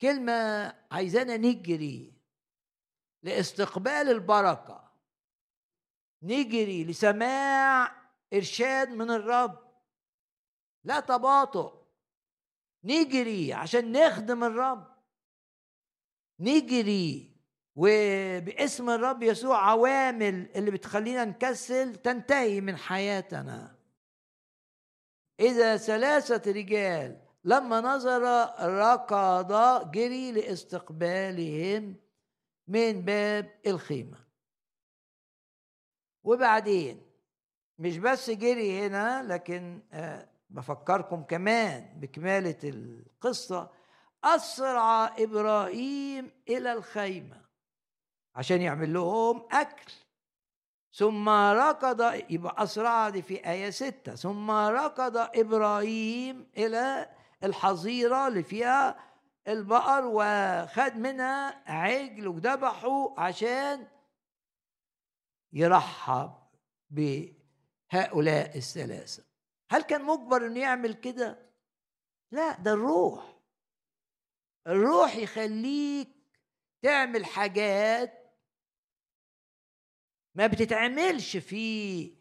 كلمة 0.02 0.32
عايزانا 0.90 1.36
نجري 1.36 2.12
لاستقبال 3.22 4.10
البركة. 4.10 4.92
نجري 6.22 6.84
لسماع 6.84 7.96
إرشاد 8.32 8.88
من 8.88 9.10
الرب. 9.10 9.72
لا 10.84 11.00
تباطؤ. 11.00 11.82
نجري 12.84 13.52
عشان 13.52 13.92
نخدم 13.92 14.44
الرب. 14.44 14.92
نجري 16.40 17.31
وباسم 17.76 18.90
الرب 18.90 19.22
يسوع 19.22 19.70
عوامل 19.70 20.48
اللي 20.56 20.70
بتخلينا 20.70 21.24
نكسل 21.24 21.96
تنتهي 21.96 22.60
من 22.60 22.76
حياتنا. 22.76 23.74
إذا 25.40 25.76
ثلاثة 25.76 26.52
رجال 26.52 27.20
لما 27.44 27.80
نظر 27.80 28.22
ركض 28.60 29.52
جري 29.90 30.32
لاستقبالهم 30.32 31.96
من 32.68 33.02
باب 33.02 33.60
الخيمة. 33.66 34.18
وبعدين 36.24 37.02
مش 37.78 37.98
بس 37.98 38.30
جري 38.30 38.86
هنا 38.86 39.22
لكن 39.22 39.82
آه، 39.92 40.28
بفكركم 40.50 41.22
كمان 41.22 42.00
بكمالة 42.00 42.58
القصة 42.64 43.70
أسرع 44.24 45.16
إبراهيم 45.18 46.30
إلى 46.48 46.72
الخيمة. 46.72 47.41
عشان 48.34 48.62
يعمل 48.62 48.92
لهم 48.92 49.48
أكل. 49.52 49.92
ثم 50.94 51.28
ركض 51.28 52.00
يبقى 52.30 52.62
أسرع 52.62 53.08
دي 53.08 53.22
في 53.22 53.50
آية 53.50 53.70
ستة. 53.70 54.14
ثم 54.14 54.50
ركض 54.50 55.16
إبراهيم 55.16 56.50
إلى 56.56 57.10
الحظيرة 57.44 58.28
اللي 58.28 58.42
فيها 58.42 59.12
البقر 59.48 60.02
وخد 60.04 60.96
منها 60.96 61.62
عجل 61.72 62.28
وذبحه 62.28 63.14
عشان 63.20 63.86
يرحب 65.52 66.32
بهؤلاء 66.90 68.56
الثلاثة. 68.56 69.24
هل 69.70 69.82
كان 69.82 70.04
مجبر 70.04 70.46
إنه 70.46 70.60
يعمل 70.60 70.94
كده؟ 70.94 71.38
لا 72.30 72.52
ده 72.58 72.72
الروح. 72.72 73.32
الروح 74.66 75.16
يخليك 75.16 76.08
تعمل 76.82 77.24
حاجات 77.24 78.21
ما 80.34 80.46
بتتعملش 80.46 81.36
في 81.36 82.12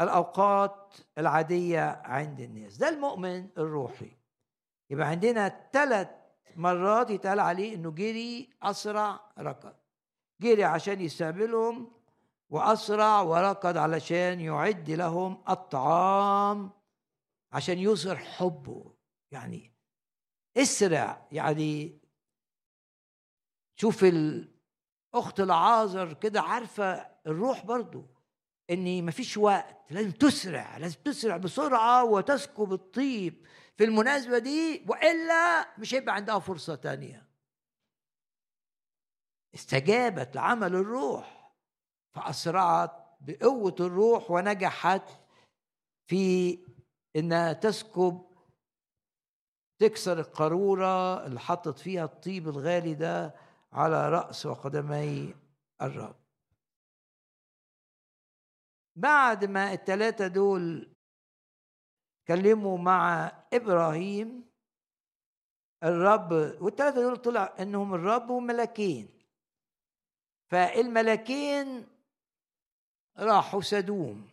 الأوقات 0.00 0.94
العادية 1.18 2.02
عند 2.04 2.40
الناس. 2.40 2.76
ده 2.76 2.88
المؤمن 2.88 3.48
الروحي. 3.58 4.16
يبقى 4.90 5.06
عندنا 5.06 5.68
ثلاث 5.72 6.08
مرات 6.56 7.10
يتقال 7.10 7.40
عليه 7.40 7.74
إنه 7.74 7.90
جري 7.90 8.50
أسرع 8.62 9.20
ركض. 9.38 9.74
جري 10.42 10.64
عشان 10.64 11.00
يستقبلهم 11.00 11.92
وأسرع 12.50 13.20
وركض 13.20 13.76
علشان 13.76 14.40
يعد 14.40 14.90
لهم 14.90 15.42
الطعام 15.48 16.70
عشان 17.52 17.78
يظهر 17.78 18.16
حبه. 18.16 18.94
يعني 19.32 19.72
اسرع 20.56 21.26
يعني 21.32 21.98
شوف 23.76 24.04
الاخت 25.14 25.40
العازر 25.40 26.12
كده 26.12 26.40
عارفة 26.40 27.06
الروح 27.26 27.64
برضو 27.66 28.04
إن 28.70 29.04
مفيش 29.06 29.36
وقت 29.36 29.76
لازم 29.92 30.10
تسرع 30.10 30.76
لازم 30.76 30.98
تسرع 31.04 31.36
بسرعة 31.36 32.04
وتسكب 32.04 32.72
الطيب 32.72 33.46
في 33.76 33.84
المناسبة 33.84 34.38
دي 34.38 34.84
وإلا 34.88 35.66
مش 35.78 35.94
هيبقى 35.94 36.14
عندها 36.14 36.38
فرصة 36.38 36.74
تانية. 36.74 37.26
استجابت 39.54 40.36
لعمل 40.36 40.74
الروح 40.74 41.52
فأسرعت 42.14 42.92
بقوة 43.20 43.74
الروح 43.80 44.30
ونجحت 44.30 45.08
في 46.06 46.58
إنها 47.16 47.52
تسكب 47.52 48.26
تكسر 49.80 50.18
القارورة 50.20 51.26
اللي 51.26 51.40
حطت 51.40 51.78
فيها 51.78 52.04
الطيب 52.04 52.48
الغالي 52.48 52.94
ده. 52.94 53.34
على 53.72 54.08
رأس 54.08 54.46
وقدمي 54.46 55.34
الرب. 55.82 56.16
بعد 58.96 59.44
ما 59.44 59.72
الثلاثة 59.72 60.26
دول 60.26 60.94
كلموا 62.28 62.78
مع 62.78 63.32
إبراهيم 63.52 64.50
الرب 65.82 66.32
والثلاثة 66.62 67.00
دول 67.02 67.16
طلع 67.16 67.56
إنهم 67.60 67.94
الرب 67.94 68.30
وملكين. 68.30 69.08
فالملكين 70.50 71.86
راحوا 73.18 73.60
سدوم. 73.60 74.30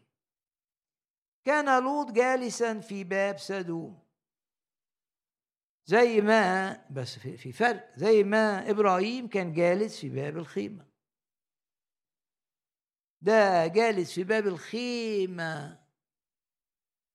كان 1.46 1.84
لوط 1.84 2.12
جالسا 2.12 2.80
في 2.80 3.04
باب 3.04 3.38
سدوم. 3.38 4.07
زي 5.90 6.22
ما 6.22 6.72
بس 6.92 7.20
في 7.20 7.52
فرق 7.52 7.92
زي 7.98 8.24
ما 8.24 8.70
إبراهيم 8.70 9.28
كان 9.28 9.54
جالس 9.54 10.00
في 10.00 10.10
باب 10.10 10.38
الخيمة. 10.38 10.86
ده 13.22 13.68
جالس 13.68 14.14
في 14.14 14.24
باب 14.24 14.48
الخيمة 14.48 15.80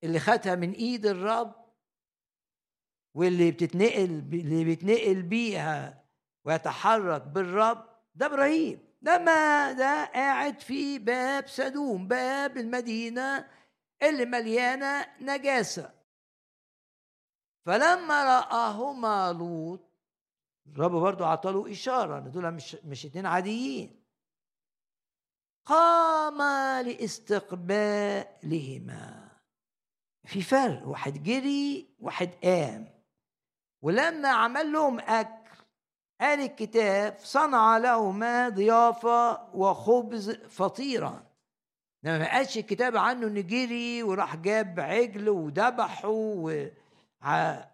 اللي 0.05 0.21
خدها 0.21 0.55
من 0.55 0.73
إيد 0.73 1.07
الرب 1.07 1.55
واللي 3.15 3.51
بتتنقل 3.51 4.11
اللي 4.33 4.65
بيتنقل 4.65 5.23
بيها 5.23 6.05
ويتحرك 6.45 7.23
بالرب 7.23 7.85
ده 8.15 8.27
إبراهيم. 8.27 8.79
لما 9.03 9.73
ده 9.73 10.05
قاعد 10.05 10.61
في 10.61 10.99
باب 10.99 11.49
سدوم 11.49 12.09
باب 12.09 12.57
المدينة 12.59 13.49
اللي 14.03 14.25
مليانة 14.25 15.07
نجاسة. 15.21 16.02
فلما 17.67 18.39
رآهما 18.39 19.33
لوط 19.33 19.81
الرب 20.67 20.91
برضه 20.91 21.27
عطاله 21.27 21.73
إشارة 21.73 22.19
إن 22.19 22.31
دول 22.31 22.51
مش 22.51 22.77
مش 22.85 23.07
اتنين 23.07 23.27
عاديين. 23.27 24.03
قام 25.67 26.43
لاستقبالهما. 26.87 29.29
في 30.27 30.43
فرق 30.43 30.89
واحد 30.89 31.23
جري 31.23 31.89
واحد 32.01 32.31
قام. 32.45 32.89
ولما 33.83 34.29
عمل 34.29 34.73
لهم 34.73 35.01
أكل 35.01 35.43
قال 36.21 36.41
الكتاب 36.41 37.17
صنع 37.19 37.79
لهما 37.79 38.49
ضيافة 38.49 39.55
وخبز 39.55 40.31
فطيرا. 40.31 41.27
ما 42.03 42.33
قالش 42.33 42.59
الكتاب 42.59 42.97
عنه 42.97 43.27
إنه 43.27 43.41
جري 43.41 44.03
وراح 44.03 44.37
جاب 44.37 44.81
عجل 44.81 45.29
وذبحه. 45.29 46.13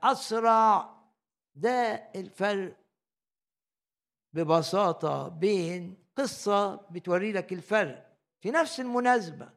أسرع 0.03 0.95
ده 1.55 2.11
الفرق 2.15 2.77
ببساطة 4.33 5.29
بين 5.29 5.97
قصة 6.17 6.75
بتوري 6.77 7.33
لك 7.33 7.53
الفرق 7.53 8.17
في 8.41 8.51
نفس 8.51 8.81
المناسبة 8.81 9.51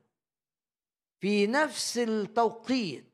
في 1.19 1.47
نفس 1.47 1.97
التوقيت. 1.97 3.11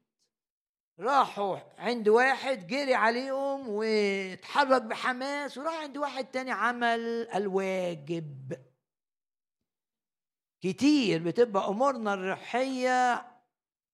راحوا 0.99 1.57
عند 1.77 2.09
واحد 2.09 2.67
جري 2.67 2.93
عليهم 2.93 3.69
واتحرك 3.69 4.81
بحماس 4.81 5.57
وراح 5.57 5.73
عند 5.81 5.97
واحد 5.97 6.25
تاني 6.25 6.51
عمل 6.51 7.27
الواجب. 7.35 8.53
كتير 10.61 11.23
بتبقى 11.23 11.67
أمورنا 11.67 12.13
الروحية 12.13 13.27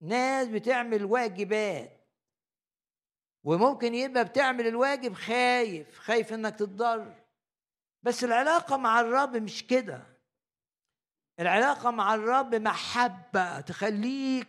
ناس 0.02 0.48
بتعمل 0.48 1.06
واجبات. 1.06 1.93
وممكن 3.44 3.94
يبقى 3.96 4.26
بتعمل 4.26 4.68
الواجب 4.68 5.14
خايف 5.14 6.00
خايف 6.00 6.34
إنك 6.34 6.56
تتضر. 6.56 7.24
بس 8.04 8.24
العلاقة 8.24 8.78
مع 8.78 9.00
الرب 9.00 9.38
مش 9.38 9.68
كده. 9.68 10.04
العلاقة 11.40 11.92
مع 11.92 12.16
الرب 12.16 12.56
محبة 12.56 13.62
تخليك 13.62 14.48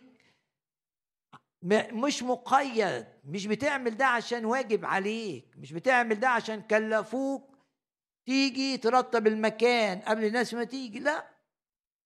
مش 1.91 2.23
مقيد. 2.23 3.05
مش 3.25 3.45
بتعمل 3.47 3.97
ده 3.97 4.05
عشان 4.05 4.45
واجب 4.45 4.85
عليك 4.85 5.45
مش 5.57 5.73
بتعمل 5.73 6.19
ده 6.19 6.29
عشان 6.29 6.61
كلفوك 6.61 7.55
تيجي 8.25 8.77
ترتب 8.77 9.27
المكان 9.27 9.99
قبل 9.99 10.25
الناس 10.25 10.53
ما 10.53 10.63
تيجي. 10.63 10.99
لا. 10.99 11.35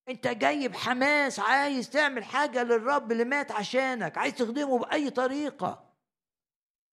أنت 0.10 0.28
جاي 0.28 0.68
بحماس 0.68 1.40
عايز 1.40 1.90
تعمل 1.90 2.24
حاجة 2.24 2.64
للرب 2.64 3.12
اللي 3.12 3.24
مات 3.24 3.52
عشانك 3.52 4.18
عايز 4.18 4.34
تخدمه 4.34 4.80
بأي 4.80 5.10
طريقة. 5.10 5.89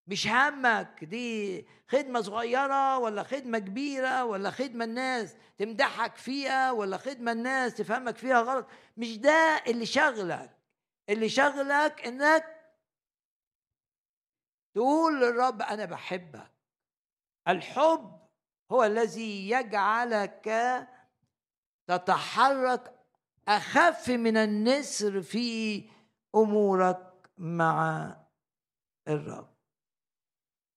مش 0.07 0.27
همك 0.29 1.05
دي 1.05 1.67
خدمة 1.89 2.21
صغيرة 2.21 2.99
ولا 2.99 3.23
خدمة 3.23 3.59
كبيرة 3.59 4.25
ولا 4.25 4.51
خدمة 4.51 4.85
الناس 4.85 5.37
تمدحك 5.59 6.17
فيها 6.17 6.73
ولا 6.73 6.97
خدمة 6.97 7.33
الناس 7.33 7.75
تفهمك 7.75 8.17
فيها 8.17 8.41
غلط. 8.41 8.67
مش 8.97 9.19
ده 9.19 9.63
اللي 9.67 9.87
شغلك. 9.87 10.57
اللي 11.09 11.29
شغلك 11.29 12.07
إنك 12.07 12.45
تقول 14.75 15.21
للرب 15.21 15.63
أنا 15.63 15.85
بحبك. 15.85 16.53
الحب 17.49 18.21
هو 18.73 18.85
الذي 18.85 19.51
يجعلك 19.51 20.49
تتحرك 21.87 22.95
أخف 23.49 24.09
من 24.11 24.37
النسر 24.37 25.23
في 25.23 25.83
أمورك 26.35 27.31
مع 27.39 28.17
الرب. 29.09 29.56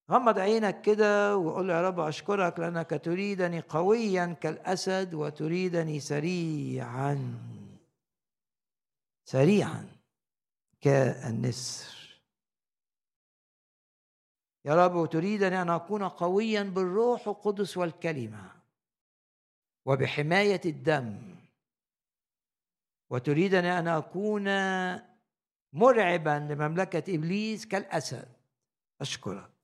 غمض 0.10 0.40
عينك 0.40 0.82
كده 0.82 1.38
وقول 1.38 1.70
يا 1.70 1.82
رب 1.82 2.00
أشكرك 2.00 2.60
لأنك 2.60 3.02
تريدني 3.04 3.60
قويا 3.60 4.38
كالأسد 4.42 5.14
وتريدني 5.14 6.00
سريعا. 6.00 7.40
سريعا 9.26 9.86
كالنسر. 10.82 12.22
يا 14.66 14.86
رب 14.86 14.96
وتريدني 14.96 15.62
أن 15.62 15.70
أكون 15.70 16.04
قويا 16.04 16.64
بالروح 16.64 17.28
القدس 17.28 17.78
والكلمة 17.78 18.52
وبحماية 19.86 20.62
الدم. 20.66 21.36
وتريدني 23.10 23.80
أن 23.80 23.88
أكون 23.88 24.44
مرعبا 25.74 26.48
لمملكة 26.50 27.16
إبليس 27.16 27.66
كالأسد. 27.66 28.28
أشكرك. 29.02 29.59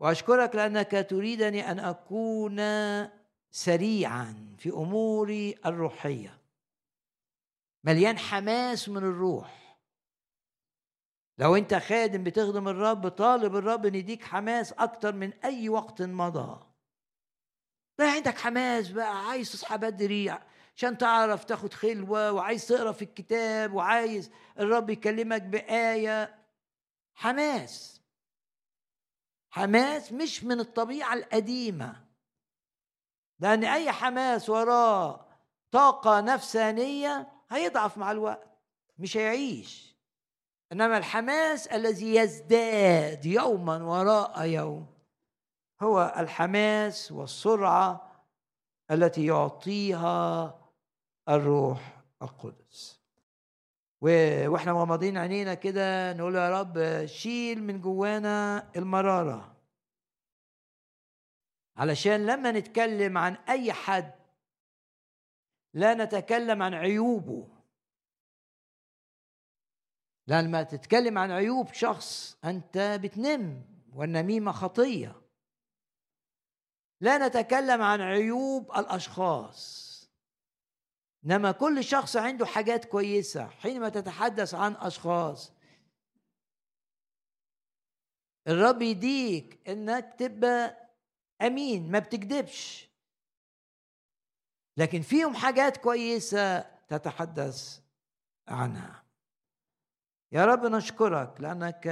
وأشكرك 0.00 0.54
لأنك 0.54 1.06
تريدني 1.10 1.70
أن 1.70 1.78
أكون 1.78 2.60
سريعا 3.50 4.56
في 4.58 4.70
أموري 4.70 5.54
الروحية. 5.66 6.38
مليان 7.84 8.18
حماس 8.18 8.88
من 8.88 8.96
الروح. 8.96 9.78
لو 11.38 11.56
أنت 11.56 11.74
خادم 11.74 12.24
بتخدم 12.24 12.68
الرب 12.68 13.08
طالب 13.08 13.56
الرب 13.56 13.86
إن 13.86 13.94
يديك 13.94 14.24
حماس 14.24 14.72
أكتر 14.72 15.12
من 15.12 15.32
أي 15.32 15.68
وقت 15.68 16.02
مضى. 16.02 16.60
لا 17.98 18.10
عندك 18.10 18.38
حماس 18.38 18.88
بقى 18.88 19.28
عايز 19.28 19.52
تصحى 19.52 19.78
بدري 19.78 20.38
عشان 20.76 20.98
تعرف 20.98 21.44
تاخد 21.44 21.74
خلوة 21.74 22.32
وعايز 22.32 22.66
تقرأ 22.68 22.92
في 22.92 23.02
الكتاب 23.02 23.72
وعايز 23.72 24.30
الرب 24.58 24.90
يكلمك 24.90 25.42
بآية. 25.42 26.38
حماس. 27.14 27.99
حماس 29.50 30.12
مش 30.12 30.44
من 30.44 30.60
الطبيعة 30.60 31.14
القديمة. 31.14 32.04
لأن 33.38 33.64
أي 33.64 33.92
حماس 33.92 34.50
وراه 34.50 35.26
طاقة 35.70 36.20
نفسانية 36.20 37.32
هيضعف 37.50 37.98
مع 37.98 38.10
الوقت 38.10 38.48
مش 38.98 39.16
هيعيش. 39.16 39.96
إنما 40.72 40.98
الحماس 40.98 41.66
الذي 41.66 42.14
يزداد 42.14 43.26
يوما 43.26 43.82
وراء 43.84 44.44
يوم 44.44 44.86
هو 45.82 46.14
الحماس 46.18 47.12
والسرعة 47.12 48.10
التي 48.90 49.26
يعطيها 49.26 50.54
الروح 51.28 52.02
القدس. 52.22 52.99
وإحنا 54.00 54.72
مغمضين 54.72 55.18
عينينا 55.18 55.54
كده 55.54 56.12
نقول 56.12 56.34
يا 56.34 56.60
رب 56.60 57.06
شيل 57.06 57.62
من 57.62 57.80
جوانا 57.80 58.70
المرارة. 58.76 59.56
علشان 61.76 62.26
لما 62.26 62.52
نتكلم 62.52 63.18
عن 63.18 63.34
أي 63.34 63.72
حد 63.72 64.14
لا 65.74 65.94
نتكلم 65.94 66.62
عن 66.62 66.74
عيوبه. 66.74 67.48
لما 70.26 70.62
تتكلم 70.62 71.18
عن 71.18 71.30
عيوب 71.30 71.72
شخص 71.72 72.38
أنت 72.44 72.98
بتنم 73.02 73.64
والنميمة 73.92 74.52
خطية. 74.52 75.22
لا 77.00 77.28
نتكلم 77.28 77.82
عن 77.82 78.00
عيوب 78.00 78.72
الأشخاص. 78.72 79.89
إنما 81.24 81.52
كل 81.52 81.84
شخص 81.84 82.16
عنده 82.16 82.46
حاجات 82.46 82.84
كويسة 82.84 83.46
حينما 83.46 83.88
تتحدث 83.88 84.54
عن 84.54 84.76
أشخاص. 84.76 85.52
الرب 88.48 88.82
يديك 88.82 89.68
إنك 89.68 90.14
تبقى 90.18 90.90
أمين 91.42 91.90
ما 91.90 91.98
بتكذبش 91.98 92.90
لكن 94.76 95.02
فيهم 95.02 95.34
حاجات 95.34 95.76
كويسة 95.76 96.60
تتحدث 96.88 97.80
عنها. 98.48 99.04
يا 100.32 100.44
رب 100.44 100.66
نشكرك 100.66 101.40
لأنك 101.40 101.84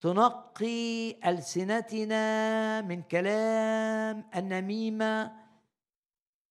تنقي 0.00 1.10
ألسنتنا 1.30 2.80
من 2.80 3.02
كلام 3.02 4.30
النميمة 4.36 5.32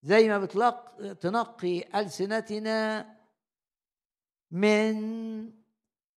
زي 0.03 0.29
ما 0.29 0.39
بتلق 0.39 1.13
تنقي 1.13 1.99
ألسنتنا 1.99 3.15
من 4.51 4.95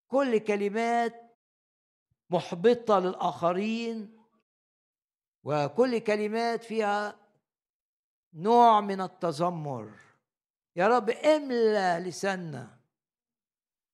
كل 0.08 0.38
كلمات 0.38 1.36
محبطة 2.30 2.98
للآخرين 2.98 4.18
وكل 5.44 5.98
كلمات 5.98 6.64
فيها 6.64 7.16
نوع 8.34 8.80
من 8.80 9.00
التذمر. 9.00 9.92
يا 10.76 10.88
رب 10.88 11.10
املأ 11.10 12.00
لساننا 12.00 12.78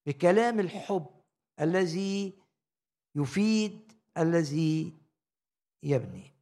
بكلام 0.07 0.61
الحب 0.61 1.07
الذي 1.61 2.39
يفيد 3.15 3.93
الذي 4.19 4.99
يبني. 5.83 6.38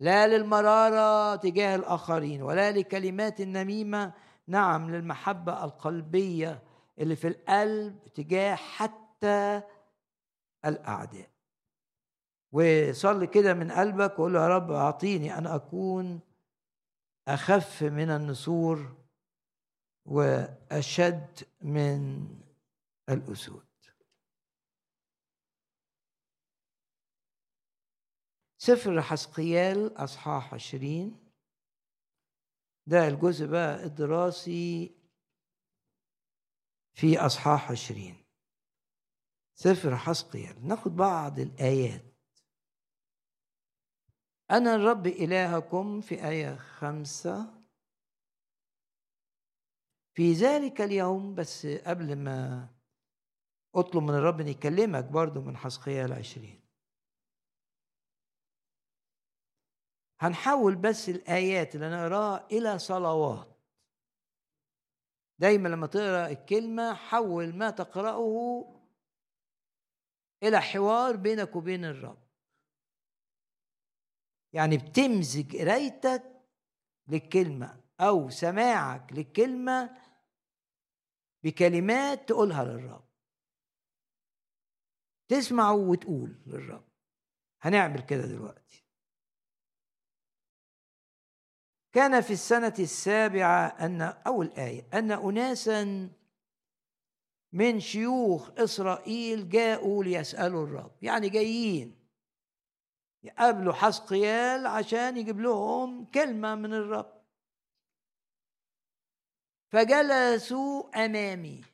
لا 0.00 0.26
للمرارة 0.26 1.36
تجاه 1.36 1.76
الآخرين 1.76 2.42
ولا 2.42 2.72
لكلمات 2.72 3.40
النميمة 3.40 4.12
نعم 4.46 4.90
للمحبة 4.90 5.64
القلبية 5.64 6.62
اللي 6.98 7.16
في 7.16 7.28
القلب 7.28 7.98
تجاه 8.14 8.54
حتى 8.54 9.62
الأعداء. 10.64 11.30
وصلي 12.52 13.26
كده 13.26 13.54
من 13.54 13.72
قلبك 13.72 14.18
وقول 14.18 14.34
يا 14.34 14.48
رب 14.48 14.70
أعطيني 14.70 15.38
أن 15.38 15.46
أكون 15.46 16.20
أخف 17.28 17.82
من 17.82 18.10
النسور 18.10 18.94
وأشد 20.04 21.26
من 21.62 22.28
الأسود. 23.08 23.65
سفر 28.66 29.02
حسقيال 29.02 29.96
أصحاح 30.04 30.54
عشرين. 30.54 31.32
ده 32.86 33.08
الجزء 33.08 33.46
بقى 33.46 33.84
الدراسي 33.84 34.94
في 36.94 37.18
أصحاح 37.18 37.70
عشرين. 37.70 38.24
سفر 39.54 39.96
حسقيال. 39.96 40.66
ناخد 40.68 40.96
بعض 40.96 41.38
الآيات. 41.38 42.02
أنا 44.50 44.74
الرب 44.74 45.06
إلهكم 45.06 46.00
في 46.00 46.28
آية 46.28 46.56
خمسة. 46.56 47.64
في 50.14 50.32
ذلك 50.32 50.80
اليوم 50.80 51.34
بس 51.34 51.66
قبل 51.66 52.16
ما 52.16 52.68
أطلب 53.74 54.02
من 54.02 54.14
الرب 54.14 54.40
إن 54.40 54.48
يكلمك 54.48 55.04
برضو 55.04 55.40
من 55.40 55.56
حسقيال 55.56 56.12
عشرين. 56.12 56.65
هنحول 60.20 60.76
بس 60.76 61.08
الآيات 61.08 61.74
اللي 61.74 61.90
نقراها 61.90 62.46
إلى 62.52 62.78
صلوات. 62.78 63.56
دايما 65.38 65.68
لما 65.68 65.86
تقرأ 65.86 66.26
الكلمة 66.28 66.94
حول 66.94 67.56
ما 67.56 67.70
تقرأه 67.70 68.64
إلى 70.42 70.60
حوار 70.60 71.16
بينك 71.16 71.56
وبين 71.56 71.84
الرب. 71.84 72.26
يعني 74.52 74.76
بتمزج 74.76 75.56
قرايتك 75.56 76.22
للكلمة 77.08 77.80
أو 78.00 78.30
سماعك 78.30 79.12
للكلمة 79.12 79.96
بكلمات 81.42 82.28
تقولها 82.28 82.64
للرب. 82.64 83.04
تسمع 85.28 85.70
وتقول 85.70 86.42
للرب. 86.46 86.88
هنعمل 87.60 88.00
كده 88.00 88.26
دلوقتي. 88.26 88.85
كان 91.96 92.20
في 92.20 92.32
السنة 92.32 92.74
السابعة 92.78 93.66
أن 93.66 94.02
أول 94.02 94.50
آية 94.58 94.86
أن 94.94 95.12
أناسا 95.12 96.10
من 97.52 97.80
شيوخ 97.80 98.50
إسرائيل 98.58 99.48
جاءوا 99.48 100.04
ليسألوا 100.04 100.66
الرب. 100.66 100.92
يعني 101.02 101.28
جايين 101.28 101.96
يقابلوا 103.22 103.72
حسقيال 103.72 104.66
عشان 104.66 105.16
يجيب 105.16 105.40
لهم 105.40 106.04
كلمة 106.04 106.54
من 106.54 106.74
الرب. 106.74 107.22
فجلسوا 109.68 111.04
أمامي. 111.04 111.64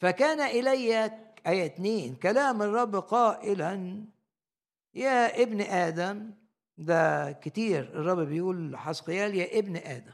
فكان 0.00 0.40
إلي 0.40 1.04
آية 1.46 1.66
اتنين 1.66 2.16
كلام 2.16 2.62
الرب 2.62 2.96
قائلا 2.96 4.04
يا 4.94 5.42
ابن 5.42 5.60
آدم 5.60 6.39
ده 6.80 7.32
كتير 7.32 7.80
الرب 7.80 8.18
بيقول 8.18 8.72
لحسقيال 8.72 9.34
يا 9.34 9.58
ابن 9.58 9.76
آدم. 9.76 10.12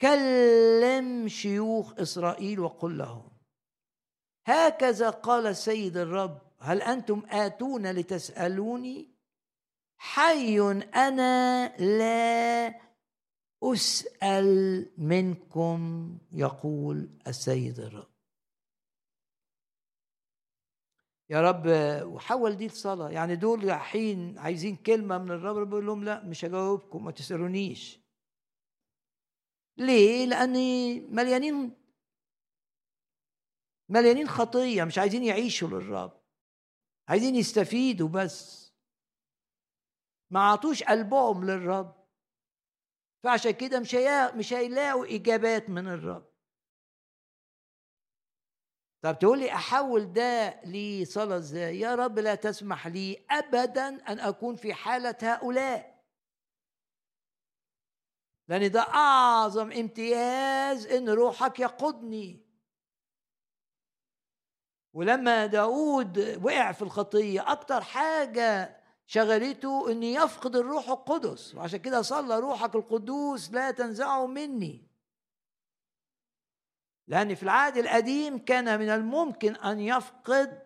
كلم 0.00 1.28
شيوخ 1.28 1.98
إسرائيل 1.98 2.60
وقل 2.60 2.98
لهم 2.98 3.30
هكذا 4.46 5.10
قال 5.10 5.46
السيد 5.46 5.96
الرب 5.96 6.40
هل 6.60 6.82
أنتم 6.82 7.22
آتون 7.30 7.90
لتسألوني؟ 7.90 9.14
حي 9.96 10.60
أنا 10.94 11.68
لا 11.76 12.80
أسأل 13.62 14.90
منكم 14.98 16.18
يقول 16.32 17.08
السيد 17.26 17.80
الرب. 17.80 18.13
يا 21.30 21.40
رب 21.40 21.66
وحول 22.06 22.56
دي 22.56 22.66
لصلاة 22.66 23.10
يعني 23.10 23.36
دول 23.36 23.64
رايحين 23.64 24.38
عايزين 24.38 24.76
كلمة 24.76 25.18
من 25.18 25.30
الرب 25.30 25.68
بيقول 25.68 25.86
لهم 25.86 26.04
لا 26.04 26.24
مش 26.24 26.44
هجاوبكم 26.44 27.04
ما 27.04 27.10
تسألونيش. 27.10 28.00
ليه؟ 29.78 30.26
لأني 30.26 31.00
مليانين 31.00 31.76
مليانين 33.88 34.28
خطية 34.28 34.84
مش 34.84 34.98
عايزين 34.98 35.24
يعيشوا 35.24 35.68
للرب. 35.68 36.20
عايزين 37.08 37.34
يستفيدوا 37.34 38.08
بس. 38.08 38.72
ما 40.30 40.40
عطوش 40.40 40.82
قلبهم 40.82 41.44
للرب. 41.44 42.04
فعشان 43.24 43.50
كده 43.50 43.80
مش 43.80 43.94
مش 44.34 44.52
هيلاقوا 44.52 45.14
إجابات 45.14 45.70
من 45.70 45.88
الرب. 45.88 46.33
طب 49.04 49.18
تقول 49.18 49.38
لي 49.38 49.52
أحول 49.52 50.12
ده 50.12 50.60
لصلاه 50.64 51.36
إزاي؟ 51.36 51.80
يا 51.80 51.94
رب 51.94 52.18
لا 52.18 52.34
تسمح 52.34 52.86
لي 52.86 53.24
ابدا 53.30 53.88
أن 53.88 54.20
أكون 54.20 54.56
في 54.56 54.74
حالة 54.74 55.16
هؤلاء. 55.22 56.04
لأن 58.48 58.70
ده 58.70 58.80
أعظم 58.80 59.72
امتياز 59.72 60.86
إن 60.86 61.08
روحك 61.08 61.60
يقودني. 61.60 62.44
ولما 64.94 65.46
داود 65.46 66.40
وقع 66.44 66.72
في 66.72 66.82
الخطية 66.82 67.52
أكتر 67.52 67.80
حاجة 67.80 68.80
شغلته 69.06 69.92
ان 69.92 70.02
يفقد 70.02 70.56
الروح 70.56 70.88
القدس 70.88 71.54
وعشان 71.54 71.78
كده 71.78 72.02
صلى 72.02 72.38
روحك 72.38 72.74
القدوس 72.74 73.50
لا 73.50 73.70
تنزعه 73.70 74.26
مني. 74.26 74.93
لأن 77.08 77.34
في 77.34 77.42
العهد 77.42 77.76
القديم 77.76 78.38
كان 78.38 78.78
من 78.80 78.88
الممكن 78.88 79.56
أن 79.56 79.80
يفقد 79.80 80.62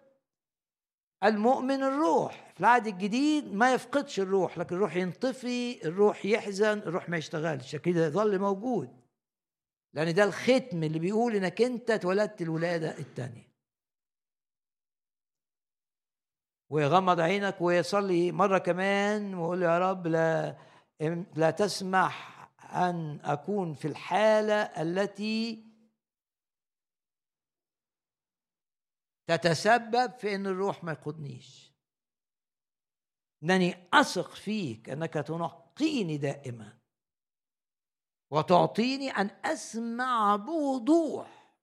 المؤمن 1.24 1.82
الروح. 1.82 2.52
في 2.54 2.60
العهد 2.60 2.86
الجديد 2.86 3.52
ما 3.54 3.72
يفقدش 3.74 4.20
الروح 4.20 4.58
لكن 4.58 4.76
الروح 4.76 4.96
ينطفي 4.96 5.84
الروح 5.84 6.24
يحزن 6.26 6.78
الروح 6.78 7.08
ما 7.08 7.16
يشتغلش 7.16 7.76
كده 7.76 8.06
يظل 8.06 8.38
موجود. 8.38 9.00
لأن 9.94 10.14
ده 10.14 10.24
الختم 10.24 10.82
اللي 10.82 10.98
بيقول 10.98 11.34
إنك 11.34 11.62
أنت 11.62 11.90
اتولدت 11.90 12.42
الولادة 12.42 12.98
الثانية 12.98 13.48
ويغمض 16.70 17.20
عينك 17.20 17.60
ويصلي 17.60 18.32
مرة 18.32 18.58
كمان 18.58 19.34
ويقول 19.34 19.62
يا 19.62 19.78
رب 19.78 20.06
لا 20.06 20.56
لا 21.36 21.50
تسمح 21.50 22.38
أن 22.74 23.20
أكون 23.24 23.74
في 23.74 23.88
الحالة 23.88 24.54
التي 24.62 25.67
تتسبب 29.28 30.12
في 30.18 30.34
إن 30.34 30.46
الروح 30.46 30.84
ما 30.84 30.92
يقودنيش. 30.92 31.72
إنني 33.42 33.88
أثق 33.92 34.30
فيك 34.30 34.88
أنك 34.88 35.14
تنقيني 35.14 36.16
دائما. 36.16 36.78
وتعطيني 38.30 39.10
أن 39.10 39.30
أسمع 39.44 40.36
بوضوح 40.36 41.54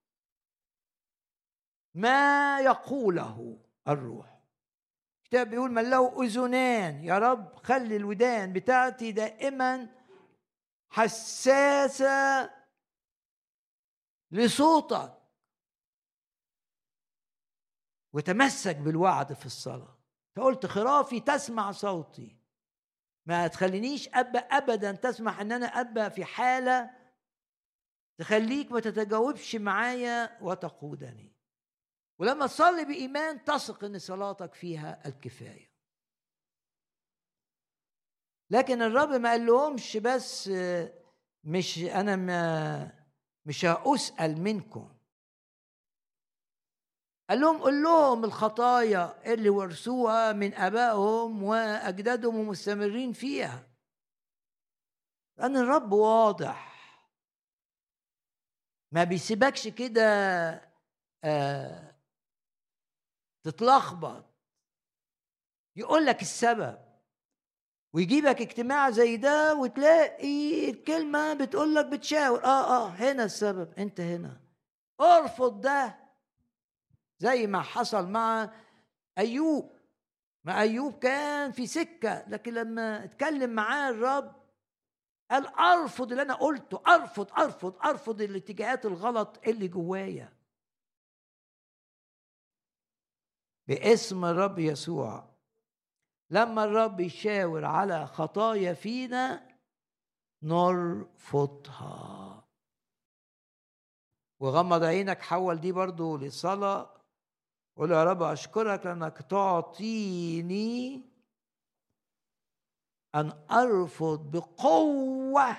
ما 1.94 2.60
يقوله 2.60 3.58
الروح. 3.88 4.42
الكتاب 5.22 5.50
بيقول 5.50 5.70
من 5.70 5.90
له 5.90 6.24
أذنان 6.24 7.04
يا 7.04 7.18
رب 7.18 7.56
خلي 7.56 7.96
الودان 7.96 8.52
بتاعتي 8.52 9.12
دائما 9.12 9.88
حساسة 10.90 12.50
لصوتك. 14.30 15.15
وتمسك 18.16 18.76
بالوعد 18.76 19.32
في 19.32 19.46
الصلاة. 19.46 19.98
فقلت 20.36 20.66
خرافي 20.66 21.20
تسمع 21.20 21.72
صوتي. 21.72 22.36
ما 23.26 23.46
تخلينيش 23.46 24.08
أبا 24.08 24.38
أبدا 24.38 24.92
تسمح 24.92 25.40
أن 25.40 25.52
أنا 25.52 25.66
أبا 25.66 26.08
في 26.08 26.24
حالة 26.24 26.90
تخليك 28.18 28.72
ما 28.72 28.80
تتجاوبش 28.80 29.56
معايا 29.56 30.38
وتقودني. 30.42 31.32
ولما 32.18 32.46
تصلي 32.46 32.84
بإيمان 32.84 33.44
تثق 33.44 33.84
أن 33.84 33.98
صلاتك 33.98 34.54
فيها 34.54 35.08
الكفاية. 35.08 35.70
لكن 38.50 38.82
الرب 38.82 39.08
ما 39.08 39.30
قال 39.30 39.46
لهمش 39.46 39.96
بس 39.96 40.50
مش 41.44 41.78
أنا 41.78 42.16
ما 42.16 43.06
مش 43.46 43.64
هأسأل 43.64 44.40
منكم. 44.40 44.95
قال 47.30 47.40
لهم 47.40 47.62
قول 47.62 47.82
لهم 47.82 48.24
الخطايا 48.24 49.32
اللي 49.32 49.48
ورثوها 49.48 50.32
من 50.32 50.54
آبائهم 50.54 51.42
وأجدادهم 51.42 52.36
ومستمرين 52.36 53.12
فيها. 53.12 53.68
لأن 55.38 55.56
الرب 55.56 55.92
واضح. 55.92 56.76
ما 58.92 59.04
بيسيبكش 59.04 59.68
كده 59.68 60.02
آه 61.24 61.96
تتلخبط. 63.42 64.24
يقول 65.76 66.06
لك 66.06 66.22
السبب. 66.22 66.78
ويجيبك 67.94 68.40
اجتماع 68.40 68.90
زي 68.90 69.16
ده 69.16 69.54
وتلاقي 69.54 70.70
الكلمة 70.70 71.34
بتقول 71.34 71.74
لك 71.74 71.86
بتشاور. 71.86 72.44
آه 72.44 72.84
آه 72.84 72.88
هنا 72.88 73.24
السبب. 73.24 73.78
أنت 73.78 74.00
هنا. 74.00 74.40
ارفض 75.00 75.60
ده. 75.60 76.05
زي 77.18 77.46
ما 77.46 77.62
حصل 77.62 78.08
مع 78.08 78.50
أيوب. 79.18 79.76
ما 80.44 80.60
أيوب 80.60 80.98
كان 80.98 81.50
في 81.50 81.66
سكة 81.66 82.28
لكن 82.28 82.54
لما 82.54 83.04
اتكلم 83.04 83.50
معاه 83.50 83.90
الرب 83.90 84.36
قال 85.30 85.46
أرفض 85.46 86.10
اللي 86.10 86.22
أنا 86.22 86.34
قلته 86.34 86.82
أرفض 86.86 87.32
أرفض 87.32 87.76
أرفض 87.86 88.20
الاتجاهات 88.20 88.86
الغلط 88.86 89.48
اللي 89.48 89.68
جوايا. 89.68 90.32
باسم 93.68 94.24
الرب 94.24 94.58
يسوع 94.58 95.36
لما 96.30 96.64
الرب 96.64 97.00
يشاور 97.00 97.64
على 97.64 98.06
خطايا 98.06 98.72
فينا 98.72 99.56
نرفضها. 100.42 102.48
وغمض 104.40 104.82
عينك 104.82 105.22
حول 105.22 105.60
دي 105.60 105.72
برضو 105.72 106.16
للصلاة. 106.16 106.95
قول 107.76 107.90
يا 107.92 108.04
رب 108.04 108.22
أشكرك 108.22 108.86
لأنك 108.86 109.18
تعطيني 109.30 111.02
أن 113.14 113.32
أرفض 113.50 114.30
بقوة 114.30 115.56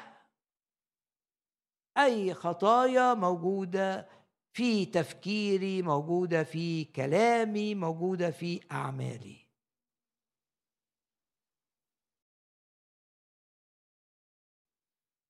أي 1.98 2.34
خطايا 2.34 3.14
موجودة 3.14 4.10
في 4.54 4.86
تفكيري 4.86 5.82
موجودة 5.82 6.44
في 6.44 6.86
كلامي 6.86 7.76
موجودة 7.76 8.32
في 8.32 8.60
أعمالي. 8.72 9.48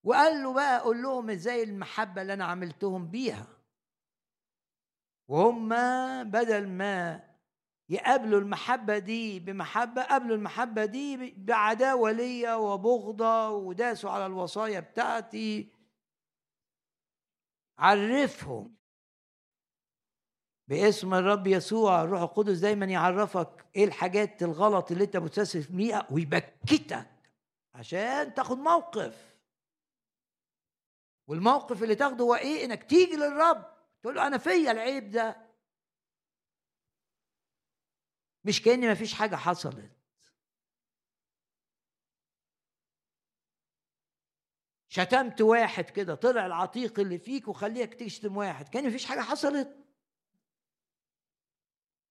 وقال 0.04 0.42
له 0.42 0.54
بقى 0.54 0.80
قول 0.80 1.02
لهم 1.02 1.30
إزاي 1.30 1.62
المحبة 1.62 2.22
اللي 2.22 2.32
أنا 2.32 2.44
عملتهم 2.44 3.10
بيها. 3.10 3.57
وهم 5.28 5.68
بدل 6.24 6.68
ما 6.68 7.24
يقابلوا 7.88 8.40
المحبة 8.40 8.98
دي 8.98 9.40
بمحبة 9.40 10.02
قابلوا 10.02 10.36
المحبة 10.36 10.84
دي 10.84 11.34
بعداوة 11.36 12.10
ليا 12.12 12.54
وبغضة 12.54 13.50
وداسوا 13.50 14.10
على 14.10 14.26
الوصايا 14.26 14.80
بتاعتي. 14.80 15.72
عرفهم 17.78 18.76
باسم 20.68 21.14
الرب 21.14 21.46
يسوع 21.46 22.02
الروح 22.02 22.20
القدس 22.20 22.58
دايما 22.58 22.86
يعرفك 22.86 23.66
إيه 23.76 23.84
الحاجات 23.84 24.42
الغلط 24.42 24.90
اللي 24.90 25.04
أنت 25.04 25.16
متسلسل 25.16 25.62
فيها 25.62 26.06
ويبكتك 26.10 27.10
عشان 27.74 28.34
تاخد 28.34 28.58
موقف. 28.58 29.36
والموقف 31.28 31.82
اللي 31.82 31.94
تاخده 31.94 32.24
هو 32.24 32.34
إيه؟ 32.34 32.64
إنك 32.64 32.84
تيجي 32.84 33.16
للرب. 33.16 33.77
تقول 34.02 34.14
له 34.14 34.26
أنا 34.26 34.38
فيا 34.38 34.70
العيب 34.70 35.10
ده. 35.10 35.48
مش 38.44 38.62
كأن 38.62 38.80
ما 38.80 38.94
فيش 38.94 39.14
حاجة 39.14 39.36
حصلت. 39.36 39.92
شتمت 44.88 45.40
واحد 45.40 45.84
كده 45.84 46.14
طلع 46.14 46.46
العتيق 46.46 47.00
اللي 47.00 47.18
فيك 47.18 47.48
وخليك 47.48 47.94
تشتم 47.94 48.36
واحد. 48.36 48.68
كأن 48.68 48.88
مفيش 48.88 49.06
حاجة 49.06 49.20
حصلت. 49.20 49.76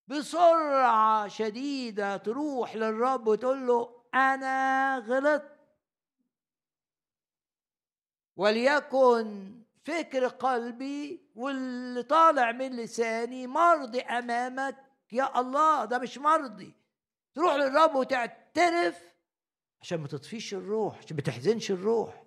بسرعة 0.08 1.28
شديدة 1.28 2.18
تروح 2.18 2.76
للرب 2.76 3.28
وتقول 3.28 3.68
له 3.68 4.04
أنا 4.14 4.98
غلطت. 4.98 5.58
وليكن 8.36 9.67
فكر 9.88 10.28
قلبي 10.28 11.32
واللي 11.36 12.04
طالع 12.04 12.52
من 12.52 12.76
لساني 12.76 13.48
مرضي 13.48 14.02
أمامك. 14.02 14.76
يا 15.12 15.40
الله 15.40 15.86
ده 15.86 16.00
مش 16.00 16.18
مرضي. 16.18 16.76
تروح 17.34 17.54
للرب 17.54 17.96
وتعترف 17.96 19.16
عشان 19.82 20.02
ما 20.02 20.08
تطفيش 20.08 20.54
الروح 20.54 20.98
عشان 20.98 21.16
ما 21.16 21.22
تحزنش 21.22 21.72
الروح. 21.72 22.24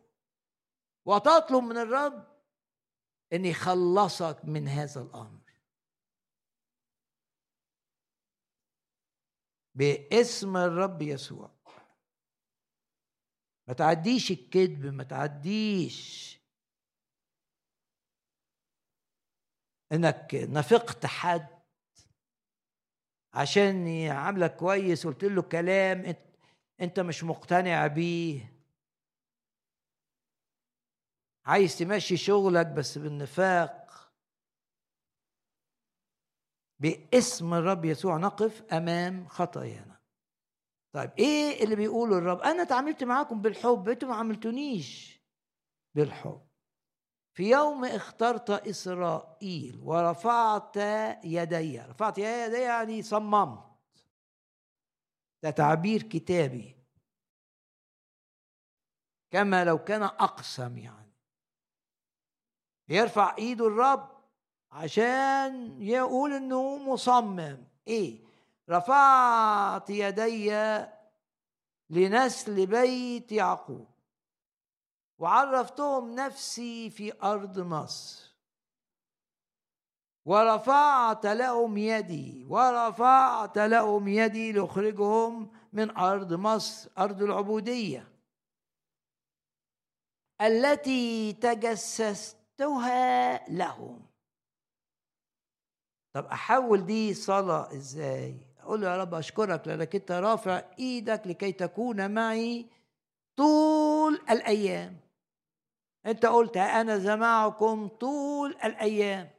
وتطلب 1.04 1.64
من 1.64 1.76
الرب 1.76 2.40
إن 3.32 3.44
يخلصك 3.44 4.40
من 4.44 4.68
هذا 4.68 5.02
الأمر. 5.02 5.40
باسم 9.74 10.56
الرب 10.56 11.02
يسوع. 11.02 11.50
ما 13.68 13.74
تعديش 13.74 14.30
الكذب 14.30 14.86
ما 14.86 15.04
تعديش 15.04 16.39
إنك 19.92 20.34
نفقت 20.34 21.06
حد 21.06 21.60
عشان 23.34 23.86
يعاملك 23.86 24.56
كويس 24.56 25.06
قلت 25.06 25.24
له 25.24 25.42
كلام 25.42 26.16
أنت, 26.80 27.00
مش 27.00 27.24
مقتنع 27.24 27.86
بيه. 27.86 28.52
عايز 31.44 31.78
تمشي 31.78 32.16
شغلك 32.16 32.66
بس 32.66 32.98
بالنفاق. 32.98 34.12
باسم 36.78 37.54
الرب 37.54 37.84
يسوع 37.84 38.16
نقف 38.16 38.62
أمام 38.72 39.28
خطايانا. 39.28 40.00
طيب 40.92 41.10
إيه 41.18 41.64
اللي 41.64 41.76
بيقوله 41.76 42.18
الرب؟ 42.18 42.38
أنا 42.38 42.62
اتعاملت 42.62 43.04
معاكم 43.04 43.42
بالحب 43.42 43.88
أنتوا 43.88 44.08
ما 44.08 44.14
عملتونيش 44.14 45.20
بالحب. 45.94 46.49
في 47.40 47.50
يوم 47.50 47.84
اخترت 47.84 48.50
إسرائيل 48.50 49.80
ورفعت 49.84 50.76
يدي 51.24 51.80
رفعت 51.80 52.18
يدي 52.18 52.56
يعني 52.56 53.02
صممت. 53.02 53.64
ده 55.42 55.50
تعبير 55.50 56.02
كتابي. 56.02 56.76
كما 59.30 59.64
لو 59.64 59.84
كان 59.84 60.02
أقسم 60.02 60.78
يعني. 60.78 61.12
يرفع 62.88 63.36
إيده 63.38 63.66
الرب 63.66 64.10
عشان 64.72 65.82
يقول 65.82 66.32
إنه 66.32 66.76
مصمم. 66.76 67.64
إيه؟ 67.88 68.18
رفعت 68.70 69.90
يدي 69.90 70.52
لنسل 71.90 72.66
بيت 72.66 73.32
يعقوب. 73.32 73.89
وعرفتهم 75.20 76.14
نفسي 76.14 76.90
في 76.90 77.12
أرض 77.22 77.58
مصر. 77.58 78.30
ورفعت 80.24 81.26
لهم 81.26 81.76
يدي 81.76 82.44
ورفعت 82.48 83.58
لهم 83.58 84.08
يدي 84.08 84.52
لأخرجهم 84.52 85.50
من 85.72 85.96
أرض 85.96 86.32
مصر 86.32 86.90
أرض 86.98 87.22
العبودية 87.22 88.08
التي 90.40 91.32
تجسستها 91.32 92.90
لهم. 93.50 94.02
طب 96.12 96.26
أحول 96.26 96.86
دي 96.86 97.14
صلاة 97.14 97.74
إزاي؟ 97.74 98.36
أقول 98.60 98.80
له 98.80 98.90
يا 98.90 98.96
رب 98.96 99.14
أشكرك 99.14 99.68
لأنك 99.68 99.94
أنت 99.94 100.12
رافع 100.12 100.62
إيدك 100.78 101.26
لكي 101.26 101.52
تكون 101.52 102.10
معي 102.10 102.66
طول 103.36 104.14
الأيام. 104.30 105.09
انت 106.06 106.26
قلت 106.26 106.56
أنا 106.56 107.16
معكم 107.16 107.88
طول 107.88 108.50
الأيام. 108.64 109.30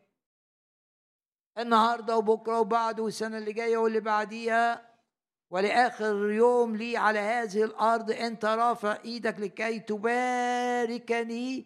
النهارده 1.57 2.17
وبكره 2.17 2.59
وبعد 2.59 2.99
والسنة 2.99 3.37
اللي 3.37 3.53
جاية 3.53 3.77
واللي 3.77 3.99
بعديها 3.99 4.91
ولآخر 5.49 6.31
يوم 6.31 6.75
لي 6.75 6.97
على 6.97 7.19
هذه 7.19 7.63
الأرض 7.63 8.11
انت 8.11 8.45
رافع 8.45 8.97
إيدك 9.05 9.39
لكي 9.39 9.79
تباركني 9.79 11.65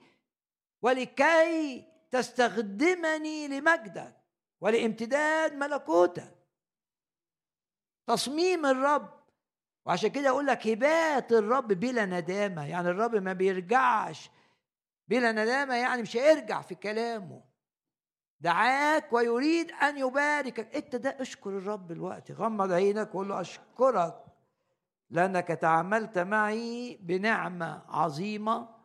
ولكي 0.81 1.85
تستخدمني 2.11 3.47
لمجدك 3.47 4.15
ولامتداد 4.61 5.55
ملكوتك. 5.55 6.35
تصميم 8.07 8.65
الرب 8.65 9.09
وعشان 9.85 10.09
كده 10.09 10.29
أقول 10.29 10.47
لك 10.47 10.67
هبات 10.67 11.31
الرب 11.31 11.67
بلا 11.67 12.05
ندامة 12.05 12.67
يعني 12.67 12.89
الرب 12.89 13.15
ما 13.15 13.33
بيرجعش 13.33 14.29
بلا 15.07 15.31
ندامة 15.31 15.75
يعني 15.75 16.01
مش 16.01 16.17
هيرجع 16.17 16.61
في 16.61 16.75
كلامه. 16.75 17.43
دعاك 18.39 19.13
ويريد 19.13 19.71
أن 19.71 19.97
يباركك 19.97 20.75
أنت 20.75 20.95
ده 20.95 21.17
أشكر 21.19 21.49
الرب 21.49 21.91
الوقت. 21.91 22.31
غمض 22.31 22.71
عينك 22.71 23.15
وقول 23.15 23.29
له 23.29 23.41
أشكرك 23.41 24.25
لأنك 25.09 25.47
تعاملت 25.47 26.17
معي 26.17 26.97
بنعمة 27.01 27.85
عظيمة 27.87 28.75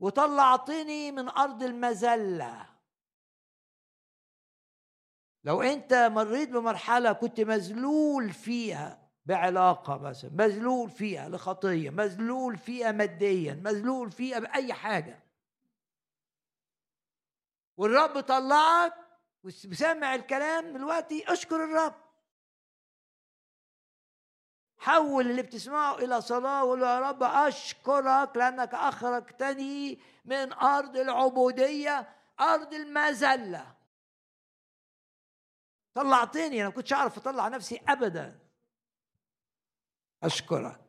وطلعتني 0.00 1.12
من 1.12 1.28
أرض 1.28 1.62
المذلة. 1.62 2.66
لو 5.44 5.62
أنت 5.62 5.94
مريت 5.94 6.48
بمرحلة 6.48 7.12
كنت 7.12 7.40
مذلول 7.40 8.30
فيها 8.32 9.10
بعلاقة 9.26 9.98
مثلا 9.98 10.30
مذلول 10.34 10.90
فيها 10.90 11.28
لخطية 11.28 11.90
مذلول 11.90 12.56
فيها 12.56 12.92
ماديا 12.92 13.54
مذلول 13.54 14.10
فيها 14.10 14.38
بأي 14.38 14.72
حاجة. 14.72 15.23
والرب 17.76 18.20
طلعك 18.20 18.94
وسمع 19.44 20.14
الكلام 20.14 20.72
دلوقتي 20.72 21.32
اشكر 21.32 21.64
الرب. 21.64 21.94
حول 24.78 25.30
اللي 25.30 25.42
بتسمعه 25.42 25.98
إلى 25.98 26.20
صلاة 26.20 26.64
وقول 26.64 26.82
يا 26.82 27.00
رب 27.00 27.22
أشكرك 27.22 28.36
لأنك 28.36 28.74
أخرجتني 28.74 30.00
من 30.24 30.52
أرض 30.52 30.96
العبودية 30.96 32.08
أرض 32.40 32.74
المذلة. 32.74 33.74
طلعتني 35.94 36.60
أنا 36.60 36.68
ما 36.68 36.74
كنتش 36.74 36.92
أعرف 36.92 37.18
أطلع 37.18 37.48
نفسي 37.48 37.80
ابدا. 37.88 38.38
أشكرك. 40.22 40.80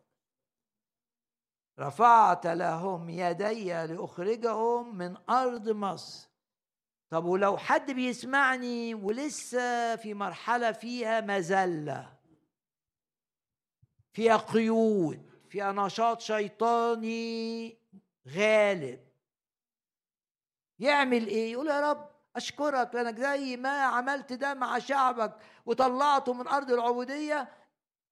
رفعت 1.80 2.48
لهم 2.48 3.10
يدي 3.10 3.74
لأخرجهم 3.74 4.98
من 4.98 5.18
أرض 5.30 5.70
مصر. 5.70 6.25
طب 7.16 7.26
ولو 7.26 7.58
حد 7.58 7.92
بيسمعني 7.92 8.94
ولسه 8.94 9.96
في 9.96 10.14
مرحلة 10.14 10.72
فيها 10.72 11.22
مذلة 11.22 12.14
فيها 14.14 14.38
قيود 14.38 15.30
فيها 15.50 15.72
نشاط 15.72 16.22
شيطاني 16.22 17.78
غالب 18.36 19.00
يعمل 20.80 21.28
إيه؟ 21.28 21.52
يقول 21.52 21.68
يا 21.68 21.92
رب 21.92 22.10
أشكرك 22.36 22.96
لأنك 22.96 23.20
زي 23.20 23.58
ما 23.58 23.82
عملت 23.82 24.34
ده 24.34 24.54
مع 24.54 24.80
شعبك 24.80 25.34
وطلعته 25.66 26.34
من 26.34 26.48
أرض 26.48 26.72
العبودية 26.72 27.50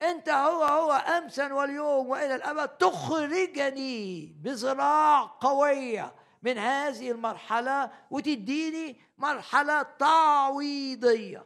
أنت 0.02 0.30
هو 0.30 0.64
هو 0.64 0.92
أمسا 0.92 1.54
واليوم 1.54 2.08
وإلى 2.08 2.36
الأبد 2.36 2.68
تخرجني 2.68 4.26
بذراع 4.42 5.22
قوية 5.22 6.23
من 6.44 6.58
هذه 6.58 7.12
المرحلة 7.12 7.92
وتديني 8.12 8.98
مرحلة 9.18 9.82
تعويضية. 9.82 11.46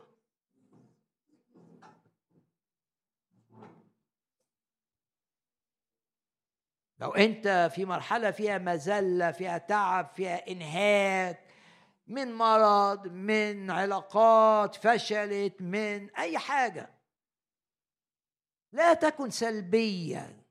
لو 7.00 7.12
أنت 7.12 7.72
في 7.76 7.86
مرحلة 7.86 8.32
فيها 8.32 8.58
مذلة 8.58 9.32
فيها 9.32 9.58
تعب 9.58 10.10
فيها 10.16 10.48
إنهاك 10.52 11.44
من 12.08 12.34
مرض 12.34 13.08
من 13.08 13.72
علاقات 13.72 14.76
فشلت 14.76 15.62
من 15.62 16.10
أي 16.16 16.38
حاجة. 16.38 16.90
لا 18.72 18.94
تكن 18.94 19.30
سلبيا 19.30 20.44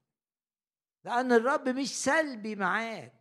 لأن 1.04 1.32
الرب 1.32 1.68
مش 1.68 2.04
سلبي 2.04 2.56
معاك. 2.56 3.15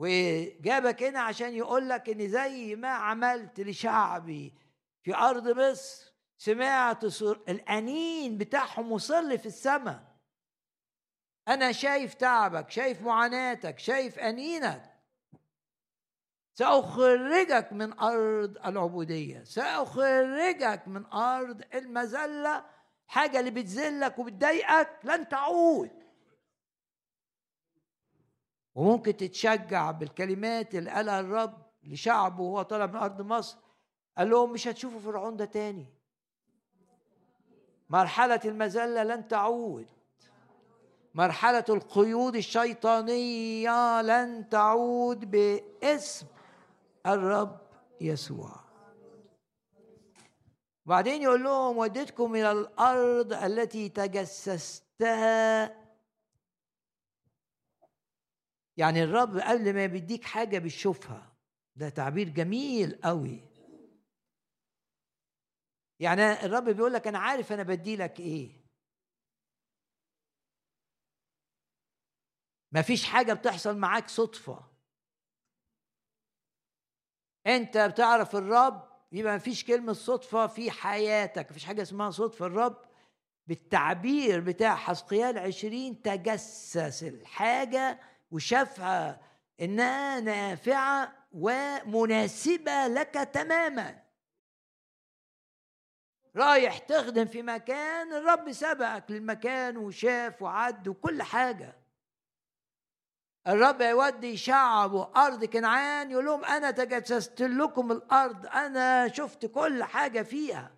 وجابك 0.00 1.02
هنا 1.02 1.20
عشان 1.20 1.54
يقول 1.54 1.88
لك 1.88 2.08
إن 2.08 2.28
زي 2.28 2.76
ما 2.76 2.88
عملت 2.88 3.60
لشعبي 3.60 4.54
في 5.02 5.14
أرض 5.14 5.48
مصر 5.48 6.12
سمعت 6.38 7.04
الأنين 7.48 8.38
بتاعهم 8.38 8.92
وصل 8.92 9.38
في 9.38 9.46
السماء. 9.46 10.16
أنا 11.48 11.72
شايف 11.72 12.14
تعبك 12.14 12.70
شايف 12.70 13.02
معاناتك 13.02 13.78
شايف 13.78 14.18
أنينك. 14.18 14.90
سأخرجك 16.54 17.72
من 17.72 17.98
أرض 17.98 18.58
العبودية 18.66 19.44
سأخرجك 19.44 20.82
من 20.86 21.06
أرض 21.06 21.62
المذلة 21.74 22.64
حاجة 23.06 23.40
اللي 23.40 23.50
بتذلك 23.50 24.18
وبتضايقك 24.18 24.90
لن 25.04 25.28
تعود. 25.28 25.90
وممكن 28.74 29.16
تتشجع 29.16 29.90
بالكلمات 29.90 30.74
اللي 30.74 30.90
قالها 30.90 31.20
الرب 31.20 31.54
لشعبه 31.84 32.42
وهو 32.42 32.62
طالع 32.62 32.86
من 32.86 32.96
أرض 32.96 33.22
مصر. 33.22 33.58
قال 34.18 34.30
لهم 34.30 34.52
مش 34.52 34.68
هتشوفوا 34.68 35.00
فرعون 35.00 35.36
ده 35.36 35.44
تاني. 35.44 35.86
مرحلة 37.90 38.40
المذلة 38.44 39.02
لن 39.02 39.28
تعود. 39.28 39.86
مرحلة 41.14 41.64
القيود 41.68 42.36
الشيطانية 42.36 44.02
لن 44.02 44.48
تعود 44.48 45.30
باسم 45.30 46.26
الرب 47.06 47.60
يسوع. 48.00 48.50
وبعدين 50.86 51.22
يقول 51.22 51.44
لهم 51.44 51.78
وديتكم 51.78 52.34
إلى 52.34 52.52
الأرض 52.52 53.32
التي 53.32 53.88
تجسستها 53.88 55.79
يعني 58.76 59.02
الرب 59.04 59.38
قبل 59.38 59.74
ما 59.74 59.86
بيديك 59.86 60.24
حاجة 60.24 60.58
بيشوفها 60.58 61.32
ده 61.76 61.88
تعبير 61.88 62.28
جميل 62.28 63.00
قوي. 63.04 63.40
يعني 66.00 66.22
الرب 66.44 66.64
بيقول 66.68 66.92
لك 66.92 67.06
أنا 67.06 67.18
عارف 67.18 67.52
أنا 67.52 67.62
بدي 67.62 67.96
لك 67.96 68.20
إيه. 68.20 68.60
ما 72.72 72.82
فيش 72.82 73.04
حاجة 73.04 73.32
بتحصل 73.32 73.76
معاك 73.78 74.08
صدفة. 74.08 74.70
أنت 77.46 77.78
بتعرف 77.78 78.36
الرب 78.36 78.90
يبقى 79.12 79.32
ما 79.32 79.38
فيش 79.38 79.64
كلمة 79.64 79.92
صدفة 79.92 80.46
في 80.46 80.70
حياتك 80.70 81.46
ما 81.46 81.52
فيش 81.52 81.64
حاجة 81.64 81.82
اسمها 81.82 82.10
صدفة. 82.10 82.46
الرب 82.46 82.76
بالتعبير 83.46 84.40
بتاع 84.40 84.76
حسقيال 84.76 85.38
عشرين 85.38 86.02
تجسس 86.02 87.04
الحاجة 87.04 88.00
وشافها 88.30 89.20
إنها 89.60 90.20
نافعة 90.20 91.12
ومناسبة 91.32 92.86
لك 92.86 93.14
تماما. 93.14 94.02
رايح 96.36 96.78
تخدم 96.78 97.24
في 97.24 97.42
مكان 97.42 98.12
الرب 98.12 98.52
سبقك 98.52 99.10
للمكان 99.10 99.76
وشاف 99.76 100.42
وعد 100.42 100.88
وكل 100.88 101.22
حاجة. 101.22 101.76
الرب 103.46 103.80
يودي 103.80 104.36
شعبه 104.36 105.12
أرض 105.16 105.44
كنعان 105.44 106.10
يقول 106.10 106.24
لهم 106.24 106.44
أنا 106.44 106.70
تجسست 106.70 107.42
لكم 107.42 107.92
الأرض 107.92 108.46
أنا 108.46 109.08
شفت 109.08 109.46
كل 109.46 109.84
حاجة 109.84 110.22
فيها. 110.22 110.74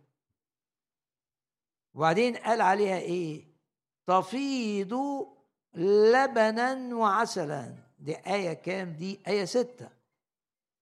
وبعدين 1.95 2.37
قال 2.37 2.61
عليها 2.61 2.99
إيه؟ 2.99 3.53
تفيض 4.07 4.93
لبنا 5.75 6.95
وعسلا. 6.95 7.75
دي 7.99 8.17
آية 8.17 8.53
كام؟ 8.53 8.93
دي 8.93 9.21
آية 9.29 9.45
ستة. 9.45 9.89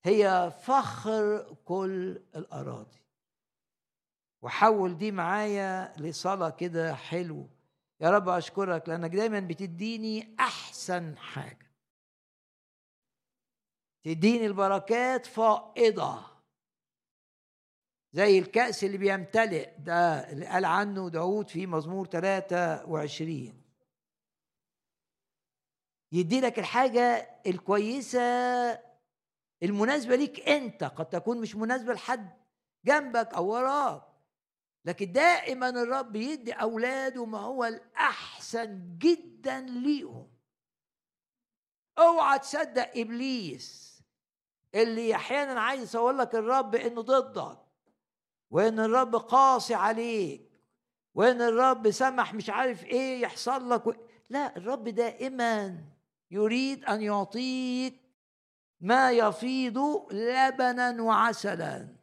هي 0.04 0.52
فخر 0.62 1.56
كل 1.64 2.22
الأراضي. 2.36 3.00
وحول 4.42 4.98
دي 4.98 5.12
معايا 5.12 5.92
لصلاة 5.98 6.50
كده 6.50 6.94
حلو 6.94 7.48
يا 8.00 8.10
رب 8.10 8.28
أشكرك 8.28 8.88
لأنك 8.88 9.10
دايما 9.10 9.40
بتديني 9.40 10.36
أحسن 10.40 11.16
حاجة. 11.18 11.70
تديني 14.04 14.46
البركات 14.46 15.26
فائضة. 15.26 16.30
زي 18.12 18.38
الكأس 18.38 18.84
اللي 18.84 18.98
بيمتلئ 18.98 19.70
ده 19.78 20.30
اللي 20.30 20.46
قال 20.46 20.64
عنه 20.64 21.10
داود 21.10 21.48
في 21.50 21.66
مزمور 21.66 22.06
23 22.06 23.59
يدي 26.12 26.40
لك 26.40 26.58
الحاجة 26.58 27.30
الكويسة 27.46 28.20
المناسبة 29.62 30.16
ليك 30.16 30.48
أنت 30.48 30.84
قد 30.84 31.08
تكون 31.08 31.40
مش 31.40 31.56
مناسبة 31.56 31.92
لحد 31.92 32.30
جنبك 32.84 33.34
أو 33.34 33.46
وراك. 33.48 34.02
لكن 34.84 35.12
دائما 35.12 35.68
الرب 35.68 36.16
يدي 36.16 36.52
أولاده 36.52 37.24
ما 37.24 37.38
هو 37.38 37.64
الأحسن 37.64 38.96
جدا 38.98 39.60
ليهم. 39.60 40.30
أوعى 41.98 42.38
تصدق 42.38 42.90
إبليس 42.96 43.90
اللي 44.74 45.14
أحيانا 45.14 45.60
عايز 45.60 45.82
يصور 45.82 46.12
لك 46.12 46.34
الرب 46.34 46.74
إنه 46.74 47.00
ضدك 47.02 47.58
وإن 48.50 48.80
الرب 48.80 49.16
قاسي 49.16 49.74
عليك 49.74 50.50
وإن 51.14 51.42
الرب 51.42 51.90
سمح 51.90 52.34
مش 52.34 52.50
عارف 52.50 52.84
إيه 52.84 53.22
يحصل 53.22 53.70
لك 53.70 53.86
و... 53.86 53.92
لا 54.28 54.56
الرب 54.56 54.88
دائما 54.88 55.84
يريد 56.30 56.84
أن 56.84 57.02
يعطيك 57.02 58.00
ما 58.80 59.10
يفيض 59.10 59.78
لبنا 60.12 61.02
وعسلا. 61.02 61.96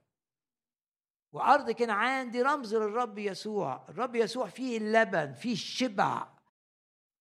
وارض 1.32 1.72
كنعان 1.72 2.32
دي 2.32 2.42
رمز 2.42 2.76
للرب 2.76 3.18
يسوع. 3.18 3.86
الرب 3.90 4.16
يسوع 4.16 4.48
فيه 4.48 4.78
اللبن 4.78 5.34
فيه 5.34 5.54
الشبع. 5.54 6.28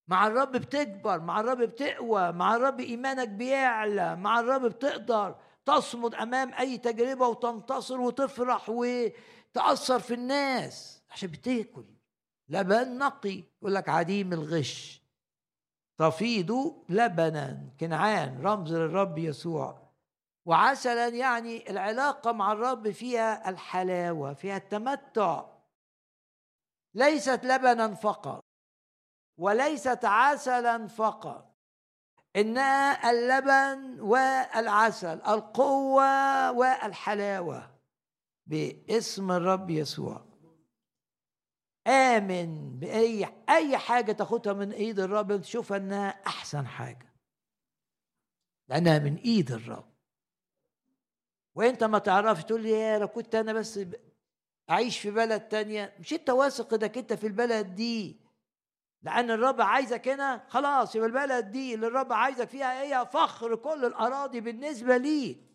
مع 0.07 0.27
الرب 0.27 0.51
بتكبر 0.51 1.19
مع 1.19 1.39
الرب 1.39 1.57
بتقوى 1.57 2.31
مع 2.31 2.55
الرب 2.55 2.79
إيمانك 2.79 3.27
بيعلى 3.29 4.15
مع 4.15 4.39
الرب 4.39 4.61
بتقدر 4.61 5.35
تصمد 5.65 6.15
أمام 6.15 6.53
أي 6.53 6.77
تجربة 6.77 7.27
وتنتصر 7.27 8.01
وتفرح 8.01 8.69
وتأثر 8.69 9.99
في 9.99 10.13
الناس. 10.13 11.03
عشان 11.09 11.31
بتاكل 11.31 11.85
لبن 12.49 12.97
نقي. 12.97 13.43
يقول 13.61 13.75
لك 13.75 13.89
عديم 13.89 14.33
الغش. 14.33 15.06
تفيض 15.97 16.83
لبنا 16.89 17.69
كنعان 17.79 18.41
رمز 18.41 18.73
للرب 18.73 19.17
يسوع. 19.17 19.87
وعسلا 20.45 21.07
يعني 21.07 21.69
العلاقة 21.69 22.31
مع 22.31 22.51
الرب 22.51 22.91
فيها 22.91 23.49
الحلاوة 23.49 24.33
فيها 24.33 24.57
التمتع. 24.57 25.45
ليست 26.93 27.45
لبنا 27.45 27.95
فقط 27.95 28.43
وليست 29.37 30.05
عسلا 30.05 30.87
فقط. 30.87 31.57
إنها 32.35 33.11
اللبن 33.11 33.99
والعسل 33.99 35.21
القوة 35.21 36.51
والحلاوة 36.51 37.71
باسم 38.45 39.31
الرب 39.31 39.69
يسوع. 39.69 40.26
آمن 41.87 42.79
بأي 42.79 43.29
أي 43.49 43.77
حاجة 43.77 44.11
تاخدها 44.11 44.53
من 44.53 44.71
إيد 44.71 44.99
الرب 44.99 45.41
تشوفها 45.41 45.77
إنها 45.77 46.09
أحسن 46.09 46.67
حاجة. 46.67 47.13
لأنها 48.69 48.99
من 48.99 49.15
إيد 49.15 49.51
الرب. 49.51 49.93
وأنت 51.55 51.83
ما 51.83 51.99
تعرفش 51.99 52.43
تقول 52.43 52.61
لي 52.61 52.71
يا 52.71 52.99
لو 52.99 53.07
كنت 53.07 53.35
أنا 53.35 53.53
بس 53.53 53.79
أعيش 54.69 54.99
في 54.99 55.11
بلد 55.11 55.41
تانية 55.41 55.95
مش 55.99 56.13
أنت 56.13 56.29
واثق 56.29 56.73
إنك 56.73 56.97
أنت 56.97 57.13
في 57.13 57.27
البلد 57.27 57.75
دي. 57.75 58.27
لأن 59.01 59.31
الرب 59.31 59.61
عايزك 59.61 60.07
هنا 60.07 60.45
خلاص 60.49 60.95
يبقى 60.95 61.07
البلد 61.07 61.51
دي 61.51 61.73
اللي 61.73 61.87
الرب 61.87 62.13
عايزك 62.13 62.49
فيها 62.49 62.81
هي 62.81 63.05
فخر 63.05 63.55
كل 63.55 63.85
الأراضي 63.85 64.41
بالنسبة 64.41 64.97
ليك. 64.97 65.46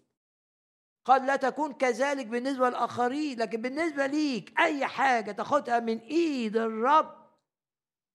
قد 1.05 1.25
لا 1.25 1.37
تكون 1.37 1.73
كذلك 1.73 2.27
بالنسبة 2.27 2.69
للآخرين 2.69 3.39
لكن 3.39 3.63
بالنسبة 3.63 4.07
ليك 4.07 4.61
أي 4.61 4.87
حاجة 4.87 5.33
تاخدها 5.33 5.81
من 5.81 5.99
إيد 5.99 6.57
الرب 6.57 7.23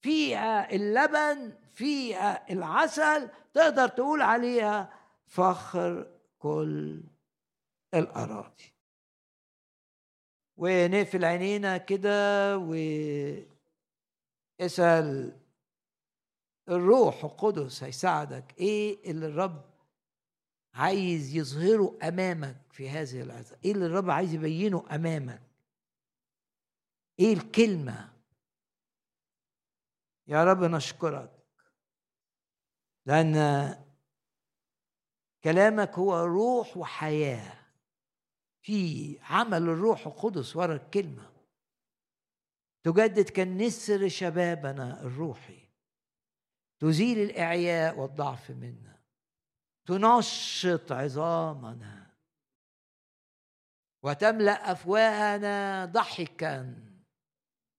فيها 0.01 0.71
اللبن 0.71 1.53
فيها 1.73 2.51
العسل 2.53 3.29
تقدر 3.53 3.87
تقول 3.87 4.21
عليها 4.21 4.93
فخر 5.25 6.07
كل 6.39 7.03
الأراضي. 7.93 8.73
ونقفل 10.57 11.25
عينينا 11.25 11.77
كده 11.77 12.57
واسأل 14.61 15.37
الروح 16.69 17.23
القدس 17.23 17.83
هيساعدك. 17.83 18.55
إيه 18.59 19.11
اللي 19.11 19.25
الرب 19.25 19.61
عايز 20.73 21.35
يظهره 21.35 21.97
أمامك؟ 22.03 22.66
في 22.77 22.89
هذه 22.89 23.21
اللحظه 23.21 23.57
إيه 23.65 23.71
اللي 23.71 23.85
الرب 23.85 24.09
عايز 24.09 24.33
يبينه 24.33 24.85
أمامك؟ 24.95 25.41
إيه 27.19 27.33
الكلمة؟ 27.33 28.13
يا 30.27 30.43
رب 30.43 30.63
نشكرك 30.63 31.31
لأن 33.05 33.35
كلامك 35.43 35.89
هو 35.89 36.23
روح 36.23 36.77
وحياة. 36.77 37.67
في 38.61 39.19
عمل 39.21 39.63
الروح 39.63 40.07
القدس 40.07 40.55
ورا 40.55 40.75
الكلمة. 40.75 41.31
تجدد 42.83 43.29
كالنسر 43.29 44.07
شبابنا 44.07 45.01
الروحي. 45.01 45.69
تزيل 46.79 47.19
الإعياء 47.19 47.99
والضعف 47.99 48.51
منا. 48.51 49.01
تنشط 49.85 50.91
عظامنا. 50.91 51.96
وتملأ 54.07 54.71
أفواهنا 54.71 55.85
ضحكا. 55.85 56.75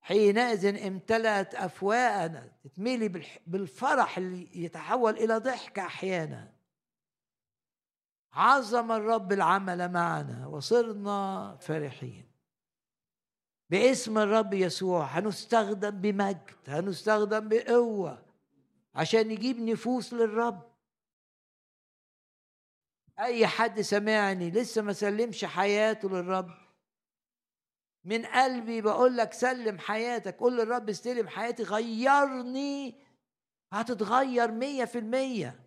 حينئذ 0.00 0.86
امتلأت 0.86 1.54
أفواهنا. 1.54 2.52
تتملي 2.64 3.08
بالفرح 3.46 4.18
اللي 4.18 4.64
يتحول 4.64 5.16
إلى 5.16 5.36
ضحك 5.38 5.78
أحيانا. 5.78 6.52
عظم 8.32 8.92
الرب 8.92 9.32
العمل 9.32 9.92
معنا 9.92 10.46
وصرنا 10.46 11.56
فرحين. 11.60 12.24
باسم 13.70 14.18
الرب 14.18 14.54
يسوع 14.54 15.04
هنستخدم 15.04 15.90
بمجد 15.90 16.50
هنستخدم 16.68 17.48
بقوة 17.48 18.22
عشان 18.94 19.28
نجيب 19.28 19.60
نفوس 19.60 20.12
للرب. 20.12 20.67
أي 23.18 23.46
حد 23.46 23.80
سمعني 23.80 24.50
لسه 24.50 24.82
ما 24.82 24.92
سلمش 24.92 25.44
حياته 25.44 26.08
للرب. 26.08 26.50
من 28.04 28.26
قلبي 28.26 28.80
بقول 28.80 29.16
لك 29.16 29.32
سلم 29.32 29.78
حياتك 29.78 30.36
قول 30.36 30.56
للرب 30.56 30.88
استلم 30.88 31.28
حياتي 31.28 31.62
غيرني. 31.62 32.94
هتتغير 33.72 34.50
مية 34.50 34.84
في 34.84 34.98
المية. 34.98 35.60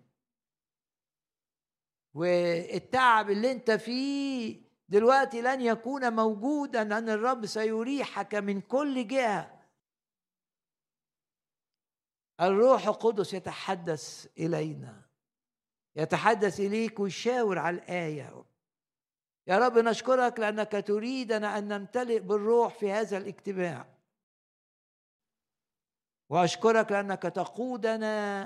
والتعب 2.14 3.30
اللي 3.30 3.52
انت 3.52 3.72
فيه 3.72 4.61
دلوقتي 4.90 5.41
لن 5.41 5.61
يكون 5.61 6.14
موجودا 6.15 6.84
لأن 6.84 7.10
الرب 7.10 7.45
سيريحك 7.45 8.36
من 8.36 8.61
كل 8.61 9.07
جهة. 9.07 9.61
الروح 12.41 12.88
القدس 12.88 13.34
يتحدث 13.34 14.28
إلينا. 14.38 15.01
يتحدث 15.96 16.60
إليك 16.60 17.00
ويشاور 17.00 17.60
على 17.60 17.76
الآية. 17.76 18.44
يا 19.48 19.58
رب 19.58 19.78
نشكرك 19.78 20.40
لأنك 20.40 20.84
تريدنا 20.88 21.58
أن 21.58 21.68
نمتلئ 21.68 22.20
بالروح 22.20 22.74
في 22.74 22.92
هذا 22.92 23.18
الاجتماع. 23.18 23.86
وأشكرك 26.30 26.92
لأنك 26.92 27.22
تقودنا 27.22 28.44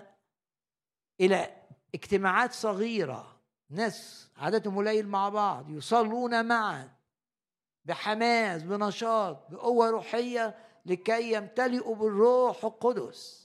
إلى 1.22 1.62
اجتماعات 1.96 2.54
صغيرة. 2.54 3.42
ناس 3.70 4.30
عادتهم 4.38 4.78
قليل 4.78 5.08
مع 5.08 5.30
بعض 5.30 5.70
يصلون 5.70 6.46
معا 6.46 6.90
بحماس 7.86 8.64
بنشاط 8.64 9.52
بقوة 9.52 9.90
روحية 9.90 10.56
لكي 10.86 11.34
يمتلئوا 11.34 11.96
بالروح 11.96 12.66
القدس. 12.66 13.45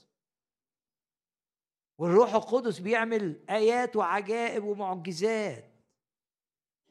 والروح 2.01 2.35
القدس 2.35 2.79
بيعمل 2.79 3.45
آيات 3.49 3.95
وعجائب 3.95 4.63
ومعجزات. 4.63 5.71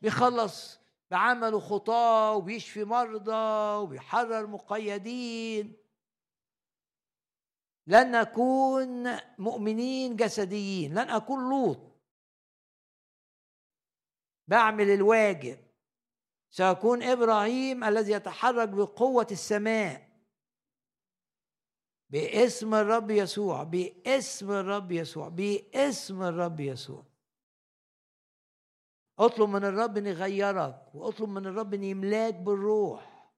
بيخلص 0.01 0.81
بعمله 1.11 1.61
خطاة 1.61 2.35
وبيشفي 2.35 2.85
مرضى 2.85 3.77
وبيحرر 3.83 4.47
مقيدين. 4.47 5.77
لن 7.87 8.11
نكون 8.11 9.17
مؤمنين 9.39 10.17
جسديين 10.17 10.93
لن 10.93 11.11
أكون 11.11 11.51
لوط. 11.51 12.01
بعمل 14.49 14.91
الواجب. 14.91 15.59
سأكون 16.51 17.03
إبراهيم 17.03 17.85
الذي 17.85 18.13
يتحرك 18.13 18.69
بقوة 18.69 19.27
السماء. 19.31 20.10
باسم 22.11 22.75
الرب 22.75 23.11
يسوع 23.11 23.63
باسم 23.63 24.51
الرب 24.51 24.93
يسوع 24.93 25.29
باسم 25.29 26.23
الرب 26.23 26.61
يسوع. 26.61 27.05
اطلب 29.19 29.49
من 29.49 29.65
الرب 29.65 29.97
ان 29.97 30.07
يغيرك 30.07 30.95
واطلب 30.95 31.29
من 31.29 31.47
الرب 31.47 31.75
ان 31.75 31.85
يملاك 31.85 32.35
بالروح. 32.35 33.31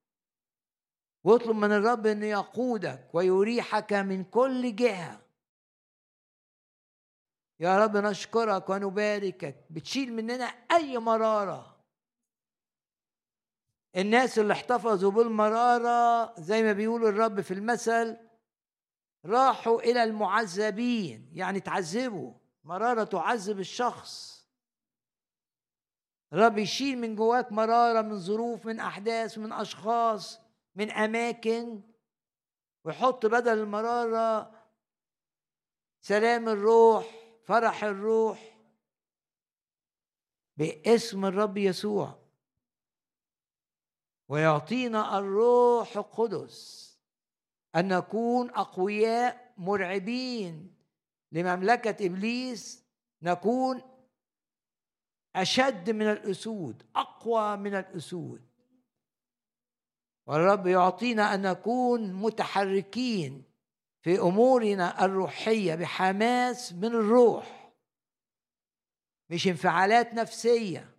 واطلب 1.25 1.57
من 1.57 1.73
الرب 1.73 2.07
ان 2.07 2.23
يقودك 2.23 3.09
ويريحك 3.13 3.93
من 3.93 4.25
كل 4.25 4.77
جهة. 4.77 5.23
يا 7.61 7.85
رب 7.85 7.97
نشكرك 7.97 8.71
ونباركك. 8.71 9.67
بتشيل 9.71 10.13
مننا 10.13 10.45
أي 10.45 10.99
مرارة. 10.99 11.77
الناس 13.97 14.39
اللي 14.39 14.53
احتفظوا 14.53 15.11
بالمرارة 15.11 16.35
زي 16.41 16.63
ما 16.63 16.73
بيقول 16.73 17.05
الرب 17.05 17.41
في 17.41 17.55
المثل 17.55 18.32
راحوا 19.25 19.81
إلى 19.81 20.05
المعذبين 20.05 21.31
يعني 21.33 21.61
تعذبوا 21.61 22.35
مرارة 22.65 23.05
تعذب 23.05 23.61
الشخص. 23.61 24.43
الرب 26.33 26.59
يشيل 26.59 26.99
من 26.99 27.17
جواك 27.17 27.53
مرارة 27.53 28.03
من 28.03 28.19
ظروف 28.19 28.67
من 28.67 28.81
أحداث 28.81 29.39
من 29.39 29.53
أشخاص 29.53 30.41
من 30.75 30.91
أماكن 30.91 31.83
ويحط 32.85 33.27
بدل 33.27 33.59
المرارة 33.59 34.63
سلام 36.01 36.49
الروح 36.49 37.07
فرح 37.45 37.85
الروح 37.85 38.59
باسم 40.57 41.25
الرب 41.25 41.57
يسوع. 41.57 42.23
ويعطينا 44.29 45.19
الروح 45.19 45.97
القدس. 45.97 46.82
أن 47.77 47.89
نكون 47.89 48.51
أقوياء 48.51 49.55
مرعبين. 49.57 50.75
لمملكة 51.33 52.07
إبليس 52.07 52.85
نكون 53.23 53.83
أشد 55.37 55.91
من 55.91 56.11
الأسود 56.11 56.83
أقوى 56.97 57.57
من 57.57 57.75
الأسود. 57.75 58.53
والرب 60.27 60.67
يعطينا 60.67 61.35
أن 61.35 61.43
نكون 61.43 62.13
متحركين 62.13 63.45
في 64.03 64.19
أمورنا 64.19 65.05
الروحية 65.05 65.75
بحماس 65.75 66.73
من 66.73 66.85
الروح 66.85 67.73
مش 69.31 69.49
انفعالات 69.49 70.15
نفسية 70.15 70.91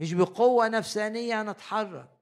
مش 0.00 0.12
بقوة 0.12 0.68
نفسانية 0.68 1.42
نتحرك. 1.42 2.15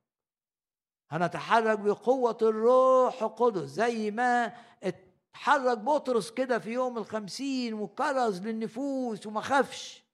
هنتحرك 1.10 1.78
بقوة 1.78 2.39
الروح 2.43 3.22
القدس 3.22 3.68
زي 3.68 4.10
ما 4.10 4.47
اتحرك 4.82 5.78
بطرس 5.78 6.31
كده 6.31 6.59
في 6.59 6.70
يوم 6.70 6.98
الخمسين 6.98 7.74
وكرز 7.74 8.40
للنفوس 8.40 9.26
وما 9.26 9.40
خافش. 9.40 10.05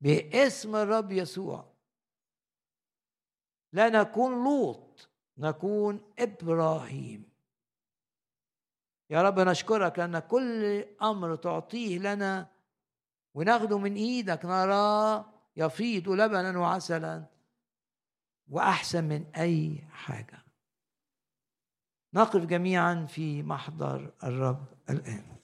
باسم 0.00 0.76
الرب 0.76 1.12
يسوع. 1.12 1.72
لا 3.72 3.88
نكون 3.88 4.44
لوط 4.44 5.08
نكون 5.38 6.12
إبراهيم. 6.18 7.30
يا 9.10 9.22
رب 9.22 9.40
نشكرك 9.40 9.98
لأن 9.98 10.18
كل 10.18 10.84
أمر 11.02 11.36
تعطيه 11.36 11.98
لنا 11.98 12.46
وناخده 13.34 13.78
من 13.78 13.94
إيدك 13.94 14.44
نراه 14.44 15.32
يفيض 15.56 16.08
لبنا 16.08 16.58
وعسلا. 16.58 17.35
وأحسن 18.48 19.04
من 19.04 19.24
أي 19.36 19.84
حاجة. 19.90 20.42
نقف 22.14 22.44
جميعا 22.44 23.06
في 23.06 23.42
محضر 23.42 24.12
الرب 24.24 24.64
الآن. 24.90 25.36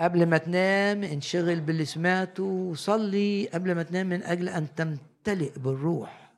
قبل 0.00 0.26
ما 0.26 0.38
تنام 0.38 1.04
انشغل 1.04 1.60
باللي 1.60 1.84
سمعته 1.84 2.42
وصلي 2.42 3.48
قبل 3.48 3.74
ما 3.74 3.82
تنام 3.82 4.06
من 4.06 4.22
أجل 4.22 4.48
أن 4.48 4.74
تمتلئ 4.74 5.58
بالروح. 5.58 6.32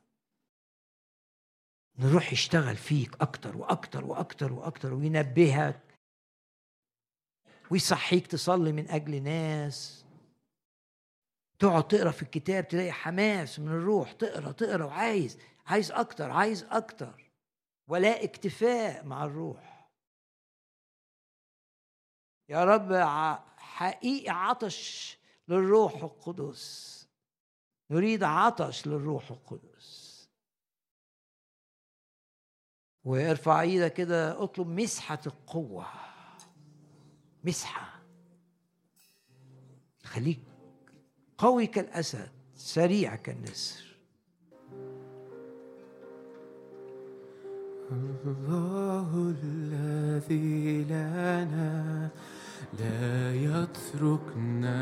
نروح 1.99 2.33
يشتغل 2.33 2.75
فيك 2.75 3.21
أكتر 3.21 3.57
وأكتر 3.57 4.05
وأكتر 4.05 4.53
وأكتر 4.53 4.93
وينبهك 4.93 5.81
ويصحيك 7.71 8.27
تصلي 8.27 8.71
من 8.71 8.89
أجل 8.89 9.23
ناس. 9.23 10.04
تقعد 11.59 11.87
تقرأ 11.87 12.11
في 12.11 12.21
الكتاب 12.21 12.67
تلاقي 12.67 12.91
حماس 12.91 13.59
من 13.59 13.67
الروح 13.67 14.11
تقرأ 14.11 14.51
تقرأ 14.51 14.85
وعايز 14.85 15.37
عايز 15.65 15.91
أكتر 15.91 16.31
عايز 16.31 16.63
أكتر. 16.63 17.31
ولا 17.87 18.23
اكتفاء 18.23 19.05
مع 19.05 19.25
الروح. 19.25 19.91
يا 22.49 22.63
رب 22.63 22.93
حقيقي 23.57 24.29
عطش 24.29 25.17
للروح 25.47 26.03
القدس. 26.03 26.95
نريد 27.91 28.23
عطش 28.23 28.87
للروح 28.87 29.31
القدس. 29.31 30.15
وارفع 33.03 33.61
إيدك 33.61 33.93
كده 33.93 34.43
اطلب 34.43 34.67
مسحة 34.67 35.19
القوة. 35.27 35.87
مسحة. 37.43 38.01
خليك 40.03 40.39
قوي 41.37 41.67
كالأسد 41.67 42.29
سريع 42.55 43.15
كالنسر. 43.15 43.85
الله 47.91 49.33
الذي 49.43 50.83
لنا 50.83 52.09
لا 52.79 53.35
يتركنا 53.35 54.79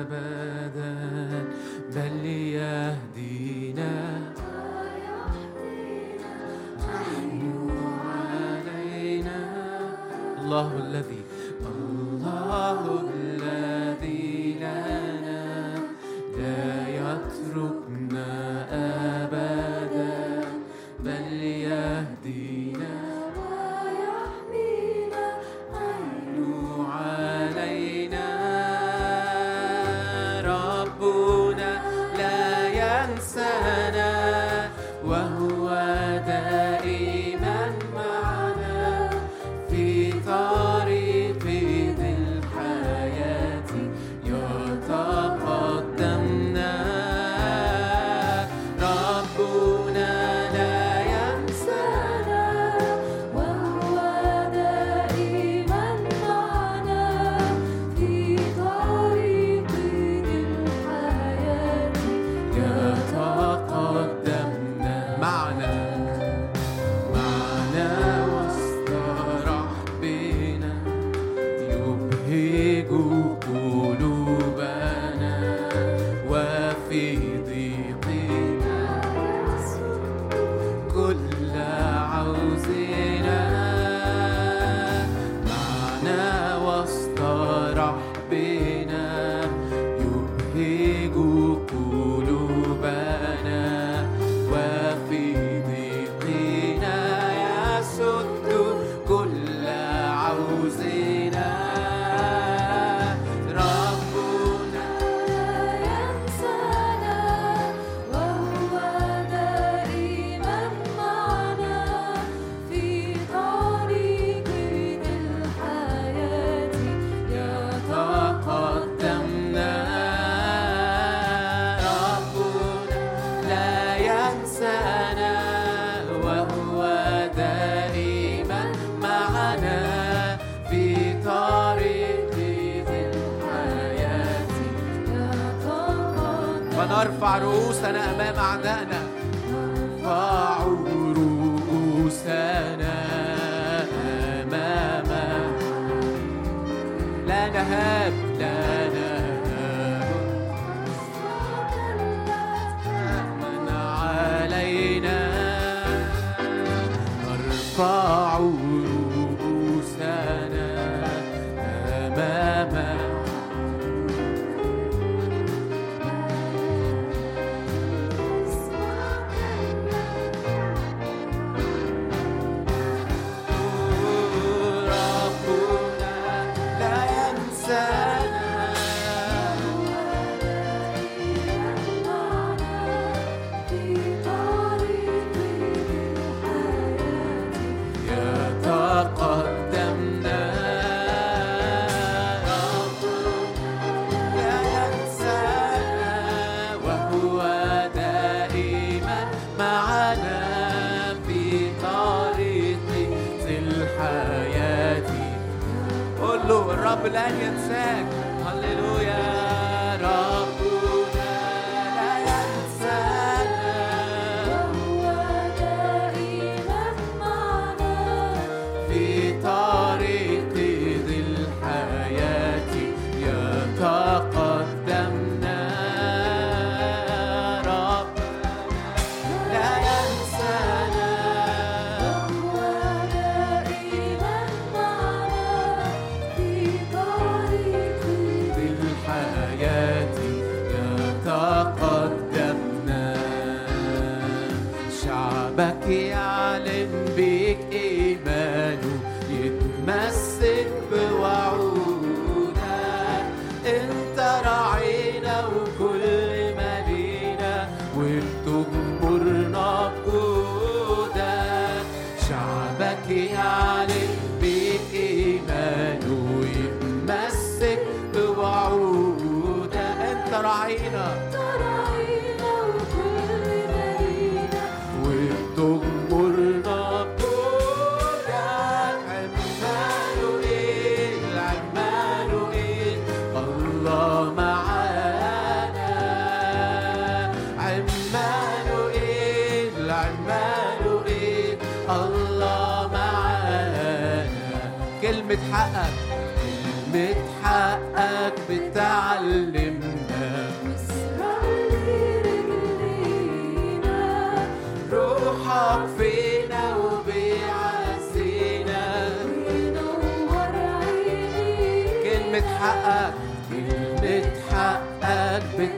أبدا 0.00 0.94
بل 1.94 2.24
يهدينا 2.26 3.94
علينا 8.10 9.40
الله 10.40 10.68
الذي 10.78 11.22
الله 11.66 13.00
الذي 13.00 13.19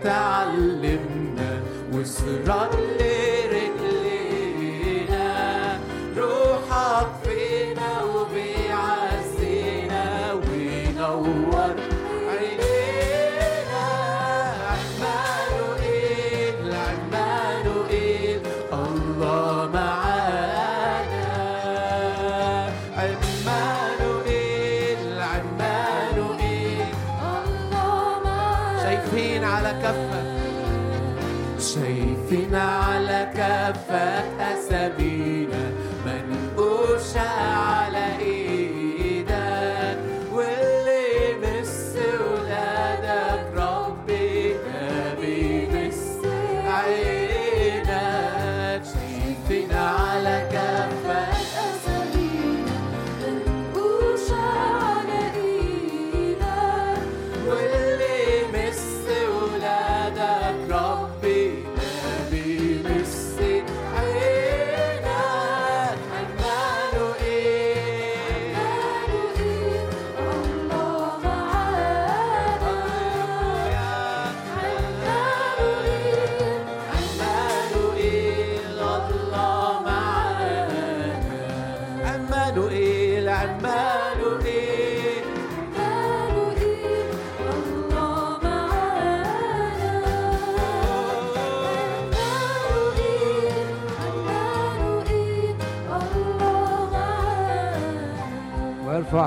حقك 0.03 0.53
بتعلمنا 0.53 1.63
وصراط 1.93 2.75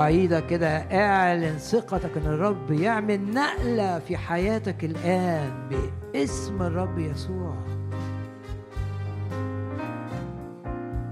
إيدك 0.06 0.46
كده 0.46 0.68
اعلن 0.68 1.58
ثقتك 1.58 2.16
إن 2.16 2.26
الرب 2.26 2.70
يعمل 2.70 3.34
نقلة 3.34 3.98
في 3.98 4.16
حياتك 4.16 4.84
الآن 4.84 5.50
باسم 5.70 6.62
الرب 6.62 6.98
يسوع. 6.98 7.54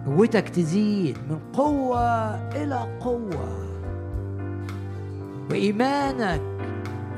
قوتك 0.06 0.48
تزيد 0.48 1.18
من 1.30 1.38
قوة 1.52 2.34
إلى 2.52 2.98
قوة 3.00 3.64
وإيمانك 5.50 6.40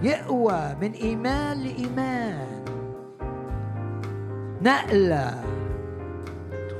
يقوى 0.02 0.76
من 0.80 0.92
إيمان 0.92 1.62
لإيمان. 1.62 2.64
نقلة 4.62 5.44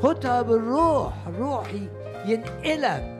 خدها 0.02 0.43
بالروح 0.43 1.27
الروح 1.27 1.66
ينقلك 2.27 3.15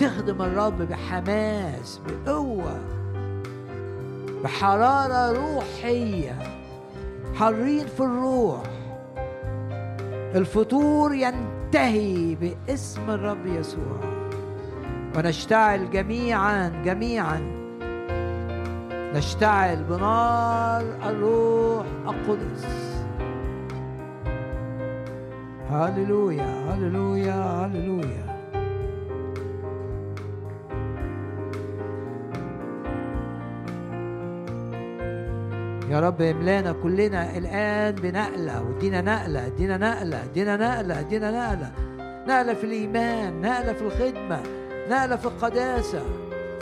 تخدم 0.00 0.42
الرب 0.42 0.82
بحماس 0.82 2.00
بقوة 2.06 2.80
بحرارة 4.44 5.32
روحية 5.32 6.38
حرين 7.34 7.86
في 7.86 8.00
الروح. 8.00 8.62
الفطور 10.34 11.14
ينتهي 11.14 12.34
باسم 12.34 13.10
الرب 13.10 13.46
يسوع. 13.46 14.00
ونشتعل 15.16 15.90
جميعا 15.90 16.82
جميعا. 16.84 17.40
نشتعل 19.14 19.84
بنار 19.84 20.82
الروح 21.06 21.86
القدس. 22.08 22.66
هللويا 25.70 26.74
هللويا 26.74 27.66
هللويا. 27.66 28.35
يا 35.90 36.00
رب 36.00 36.22
املانا 36.22 36.72
كلنا 36.72 37.36
الآن 37.36 37.94
بنقلة 37.94 38.62
وادينا 38.62 39.00
نقلة 39.00 39.46
ادينا 39.46 39.76
نقلة 39.76 40.24
ادينا 40.24 40.56
نقلة 40.56 41.00
ادينا 41.00 41.30
نقلة. 41.30 41.72
نقلة 42.26 42.54
في 42.54 42.64
الإيمان 42.64 43.40
نقلة 43.40 43.72
في 43.72 43.82
الخدمة 43.82 44.40
نقلة 44.90 45.16
في 45.16 45.24
القداسة 45.24 46.02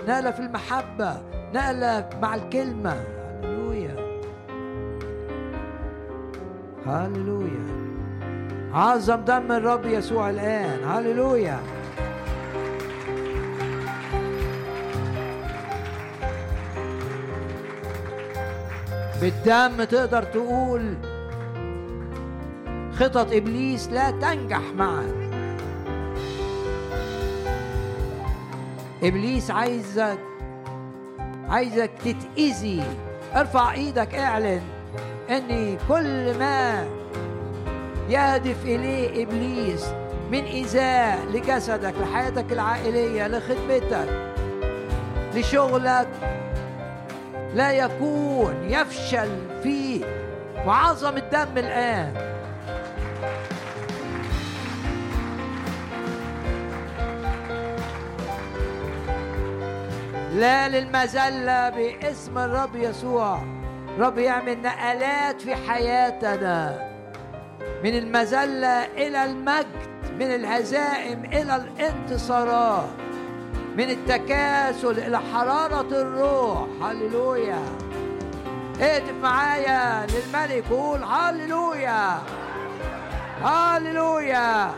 نقلة 0.09 0.31
في 0.31 0.41
المحبة 0.41 1.23
نقلة 1.55 2.09
مع 2.23 2.35
الكلمة. 2.35 2.95
هللويا. 3.43 3.97
هللويا. 6.87 7.67
عظم 8.73 9.21
دم 9.25 9.53
الرب 9.53 9.85
يسوع 9.85 10.31
الآن. 10.31 10.85
هللويا. 10.85 11.59
بالدم 19.21 19.85
تقدر 19.85 20.23
تقول 20.23 20.95
خطط 22.95 23.33
إبليس 23.33 23.89
لا 23.89 24.11
تنجح 24.11 24.63
معك 24.77 25.15
إبليس 29.03 29.51
عايزك 29.51 30.19
عايزك 31.49 31.91
تتأذي. 32.05 32.83
ارفع 33.35 33.73
إيدك 33.73 34.15
اعلن 34.15 34.61
ان 35.31 35.79
كل 35.89 36.39
ما 36.39 36.85
يهدف 38.09 38.65
إليه 38.65 39.23
إبليس 39.25 39.85
من 40.33 40.45
إيذاء 40.45 41.19
لجسدك 41.33 41.95
لحياتك 42.03 42.53
العائلية 42.53 43.29
لخدمتك 43.29 44.09
لشغلك 45.35 46.09
لا 47.55 47.73
يكون 47.73 48.55
يفشل 48.69 49.29
فيه. 49.63 50.05
وعظم 50.67 51.17
الدم 51.17 51.59
الآن. 51.59 52.15
لا 60.35 60.69
للمذلة 60.69 61.71
باسم 61.71 62.39
الرب 62.39 62.77
يسوع. 62.77 63.43
رب 63.99 64.19
يعمل 64.19 64.63
نقلات 64.63 65.41
في 65.41 65.55
حياتنا. 65.55 66.89
من 67.85 67.99
المذلة 67.99 68.85
إلى 68.85 69.25
المجد 69.25 70.13
من 70.19 70.35
الهزائم 70.35 71.25
إلى 71.25 71.57
الانتصارات. 71.57 72.89
من 73.77 73.91
التكاسل 73.91 74.99
إلى 74.99 75.21
حرارة 75.33 75.89
الروح. 76.03 76.67
هللويا. 76.83 77.63
اهتف 78.81 79.13
معايا 79.23 80.07
للملك 80.07 80.65
قول 80.71 81.05
هللويا. 81.05 82.19
هللويا. 83.43 84.71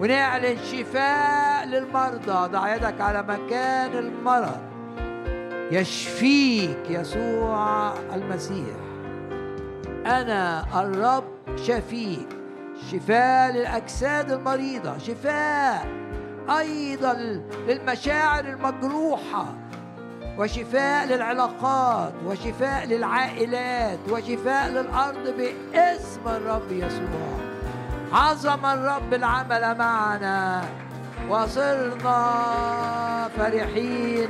ونعلن 0.00 0.56
شفاء 0.72 1.66
للمرضى. 1.66 2.52
ضع 2.52 2.74
يدك 2.74 3.00
على 3.00 3.22
مكان 3.22 3.98
المرض. 3.98 4.60
يشفيك 5.70 6.90
يسوع 6.90 7.92
المسيح. 8.14 8.76
أنا 10.06 10.64
الرب 10.80 11.56
شفيك. 11.56 12.28
شفاء 12.90 13.52
للأجساد 13.52 14.32
المريضة. 14.32 14.98
شفاء. 14.98 16.05
أيضا 16.50 17.42
للمشاعر 17.68 18.44
المجروحة 18.44 19.46
وشفاء 20.38 21.06
للعلاقات 21.06 22.12
وشفاء 22.26 22.86
للعائلات 22.86 23.98
وشفاء 24.10 24.68
للأرض 24.68 25.34
باسم 25.36 26.20
الرب 26.26 26.72
يسوع. 26.72 27.36
عظم 28.12 28.66
الرب 28.66 29.14
العمل 29.14 29.78
معنا 29.78 30.64
وصرنا 31.28 32.18
فرحين. 33.36 34.28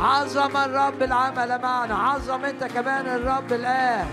عظم 0.00 0.56
الرب 0.56 1.02
العمل 1.02 1.60
معنا 1.62 1.94
عظم 1.94 2.44
أنت 2.44 2.64
كمان 2.64 3.06
الرب 3.06 3.52
الآن. 3.52 4.06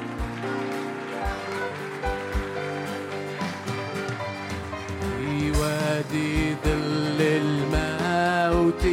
وادي 5.60 6.56
ظل 6.66 7.20
الموت 7.22 8.84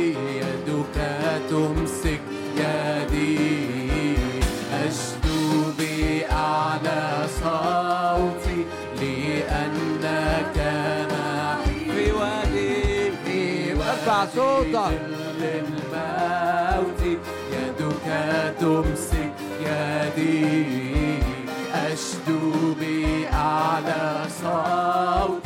يدك 0.40 0.96
تمسك 1.50 2.20
يدي. 2.56 4.16
أشدو 4.72 5.42
بأعلى 5.78 7.02
صوتي 7.42 8.60
لأنك 9.00 10.56
معي. 11.12 11.80
في 11.94 12.06
وادي 12.12 13.12
في 13.24 13.40
أرفع 13.72 14.20
صوتك. 14.36 14.74
ظل 14.74 15.42
الموت 15.42 17.02
يدك 17.52 18.06
تمسك 18.60 19.34
يدي. 19.60 20.76
أشدو 21.74 22.74
بأعلى 22.80 24.04
صوتي 24.42 25.45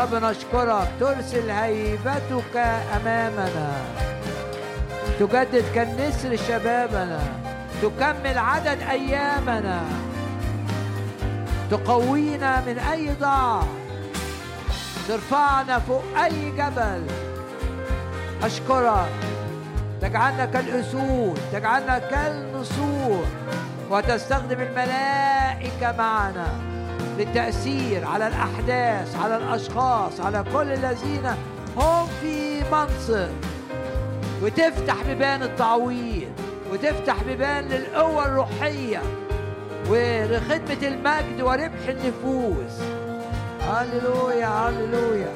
رب 0.00 0.14
نشكرك 0.14 0.88
ترسل 1.00 1.50
هيبتك 1.50 2.56
أمامنا. 2.96 3.70
تجدد 5.18 5.64
كالنسر 5.74 6.36
شبابنا. 6.36 7.20
تكمل 7.82 8.38
عدد 8.38 8.82
أيامنا. 8.90 9.80
تقوينا 11.70 12.60
من 12.66 12.78
أي 12.78 13.14
ضعف. 13.20 13.64
ترفعنا 15.08 15.78
فوق 15.78 16.04
أي 16.24 16.50
جبل. 16.50 17.06
أشكرك. 18.42 19.08
تجعلنا 20.02 20.46
كالأسود. 20.46 21.40
تجعلنا 21.52 21.98
كالنسور. 21.98 23.24
وتستخدم 23.90 24.60
الملائكة 24.60 25.96
معنا. 25.98 26.46
للتاثير 27.20 28.04
على 28.04 28.26
الأحداث 28.28 29.16
على 29.16 29.36
الأشخاص 29.36 30.20
على 30.20 30.44
كل 30.52 30.72
الذين 30.72 31.26
هم 31.76 32.06
في 32.20 32.60
منصب. 32.72 33.32
وتفتح 34.42 35.02
بيبان 35.06 35.42
التعويض 35.42 36.32
وتفتح 36.72 37.22
بيبان 37.22 37.64
للقوة 37.64 38.26
الروحية 38.26 39.02
ولخدمة 39.88 40.82
المجد 40.82 41.40
وربح 41.40 41.88
النفوس. 41.88 42.80
هللويا 43.68 44.46
هللويا. 44.46 45.32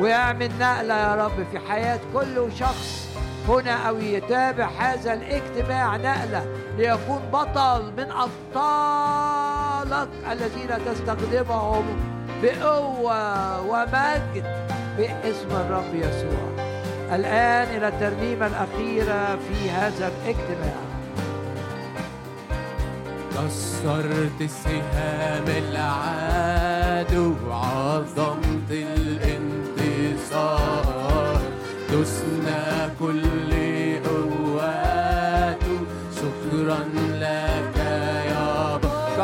ويعمل 0.00 0.50
نقلة 0.60 0.94
يا 0.94 1.14
رب 1.14 1.46
في 1.52 1.58
حياة 1.58 2.00
كل 2.14 2.52
شخص. 2.58 3.01
هنا 3.48 3.88
أو 3.88 3.98
يتابع 3.98 4.68
هذا 4.78 5.12
الاجتماع 5.12 5.96
نقلة 5.96 6.46
ليكون 6.78 7.20
بطل 7.32 7.92
من 7.96 8.06
أبطالك 8.10 10.08
الذين 10.32 10.84
تستخدمهم 10.86 11.84
بقوة 12.42 13.60
ومجد 13.60 14.44
باسم 14.96 15.50
الرب 15.50 15.94
يسوع. 15.94 16.42
الآن 17.12 17.76
إلى 17.76 17.88
الترنيمة 17.88 18.46
الأخيرة 18.46 19.38
في 19.48 19.70
هذا 19.70 20.06
الاجتماع. 20.08 20.76
كسرت 23.30 24.50
سهام 24.64 25.44
العدو 25.48 27.34
عظمت 27.50 28.70
الانتصار. 28.70 30.12
دسنا 31.92 32.90
كل 33.00 33.52
قواته 34.04 35.78
شكرا 36.16 36.78
لك 37.20 37.76
يا 38.30 38.76
رب 38.76 39.16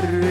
Herre. 0.00 0.29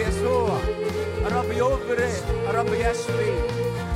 يسوع 0.00 0.58
الرب 1.26 1.52
يبرئ 1.52 2.18
الرب 2.50 2.72
يشفي 2.74 3.32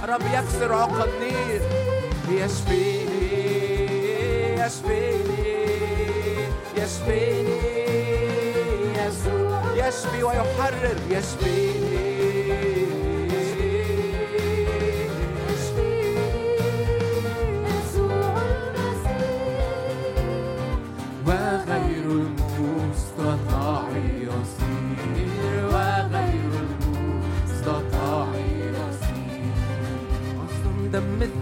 الرب 0.05 0.23
يكسر 0.35 0.73
عقد 0.73 1.09
النير 1.09 1.62
يشفيني 2.29 3.12
يشفيني 4.61 5.33
يشفيني. 6.77 7.62
يسوع 9.07 9.62
يشفي 9.77 10.23
ويحرر. 10.23 10.97
يشفيني. 11.11 12.11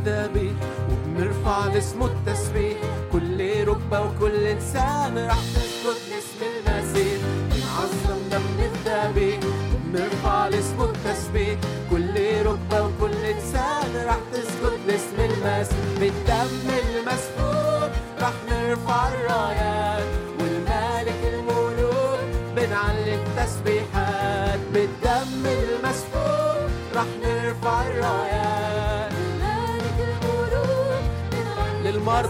بالدبي 0.04 0.52
وبنرفع 0.90 1.66
لاسمه 1.66 2.06
التسبيح. 2.06 2.76
كل 3.12 3.64
ركبة 3.64 4.00
وكل 4.00 4.46
انسان 4.46 5.18
راح 5.18 5.38
تسجد 5.54 5.98
لاسمه. 6.10 6.49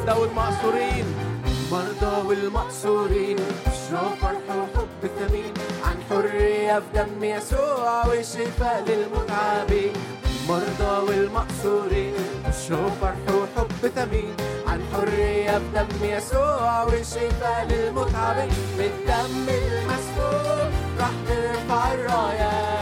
مرضى 0.00 0.20
والمقصورين 0.20 1.06
المرضى 1.46 2.28
والمقصورين 2.28 3.36
اشرب 3.66 4.14
فرح 4.20 4.56
وحب 4.56 5.10
ثمين 5.18 5.54
عن 5.84 5.96
حرية 6.10 6.78
في 6.78 6.84
دم 6.94 7.24
يسوع 7.24 8.06
وشفاء 8.06 8.84
للمتعبين. 8.88 9.92
المرضى 10.24 11.06
والمقصورين 11.08 12.14
اشرب 12.46 12.92
فرح 13.00 13.24
وحب 13.28 13.88
ثمين 13.94 14.34
عن 14.66 14.80
حرية 14.92 15.58
في 15.58 15.64
دم 15.74 16.04
يسوع 16.04 16.82
وشفاء 16.84 17.66
للمتعبين. 17.70 18.50
بالدم 18.78 19.46
المسفوح 19.48 20.70
راح 21.00 21.12
نرفع 21.28 21.92
الرايات 21.94 22.79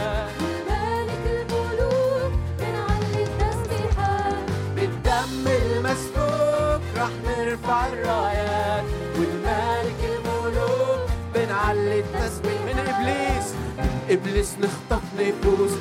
من 14.29 14.35
إبليس 14.35 14.55
نخطف 14.61 15.03
نفوس 15.19 15.71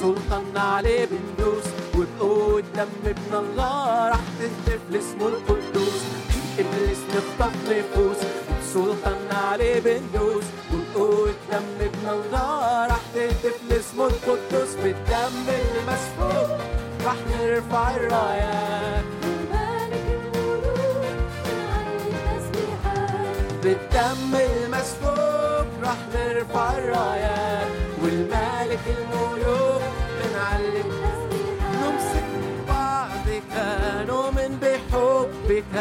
سلطاننا 0.00 0.60
عليه 0.60 1.04
بندوس 1.04 1.64
وبقوة 1.94 2.62
دم 2.76 2.88
ابن 3.06 3.32
الله 3.32 4.08
راح 4.08 4.20
تهتف 4.40 4.80
لاسمه 4.90 5.28
القدوس. 5.28 6.02
من 6.28 6.42
إبليس 6.58 6.98
نخطف 7.14 7.54
نفوس 7.70 8.16
سلطاننا 8.74 9.38
عليه 9.50 9.80
بندوس 9.80 10.44
وبقوة 10.72 11.34
دم 11.52 11.68
ابن 11.80 12.08
الله 12.08 12.86
راح 12.86 13.00
تهتف 13.14 13.58
لاسمه 13.70 14.06
القدوس. 14.06 14.74
بالدم 14.82 15.46
المسفوك 15.48 16.58
راح 17.04 17.16
نرفع 17.30 17.96
الرايات 17.96 19.04
بالدم 23.62 24.34
المسفوك 24.34 25.68
راح 25.82 25.96
نرفع 26.14 26.78
الرايات 26.78 27.73
والمالك 28.34 28.80
الملوك 28.86 29.82
بنعلم. 30.18 30.90
نمسك 31.82 32.28
بعضك 32.68 33.52
نؤمن 34.08 34.58
بحبك. 34.62 35.74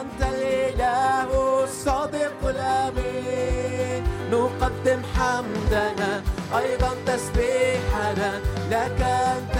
أنت 0.00 0.20
الإله 0.22 1.64
الصادق 1.64 2.38
الأمين. 2.44 4.02
نقدم 4.32 5.02
حمدنا 5.14 6.22
أيضا 6.58 6.90
تسبيحنا. 7.06 8.40
لك 8.70 9.00
أنت 9.00 9.56